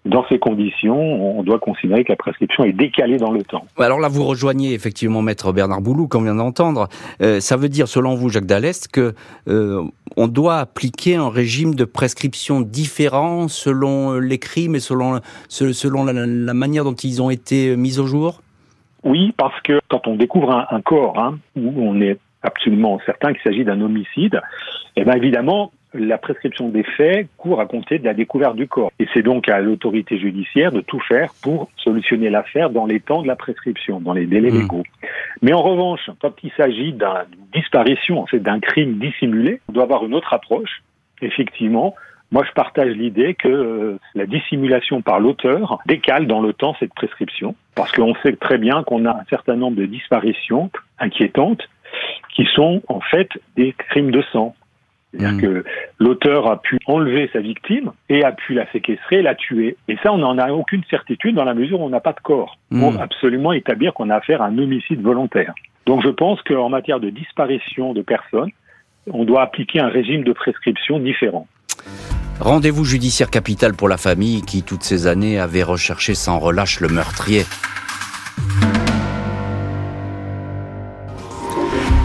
dans 0.04 0.26
ces 0.28 0.38
conditions, 0.38 1.38
on 1.38 1.42
doit 1.44 1.60
considérer 1.60 2.02
que 2.02 2.10
la 2.10 2.16
prescription 2.16 2.64
est 2.64 2.72
décalée 2.72 3.18
dans 3.18 3.30
le 3.30 3.42
temps. 3.42 3.64
Alors 3.78 4.00
là, 4.00 4.08
vous 4.08 4.24
rejoignez 4.24 4.74
effectivement 4.74 5.22
Maître 5.22 5.52
Bernard 5.52 5.80
Boulou, 5.80 6.08
comme 6.08 6.22
on 6.22 6.24
vient 6.24 6.34
d'entendre. 6.34 6.88
Euh, 7.20 7.38
ça 7.38 7.56
veut 7.56 7.68
dire, 7.68 7.86
selon 7.86 8.16
vous, 8.16 8.28
Jacques 8.28 8.46
Dallest, 8.46 8.88
que 8.92 9.14
euh, 9.46 9.82
on 10.16 10.26
doit 10.26 10.56
appliquer 10.56 11.14
un 11.14 11.28
régime 11.28 11.76
de 11.76 11.84
prescription 11.84 12.60
différent 12.60 13.46
selon 13.46 14.18
les 14.18 14.38
crimes 14.38 14.74
et 14.74 14.80
selon, 14.80 15.20
selon 15.48 16.04
la, 16.04 16.54
manière 16.54 16.82
dont 16.82 16.94
ils 16.94 17.22
ont 17.22 17.30
été 17.30 17.76
mis 17.76 18.00
au 18.00 18.06
jour? 18.06 18.42
Oui, 19.04 19.32
parce 19.36 19.60
que 19.62 19.80
quand 19.88 20.06
on 20.08 20.16
découvre 20.16 20.66
un, 20.68 20.80
corps 20.80 21.18
hein, 21.18 21.38
où 21.56 21.72
on 21.76 22.00
est 22.00 22.18
absolument 22.42 23.00
certain 23.06 23.32
qu'il 23.32 23.42
s'agit 23.42 23.64
d'un 23.64 23.80
homicide, 23.80 24.40
eh 24.96 25.04
bien 25.04 25.14
évidemment, 25.14 25.70
la 25.94 26.18
prescription 26.18 26.68
des 26.68 26.82
faits 26.82 27.28
court 27.36 27.60
à 27.60 27.66
compter 27.66 27.98
de 27.98 28.04
la 28.04 28.14
découverte 28.14 28.56
du 28.56 28.66
corps. 28.66 28.90
Et 28.98 29.06
c'est 29.12 29.22
donc 29.22 29.48
à 29.48 29.60
l'autorité 29.60 30.18
judiciaire 30.18 30.72
de 30.72 30.80
tout 30.80 31.00
faire 31.00 31.32
pour 31.42 31.68
solutionner 31.76 32.30
l'affaire 32.30 32.70
dans 32.70 32.86
les 32.86 33.00
temps 33.00 33.22
de 33.22 33.28
la 33.28 33.36
prescription, 33.36 34.00
dans 34.00 34.12
les 34.12 34.26
délais 34.26 34.50
mmh. 34.50 34.60
légaux. 34.60 34.84
Mais 35.42 35.52
en 35.52 35.62
revanche, 35.62 36.10
quand 36.20 36.32
il 36.42 36.50
s'agit 36.56 36.92
d'une 36.92 37.46
disparition, 37.52 38.20
en 38.20 38.26
fait, 38.26 38.40
d'un 38.40 38.60
crime 38.60 38.98
dissimulé, 38.98 39.60
on 39.68 39.72
doit 39.72 39.84
avoir 39.84 40.04
une 40.04 40.14
autre 40.14 40.32
approche. 40.32 40.82
Effectivement, 41.20 41.94
moi, 42.32 42.44
je 42.48 42.52
partage 42.52 42.92
l'idée 42.92 43.34
que 43.34 43.48
euh, 43.48 43.98
la 44.14 44.24
dissimulation 44.24 45.02
par 45.02 45.20
l'auteur 45.20 45.78
décale 45.84 46.26
dans 46.26 46.40
le 46.40 46.54
temps 46.54 46.74
cette 46.80 46.94
prescription, 46.94 47.54
parce 47.74 47.92
qu'on 47.92 48.14
sait 48.22 48.34
très 48.36 48.56
bien 48.56 48.82
qu'on 48.84 49.04
a 49.04 49.10
un 49.10 49.24
certain 49.28 49.54
nombre 49.54 49.76
de 49.76 49.84
disparitions 49.84 50.70
inquiétantes 50.98 51.68
qui 52.34 52.46
sont 52.54 52.80
en 52.88 53.00
fait 53.00 53.28
des 53.56 53.74
crimes 53.74 54.10
de 54.10 54.22
sang. 54.32 54.54
C'est-à-dire 55.12 55.36
mm. 55.36 55.40
que 55.40 55.64
l'auteur 55.98 56.50
a 56.50 56.60
pu 56.60 56.78
enlever 56.86 57.28
sa 57.32 57.40
victime 57.40 57.92
et 58.08 58.24
a 58.24 58.32
pu 58.32 58.54
la 58.54 58.70
séquestrer, 58.72 59.22
la 59.22 59.34
tuer. 59.34 59.76
Et 59.88 59.96
ça, 60.02 60.12
on 60.12 60.18
n'en 60.18 60.38
a 60.38 60.50
aucune 60.52 60.82
certitude 60.90 61.34
dans 61.34 61.44
la 61.44 61.54
mesure 61.54 61.80
où 61.80 61.84
on 61.84 61.90
n'a 61.90 62.00
pas 62.00 62.12
de 62.12 62.20
corps 62.20 62.58
pour 62.70 62.92
mm. 62.92 63.00
absolument 63.00 63.52
établir 63.52 63.94
qu'on 63.94 64.10
a 64.10 64.16
affaire 64.16 64.42
à 64.42 64.46
un 64.46 64.58
homicide 64.58 65.02
volontaire. 65.02 65.54
Donc 65.86 66.02
je 66.02 66.08
pense 66.08 66.40
qu'en 66.42 66.68
matière 66.68 67.00
de 67.00 67.10
disparition 67.10 67.92
de 67.92 68.02
personnes, 68.02 68.50
on 69.10 69.24
doit 69.24 69.42
appliquer 69.42 69.80
un 69.80 69.88
régime 69.88 70.22
de 70.22 70.32
prescription 70.32 70.98
différent. 71.00 71.46
Rendez-vous 72.40 72.84
judiciaire 72.84 73.30
capital 73.30 73.74
pour 73.74 73.88
la 73.88 73.96
famille 73.96 74.42
qui, 74.42 74.62
toutes 74.62 74.82
ces 74.82 75.06
années, 75.06 75.38
avait 75.38 75.62
recherché 75.62 76.14
sans 76.14 76.38
relâche 76.38 76.80
le 76.80 76.88
meurtrier. 76.88 77.42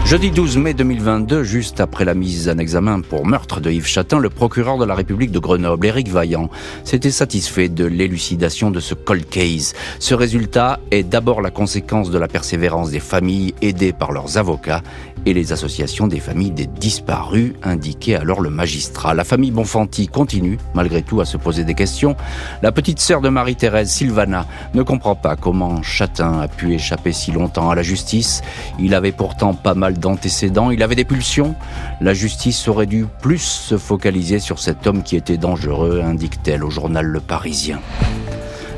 Jeudi 0.08 0.30
12 0.30 0.56
mai 0.56 0.72
2022, 0.72 1.44
juste 1.44 1.80
après 1.80 2.06
la 2.06 2.14
mise 2.14 2.48
en 2.48 2.56
examen 2.56 3.02
pour 3.02 3.26
meurtre 3.26 3.60
de 3.60 3.70
Yves 3.70 3.84
Chatin, 3.84 4.18
le 4.18 4.30
procureur 4.30 4.78
de 4.78 4.86
la 4.86 4.94
République 4.94 5.30
de 5.30 5.38
Grenoble, 5.38 5.84
Éric 5.84 6.08
Vaillant, 6.08 6.48
s'était 6.82 7.10
satisfait 7.10 7.68
de 7.68 7.84
l'élucidation 7.84 8.70
de 8.70 8.80
ce 8.80 8.94
cold 8.94 9.28
case. 9.28 9.74
Ce 9.98 10.14
résultat 10.14 10.80
est 10.90 11.02
d'abord 11.02 11.42
la 11.42 11.50
conséquence 11.50 12.10
de 12.10 12.16
la 12.16 12.26
persévérance 12.26 12.90
des 12.90 13.00
familles 13.00 13.54
aidées 13.60 13.92
par 13.92 14.12
leurs 14.12 14.38
avocats 14.38 14.80
et 15.26 15.34
les 15.34 15.52
associations 15.52 16.06
des 16.06 16.20
familles 16.20 16.52
des 16.52 16.66
disparus, 16.66 17.52
indiquait 17.62 18.14
alors 18.14 18.40
le 18.40 18.48
magistrat. 18.48 19.12
La 19.12 19.24
famille 19.24 19.50
Bonfanti 19.50 20.08
continue, 20.08 20.58
malgré 20.74 21.02
tout, 21.02 21.20
à 21.20 21.26
se 21.26 21.36
poser 21.36 21.64
des 21.64 21.74
questions. 21.74 22.16
La 22.62 22.72
petite 22.72 22.98
sœur 22.98 23.20
de 23.20 23.28
Marie-Thérèse, 23.28 23.90
Sylvana, 23.90 24.46
ne 24.72 24.82
comprend 24.82 25.16
pas 25.16 25.36
comment 25.36 25.82
Chatin 25.82 26.40
a 26.40 26.48
pu 26.48 26.72
échapper 26.72 27.12
si 27.12 27.30
longtemps 27.30 27.68
à 27.68 27.74
la 27.74 27.82
justice. 27.82 28.40
Il 28.78 28.94
avait 28.94 29.12
pourtant 29.12 29.52
pas 29.52 29.74
mal 29.74 29.97
d'antécédents, 29.98 30.70
il 30.70 30.82
avait 30.82 30.94
des 30.94 31.04
pulsions. 31.04 31.54
La 32.00 32.14
justice 32.14 32.68
aurait 32.68 32.86
dû 32.86 33.06
plus 33.20 33.38
se 33.42 33.76
focaliser 33.76 34.38
sur 34.38 34.58
cet 34.58 34.86
homme 34.86 35.02
qui 35.02 35.16
était 35.16 35.36
dangereux, 35.36 36.00
indique-t-elle 36.04 36.64
au 36.64 36.70
journal 36.70 37.06
Le 37.06 37.20
Parisien. 37.20 37.80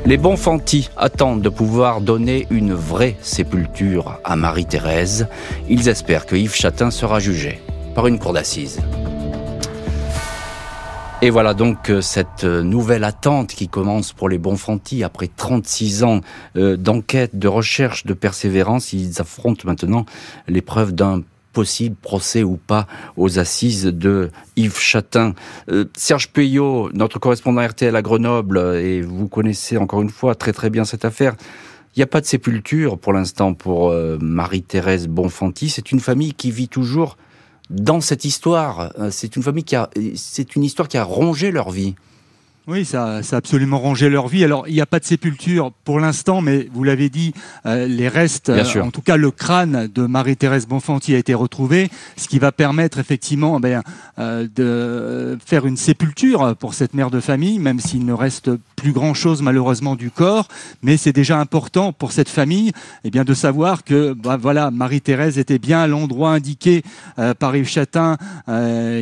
Les 0.05 0.17
Bonfanti 0.17 0.89
attendent 0.97 1.41
de 1.41 1.49
pouvoir 1.49 2.01
donner 2.01 2.47
une 2.49 2.73
vraie 2.73 3.17
sépulture 3.21 4.19
à 4.23 4.35
Marie-Thérèse. 4.35 5.27
Ils 5.69 5.89
espèrent 5.89 6.25
que 6.25 6.35
Yves 6.35 6.55
Chatin 6.55 6.89
sera 6.89 7.19
jugé 7.19 7.61
par 7.93 8.07
une 8.07 8.17
cour 8.17 8.33
d'assises. 8.33 8.79
Et 11.23 11.29
voilà 11.29 11.53
donc 11.53 11.91
euh, 11.91 12.01
cette 12.01 12.45
euh, 12.45 12.63
nouvelle 12.63 13.03
attente 13.03 13.49
qui 13.49 13.67
commence 13.67 14.11
pour 14.11 14.27
les 14.27 14.39
Bonfanti 14.39 15.03
après 15.03 15.27
36 15.27 16.03
ans 16.03 16.21
euh, 16.55 16.77
d'enquête, 16.77 17.37
de 17.37 17.47
recherche, 17.47 18.07
de 18.07 18.13
persévérance. 18.13 18.91
Ils 18.91 19.21
affrontent 19.21 19.61
maintenant 19.65 20.05
l'épreuve 20.47 20.93
d'un 20.93 21.21
possible 21.51 21.95
procès 21.95 22.43
ou 22.43 22.57
pas 22.57 22.87
aux 23.17 23.39
assises 23.39 23.85
de 23.85 24.31
Yves 24.55 24.79
Chatin. 24.79 25.33
Euh, 25.69 25.85
Serge 25.95 26.29
Puyot, 26.29 26.89
notre 26.93 27.19
correspondant 27.19 27.65
RTL 27.65 27.95
à 27.95 28.01
Grenoble, 28.01 28.59
et 28.77 29.01
vous 29.01 29.27
connaissez 29.27 29.77
encore 29.77 30.01
une 30.01 30.09
fois 30.09 30.35
très 30.35 30.53
très 30.53 30.69
bien 30.69 30.85
cette 30.85 31.05
affaire. 31.05 31.35
Il 31.95 31.99
n'y 31.99 32.03
a 32.03 32.07
pas 32.07 32.21
de 32.21 32.25
sépulture 32.25 32.97
pour 32.97 33.13
l'instant 33.13 33.53
pour 33.53 33.89
euh, 33.89 34.17
Marie-Thérèse 34.21 35.07
Bonfanti. 35.07 35.69
C'est 35.69 35.91
une 35.91 35.99
famille 35.99 36.33
qui 36.33 36.49
vit 36.49 36.69
toujours 36.69 37.17
dans 37.71 38.01
cette 38.01 38.25
histoire. 38.25 38.91
Euh, 38.99 39.09
c'est 39.11 39.35
une 39.35 39.43
famille 39.43 39.63
qui 39.63 39.75
a, 39.75 39.89
c'est 40.15 40.55
une 40.55 40.63
histoire 40.63 40.87
qui 40.87 40.97
a 40.97 41.03
rongé 41.03 41.51
leur 41.51 41.71
vie. 41.71 41.95
Oui, 42.67 42.85
ça, 42.85 43.23
ça 43.23 43.37
a 43.37 43.39
absolument 43.39 43.79
rongé 43.79 44.07
leur 44.09 44.27
vie. 44.27 44.43
Alors, 44.43 44.67
il 44.67 44.75
n'y 44.75 44.81
a 44.81 44.85
pas 44.85 44.99
de 44.99 45.05
sépulture 45.05 45.71
pour 45.83 45.99
l'instant, 45.99 46.41
mais 46.41 46.69
vous 46.71 46.83
l'avez 46.83 47.09
dit, 47.09 47.33
euh, 47.65 47.87
les 47.87 48.07
restes, 48.07 48.49
euh, 48.49 48.81
en 48.81 48.91
tout 48.91 49.01
cas 49.01 49.17
le 49.17 49.31
crâne 49.31 49.89
de 49.93 50.05
Marie-Thérèse 50.05 50.67
Bonfanti 50.67 51.15
a 51.15 51.17
été 51.17 51.33
retrouvé, 51.33 51.89
ce 52.17 52.27
qui 52.27 52.37
va 52.37 52.51
permettre 52.51 52.99
effectivement 52.99 53.59
ben, 53.59 53.81
euh, 54.19 54.47
de 54.55 55.39
faire 55.43 55.65
une 55.65 55.75
sépulture 55.75 56.55
pour 56.59 56.75
cette 56.75 56.93
mère 56.93 57.09
de 57.09 57.19
famille, 57.19 57.57
même 57.57 57.79
s'il 57.79 58.05
ne 58.05 58.13
reste 58.13 58.51
plus 58.81 58.91
grand-chose 58.91 59.41
malheureusement 59.41 59.95
du 59.95 60.11
corps. 60.11 60.47
Mais 60.81 60.97
c'est 60.97 61.13
déjà 61.13 61.39
important 61.39 61.93
pour 61.93 62.11
cette 62.11 62.29
famille 62.29 62.71
eh 63.03 63.11
bien, 63.11 63.23
de 63.23 63.33
savoir 63.33 63.83
que 63.83 64.13
ben, 64.13 64.37
voilà, 64.37 64.71
Marie-Thérèse 64.71 65.37
était 65.37 65.59
bien 65.59 65.79
à 65.81 65.87
l'endroit 65.87 66.31
indiqué 66.31 66.83
par 67.39 67.55
Yves 67.55 67.67
Chatin, 67.67 68.17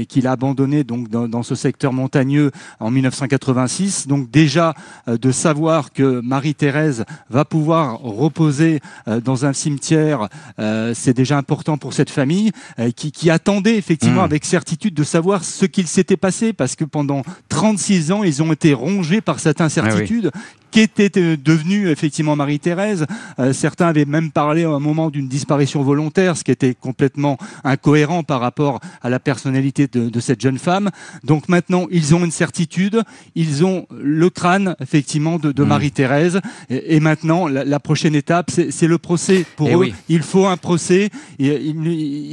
qu'il 0.10 0.28
a 0.28 0.32
abandonné 0.32 0.84
donc, 0.84 1.10
dans, 1.10 1.28
dans 1.28 1.44
ce 1.44 1.56
secteur 1.56 1.94
montagneux 1.94 2.52
en 2.80 2.92
1980 2.92 3.60
donc 4.08 4.30
déjà 4.32 4.74
euh, 5.08 5.18
de 5.18 5.32
savoir 5.32 5.92
que 5.92 6.22
Marie-Thérèse 6.22 7.06
va 7.30 7.46
pouvoir 7.46 8.00
reposer 8.00 8.80
euh, 9.08 9.20
dans 9.20 9.46
un 9.46 9.54
cimetière, 9.54 10.28
euh, 10.60 10.94
c'est 10.96 11.14
déjà 11.14 11.38
important 11.38 11.78
pour 11.78 11.94
cette 11.94 12.10
famille 12.10 12.52
qui, 12.96 13.30
attendait 13.30 13.76
effectivement 13.76 14.22
mmh. 14.22 14.26
avec 14.26 14.46
certitude 14.46 14.94
de 14.96 15.04
savoir 15.04 15.44
ce 15.44 15.66
qu'il 15.66 15.88
s'était 15.88 16.18
passé 16.18 16.52
parce 16.52 16.76
que 16.76 16.84
pendant 16.84 17.22
36 17.50 18.12
ans, 18.12 18.24
ils 18.24 18.42
ont 18.42 18.52
été 18.52 18.74
rongés 18.74 19.22
par 19.22 19.40
cette 19.40 19.62
incertitude 19.62 19.69
incertitude. 19.78 20.32
Ah 20.34 20.40
qu'était 20.72 21.12
euh, 21.18 21.38
devenue 21.38 21.90
effectivement 21.90 22.36
Marie-Thérèse. 22.36 23.06
Euh, 23.40 23.54
certains 23.54 23.88
avaient 23.88 24.06
même 24.06 24.32
parlé 24.32 24.64
à 24.64 24.70
un 24.70 24.80
moment 24.80 25.10
d'une 25.10 25.28
disparition 25.28 25.84
volontaire, 25.84 26.38
ce 26.38 26.44
qui 26.44 26.52
était 26.52 26.74
complètement 26.74 27.38
incohérent 27.64 28.24
par 28.24 28.40
rapport 28.40 28.80
à 29.02 29.10
la 29.10 29.20
personnalité 29.20 29.88
de, 29.88 30.10
de, 30.10 30.20
cette 30.20 30.42
jeune 30.42 30.60
femme. 30.60 30.90
Donc 31.24 31.50
maintenant, 31.50 31.88
ils 31.92 32.16
ont 32.16 32.24
une 32.24 32.32
certitude, 32.32 33.02
ils 33.36 33.66
ont 33.66 33.88
le 33.92 34.30
crâne 34.30 34.76
effectivement 34.80 35.40
de, 35.40 35.52
de 35.52 35.64
mmh. 35.64 35.68
Marie-Thérèse, 35.68 36.42
et, 36.70 36.96
et, 36.96 37.00
maintenant 37.00 37.48
la, 37.48 37.64
la 37.64 37.80
prochaine 37.80 38.16
étape, 38.16 38.52
c'est 38.52 38.88
le 38.88 38.98
procès. 38.98 39.46
Pour 39.56 39.68
et 39.68 39.72
eh 39.72 39.76
eux, 39.76 39.80
oui. 39.80 39.94
il 40.10 40.22
faut 40.22 40.46
un 40.46 40.58
procès. 40.58 41.10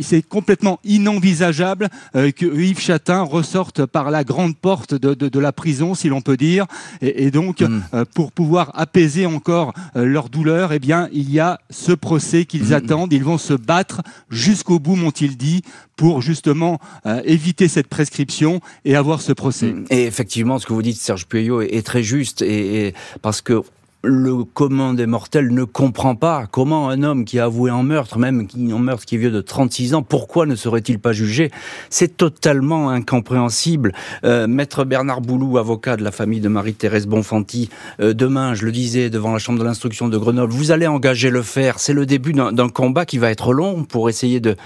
C'est 0.03 0.22
complètement 0.22 0.78
inenvisageable 0.84 1.89
euh, 2.14 2.30
que 2.30 2.47
Yves 2.47 2.80
Chatin 2.80 3.22
ressorte 3.22 3.87
par 3.87 4.11
la 4.11 4.24
grande 4.24 4.57
porte 4.57 4.95
de, 4.95 5.14
de 5.14 5.39
la 5.39 5.53
prison, 5.53 5.95
si 5.95 6.09
l'on 6.09 6.20
peut 6.20 6.37
dire. 6.37 6.66
Et, 7.01 7.24
et 7.24 7.30
donc, 7.30 7.61
mmh. 7.61 7.82
euh, 7.95 8.05
pour 8.14 8.26
pour 8.27 8.33
pouvoir 8.33 8.72
apaiser 8.74 9.24
encore 9.24 9.72
euh, 9.95 10.05
leur 10.05 10.31
douleur, 10.31 10.72
eh 10.72 10.81
bien, 10.81 11.09
il 11.12 11.31
y 11.31 11.39
a 11.39 11.61
ce 11.70 11.93
procès 11.93 12.45
qu'ils 12.45 12.70
mmh. 12.70 12.72
attendent. 12.72 13.12
Ils 13.12 13.22
vont 13.22 13.39
se 13.39 13.55
battre 13.55 14.03
jusqu'au 14.31 14.81
bout, 14.81 14.97
m'ont-ils 14.97 15.37
dit, 15.37 15.62
pour 15.95 16.22
justement 16.22 16.81
euh, 17.07 17.22
éviter 17.24 17.68
cette 17.68 17.87
prescription 17.87 18.61
et 18.85 18.97
avoir 18.97 19.20
ce 19.20 19.33
procès. 19.33 19.77
Et 19.91 20.07
effectivement, 20.07 20.59
ce 20.59 20.66
que 20.66 20.72
vous 20.72 20.83
dites, 20.83 20.97
Serge 20.97 21.27
Puyot, 21.27 21.62
est, 21.62 21.72
est 21.77 21.87
très 21.87 22.03
juste, 22.03 22.43
et, 22.43 22.89
et 22.89 22.95
parce 23.22 23.43
que 23.43 23.62
le 24.07 24.44
commun 24.44 24.94
des 24.94 25.07
mortels 25.07 25.52
ne 25.52 25.64
comprend 25.64 26.14
pas 26.14 26.46
comment 26.50 26.88
un 26.88 27.02
homme 27.02 27.24
qui 27.24 27.38
a 27.38 27.44
avoué 27.44 27.70
en 27.70 27.82
meurtre, 27.82 28.18
même 28.18 28.46
en 28.72 28.78
meurtre 28.78 29.04
qui 29.04 29.16
est 29.16 29.18
vieux 29.18 29.30
de 29.30 29.40
36 29.40 29.94
ans, 29.94 30.02
pourquoi 30.02 30.46
ne 30.46 30.54
serait-il 30.54 30.98
pas 30.98 31.12
jugé? 31.12 31.50
C'est 31.90 32.16
totalement 32.16 32.90
incompréhensible. 32.90 33.92
Euh, 34.24 34.46
Maître 34.46 34.84
Bernard 34.84 35.20
Boulou, 35.20 35.59
avocat 35.59 35.96
de 35.96 36.04
la 36.04 36.12
famille 36.12 36.40
de 36.40 36.48
Marie-Thérèse 36.48 37.07
Bonfanti, 37.07 37.68
euh, 38.00 38.14
demain, 38.14 38.54
je 38.54 38.64
le 38.64 38.72
disais, 38.72 39.11
devant 39.11 39.32
la 39.32 39.38
Chambre 39.38 39.59
de 39.59 39.64
l'instruction 39.64 40.09
de 40.09 40.16
Grenoble, 40.16 40.52
vous 40.52 40.70
allez 40.70 40.86
engager 40.86 41.30
le 41.30 41.42
fer. 41.42 41.78
C'est 41.78 41.94
le 41.94 42.07
début 42.07 42.32
d'un 42.32 42.68
combat 42.68 43.04
qui 43.04 43.18
va 43.18 43.30
être 43.30 43.52
long 43.52 43.84
pour 43.84 44.09
essayer 44.09 44.40
de, 44.40 44.57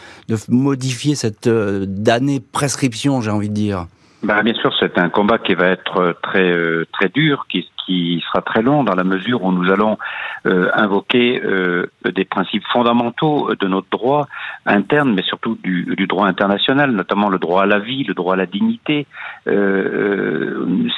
modifier 0.48 1.14
cette 1.14 1.46
euh, 1.46 1.84
damnée 1.88 2.40
prescription, 2.40 3.20
j'ai 3.20 3.30
envie 3.30 3.48
de 3.48 3.54
dire. 3.54 3.86
Bah, 4.22 4.42
bien 4.42 4.54
sûr, 4.54 4.70
c'est 4.78 4.98
un 4.98 5.08
combat 5.08 5.38
qui 5.38 5.54
va 5.54 5.68
être 5.68 6.14
très 6.22 6.52
très 6.92 7.08
dur, 7.08 7.46
qui, 7.48 7.69
qui 7.90 8.22
sera 8.24 8.40
très 8.40 8.62
long 8.62 8.84
dans 8.84 8.94
la 8.94 9.02
mesure 9.02 9.42
où 9.42 9.50
nous 9.50 9.70
allons 9.70 9.98
euh, 10.46 10.70
invoquer 10.74 11.42
euh, 11.44 11.86
des 12.04 12.24
principes 12.24 12.62
fondamentaux 12.72 13.50
de 13.58 13.66
notre 13.66 13.88
droit 13.90 14.28
interne, 14.64 15.12
mais 15.12 15.22
surtout 15.22 15.58
du, 15.62 16.06
droit 16.06 16.28
international, 16.28 16.92
notamment 16.92 17.28
le 17.28 17.38
droit 17.38 17.64
à 17.64 17.66
la 17.66 17.80
vie, 17.80 18.04
le 18.04 18.14
droit 18.14 18.34
à 18.34 18.36
la 18.36 18.46
dignité. 18.46 19.06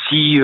si 0.09 0.41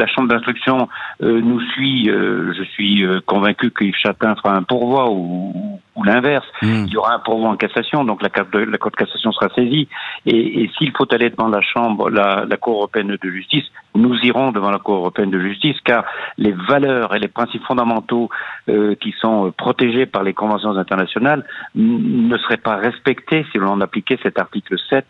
la 0.00 0.06
Chambre 0.06 0.28
d'instruction 0.28 0.88
nous 1.20 1.60
suit, 1.72 2.06
je 2.06 2.64
suis 2.72 3.04
convaincu 3.26 3.70
que 3.70 3.84
Yves 3.84 3.96
Chatin 3.96 4.34
fera 4.36 4.54
un 4.56 4.62
pourvoi 4.62 5.10
ou, 5.10 5.80
ou 5.96 6.02
l'inverse. 6.02 6.46
Hmm. 6.62 6.84
Il 6.86 6.92
y 6.92 6.96
aura 6.96 7.14
un 7.14 7.18
pourvoi 7.18 7.50
en 7.50 7.56
cassation, 7.56 8.04
donc 8.04 8.22
la, 8.22 8.28
la 8.34 8.78
Cour 8.78 8.90
de 8.90 8.96
cassation 8.96 9.32
sera 9.32 9.48
saisie. 9.54 9.88
Et, 10.26 10.62
et 10.62 10.70
s'il 10.76 10.92
faut 10.92 11.12
aller 11.12 11.30
devant 11.30 11.48
la 11.48 11.60
Chambre, 11.60 12.10
la, 12.10 12.44
la, 12.48 12.56
Cour 12.56 12.76
européenne 12.76 13.16
de 13.20 13.30
justice, 13.30 13.64
nous 13.94 14.14
irons 14.22 14.52
devant 14.52 14.70
la 14.70 14.78
Cour 14.78 14.96
européenne 14.96 15.30
de 15.30 15.40
justice, 15.40 15.76
car 15.84 16.04
les 16.38 16.52
valeurs 16.52 17.14
et 17.14 17.18
les 17.18 17.28
principes 17.28 17.64
fondamentaux 17.64 18.28
euh, 18.68 18.94
qui 18.96 19.14
sont 19.20 19.52
protégés 19.56 20.06
par 20.06 20.22
les 20.22 20.34
conventions 20.34 20.76
internationales 20.76 21.44
ne 21.74 22.36
seraient 22.38 22.56
pas 22.56 22.76
respectés 22.76 23.46
si 23.52 23.58
l'on 23.58 23.80
appliquait 23.80 24.18
cet 24.22 24.38
article 24.38 24.76
7 24.90 25.04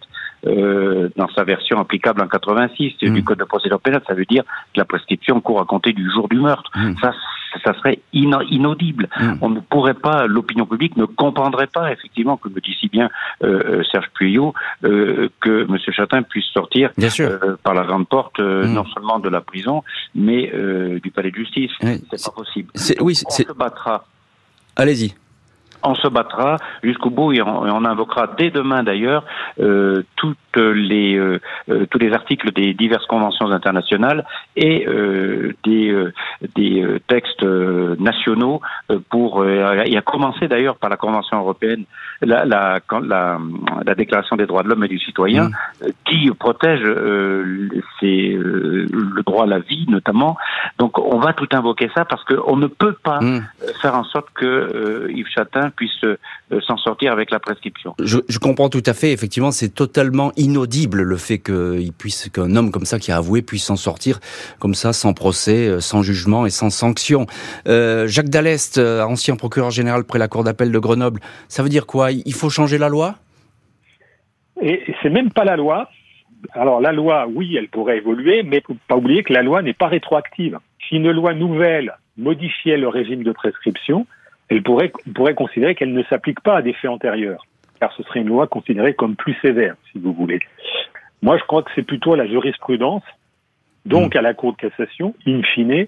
euh, 0.47 1.09
dans 1.17 1.29
sa 1.35 1.45
version 1.45 1.79
applicable 1.81 2.23
en 2.23 2.29
86 2.29 2.99
du 2.99 3.11
hmm. 3.11 3.25
Code 3.25 3.39
de 3.39 3.45
procédure 3.45 3.81
pénale. 3.81 4.03
Ça 4.07 4.15
veut 4.15 4.25
dire 4.25 4.45
que 4.45 4.79
la 4.79 4.85
prescription 4.85 5.41
court 5.41 5.61
à 5.61 5.65
compter 5.65 5.93
du 5.93 6.11
jour 6.11 6.29
du 6.29 6.39
meurtre. 6.39 6.71
Mm. 6.75 6.95
Ça, 7.01 7.13
ça 7.63 7.75
serait 7.75 8.01
inaudible. 8.13 9.09
Mm. 9.21 9.35
On 9.41 9.51
ne 9.51 9.61
pourrait 9.61 9.95
pas, 9.95 10.27
l'opinion 10.27 10.67
publique 10.67 10.97
ne 10.97 11.05
comprendrait 11.05 11.67
pas, 11.67 11.93
effectivement, 11.93 12.37
comme 12.37 12.53
le 12.55 12.61
dit 12.61 12.77
si 12.81 12.89
bien 12.89 13.11
euh, 13.43 13.81
euh 13.81 13.83
Serge 13.91 14.09
Puyot, 14.15 14.55
euh, 14.85 15.29
que 15.41 15.67
M. 15.69 15.79
Chatin 15.93 16.23
puisse 16.23 16.47
sortir 16.47 16.91
euh, 16.99 17.57
par 17.63 17.75
la 17.75 17.85
grande 17.85 18.09
porte, 18.09 18.39
mm. 18.39 18.73
non 18.73 18.85
seulement 18.87 19.19
de 19.19 19.29
la 19.29 19.41
prison, 19.41 19.83
mais 20.15 20.53
du 21.03 21.11
palais 21.11 21.31
de 21.31 21.37
justice. 21.37 21.71
C'est 21.81 22.25
pas 22.25 22.33
possible. 22.33 22.71
oui, 23.01 23.21
on 23.27 23.31
se 23.31 23.53
battra. 23.53 24.05
Allez-y 24.77 25.15
on 25.85 25.95
se 25.95 26.09
battra 26.09 26.57
jusqu'au 26.83 27.11
bout 27.11 27.33
et 27.33 27.43
on, 27.43 27.85
invoquera 27.85 28.29
dès 28.39 28.51
demain 28.51 28.83
d'ailleurs 28.83 29.25
euh, 29.61 30.03
toutes 30.17 30.39
les 30.57 31.17
euh, 31.17 31.41
euh, 31.69 31.87
tous 31.91 31.99
les 31.99 32.13
articles 32.13 32.53
des 32.53 32.73
diverses 32.73 33.07
conventions 33.07 33.51
internationales 33.51 34.25
et 34.57 34.87
des 35.65 35.95
des 36.57 36.87
textes 37.09 37.45
nationaux 37.45 38.61
pour 39.11 39.45
et 39.47 39.97
à 39.97 40.03
commencer 40.03 40.49
d'ailleurs 40.49 40.77
par 40.77 40.91
la 40.91 40.97
convention 40.97 41.39
européenne 41.39 41.85
la, 42.25 42.45
la, 42.45 42.81
la, 43.03 43.95
Déclaration 43.95 44.37
des 44.37 44.47
droits 44.47 44.63
de 44.63 44.69
l'homme 44.69 44.85
et 44.85 44.89
du 44.89 44.99
citoyen 44.99 45.49
mmh. 45.49 45.87
qui 46.05 46.31
protège 46.33 46.83
euh, 46.85 47.69
le 48.03 49.23
droit 49.23 49.45
à 49.45 49.47
la 49.47 49.61
vie 49.61 49.87
notamment. 49.89 50.37
Donc 50.79 50.99
on 50.99 51.19
va 51.19 51.33
tout 51.33 51.49
invoquer 51.53 51.91
ça 51.95 52.05
parce 52.05 52.25
qu'on 52.25 52.57
ne 52.57 52.67
peut 52.67 52.97
pas 53.03 53.21
mmh. 53.21 53.41
faire 53.81 53.95
en 53.95 54.05
sorte 54.05 54.29
que 54.35 55.09
Yves 55.11 55.29
Chatin 55.29 55.71
puisse 55.75 56.05
s'en 56.67 56.77
sortir 56.77 57.13
avec 57.13 57.31
la 57.31 57.41
prescription. 57.41 57.95
Je, 58.03 58.19
je, 58.29 58.39
comprends 58.39 58.69
tout 58.69 58.83
à 58.87 58.95
fait. 58.95 59.13
Effectivement, 59.13 59.51
c'est 59.51 59.69
totalement 59.69 60.33
inaudible 60.37 61.03
le 61.03 61.17
fait 61.17 61.39
qu'il 61.39 61.93
puisse 61.93 62.29
qu'un 62.29 62.57
homme 62.57 62.71
comme 62.71 62.85
ça 62.85 62.99
qui 62.99 63.13
a 63.13 63.17
avoué 63.17 63.43
puisse 63.43 63.65
s'en 63.65 63.77
sortir 63.77 64.21
comme 64.59 64.75
ça 64.75 64.93
sans 64.93 65.13
procès, 65.13 65.81
sans 65.81 66.03
jugement 66.03 66.47
et 66.47 66.51
sans 66.51 66.71
sanction. 66.71 67.27
Euh, 67.67 68.07
Jacques 68.07 68.29
Dallest, 68.29 68.79
ancien 68.79 69.37
procureur 69.37 69.71
général 69.71 70.05
près 70.05 70.19
la 70.19 70.29
cour 70.29 70.45
d'appel 70.45 70.73
de 70.73 70.79
Grenoble, 70.79 71.21
ça 71.49 71.63
veut 71.63 71.69
dire 71.69 71.87
quoi? 71.87 72.11
Il 72.13 72.35
faut 72.35 72.51
changer 72.51 72.79
la 72.79 72.89
loi? 72.89 73.17
Et 74.61 74.83
c'est 75.03 75.11
même 75.11 75.31
pas 75.31 75.45
la 75.45 75.57
loi. 75.57 75.89
Alors 76.53 76.81
la 76.81 76.93
loi, 76.93 77.27
oui, 77.33 77.57
elle 77.57 77.69
pourrait 77.69 77.99
évoluer, 77.99 78.43
mais 78.43 78.63
faut 78.67 78.77
pas 78.89 78.97
oublier 78.97 79.23
que 79.23 79.33
la 79.33 79.43
loi 79.43 79.63
n'est 79.63 79.73
pas 79.73 79.89
rétroactive. 79.89 80.59
Si 80.89 80.97
une 80.97 81.11
loi 81.11 81.35
nouvelle 81.35 81.95
modifiait 82.17 82.77
le 82.77 82.89
régime 82.89 83.23
de 83.23 83.33
prescription, 83.33 84.07
elle 84.49 84.63
pourrait, 84.63 84.93
on 85.07 85.13
pourrait 85.13 85.35
considérer 85.35 85.75
qu'elle 85.75 85.93
ne 85.93 86.03
s'applique 86.05 86.41
pas 86.41 86.57
à 86.57 86.63
des 86.63 86.73
faits 86.73 86.91
antérieurs, 86.91 87.47
car 87.81 87.93
ce 87.97 88.03
serait 88.03 88.21
une 88.21 88.29
loi 88.29 88.47
considérée 88.47 88.95
comme 88.95 89.17
plus 89.17 89.35
sévère, 89.43 89.77
si 89.93 89.99
vous 89.99 90.13
voulez. 90.13 90.41
Moi, 91.23 91.39
je 91.39 91.45
crois 91.45 91.63
que 91.63 91.71
c'est 91.75 91.83
plutôt 91.83 92.15
la 92.15 92.27
jurisprudence, 92.27 93.03
donc 93.87 94.15
hmm. 94.15 94.19
à 94.19 94.23
la 94.23 94.35
Cour 94.35 94.53
de 94.53 94.59
cassation, 94.59 95.15
in 95.27 95.43
fine, 95.43 95.87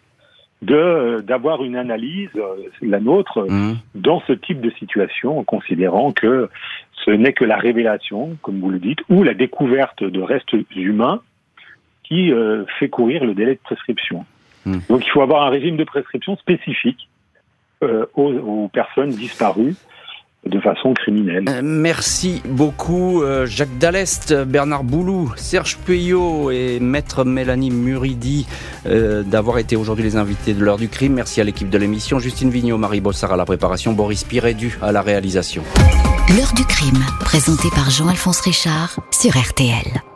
de 0.62 1.20
d'avoir 1.20 1.62
une 1.62 1.76
analyse, 1.76 2.30
euh, 2.36 2.70
la 2.80 3.00
nôtre, 3.00 3.46
mmh. 3.46 3.74
dans 3.94 4.20
ce 4.20 4.32
type 4.32 4.60
de 4.60 4.70
situation, 4.70 5.38
en 5.38 5.44
considérant 5.44 6.12
que 6.12 6.48
ce 7.04 7.10
n'est 7.10 7.34
que 7.34 7.44
la 7.44 7.58
révélation, 7.58 8.38
comme 8.40 8.60
vous 8.60 8.70
le 8.70 8.78
dites, 8.78 9.00
ou 9.10 9.22
la 9.22 9.34
découverte 9.34 10.02
de 10.02 10.20
restes 10.20 10.56
humains 10.74 11.20
qui 12.02 12.32
euh, 12.32 12.64
fait 12.78 12.88
courir 12.88 13.24
le 13.24 13.34
délai 13.34 13.54
de 13.54 13.60
prescription. 13.60 14.24
Mmh. 14.64 14.78
Donc 14.88 15.06
il 15.06 15.10
faut 15.10 15.20
avoir 15.20 15.46
un 15.46 15.50
régime 15.50 15.76
de 15.76 15.84
prescription 15.84 16.36
spécifique 16.36 17.08
euh, 17.82 18.06
aux, 18.14 18.32
aux, 18.32 18.68
personnes 18.68 19.10
disparues 19.10 19.76
de 20.48 20.60
façon 20.60 20.94
criminelle. 20.94 21.44
Euh, 21.48 21.60
merci 21.62 22.42
beaucoup 22.44 23.22
euh, 23.22 23.46
Jacques 23.46 23.78
Dallest, 23.78 24.32
Bernard 24.44 24.84
Boulou, 24.84 25.32
Serge 25.36 25.78
Puyot 25.78 26.50
et 26.50 26.78
maître 26.80 27.24
Mélanie 27.24 27.70
Muridi 27.70 28.46
euh, 28.86 29.22
d'avoir 29.22 29.58
été 29.58 29.76
aujourd'hui 29.76 30.04
les 30.04 30.16
invités 30.16 30.54
de 30.54 30.64
l'heure 30.64 30.78
du 30.78 30.88
crime. 30.88 31.14
Merci 31.14 31.40
à 31.40 31.44
l'équipe 31.44 31.70
de 31.70 31.78
l'émission, 31.78 32.18
Justine 32.18 32.50
Vignot, 32.50 32.78
Marie 32.78 33.00
Bossard 33.00 33.32
à 33.32 33.36
la 33.36 33.44
préparation, 33.44 33.92
Boris 33.92 34.24
Pirédu 34.24 34.78
à 34.82 34.92
la 34.92 35.02
réalisation. 35.02 35.62
L'heure 36.36 36.52
du 36.54 36.64
crime, 36.64 37.04
présenté 37.20 37.68
par 37.74 37.90
Jean-Alphonse 37.90 38.40
Richard 38.40 38.96
sur 39.10 39.30
RTL. 39.30 40.15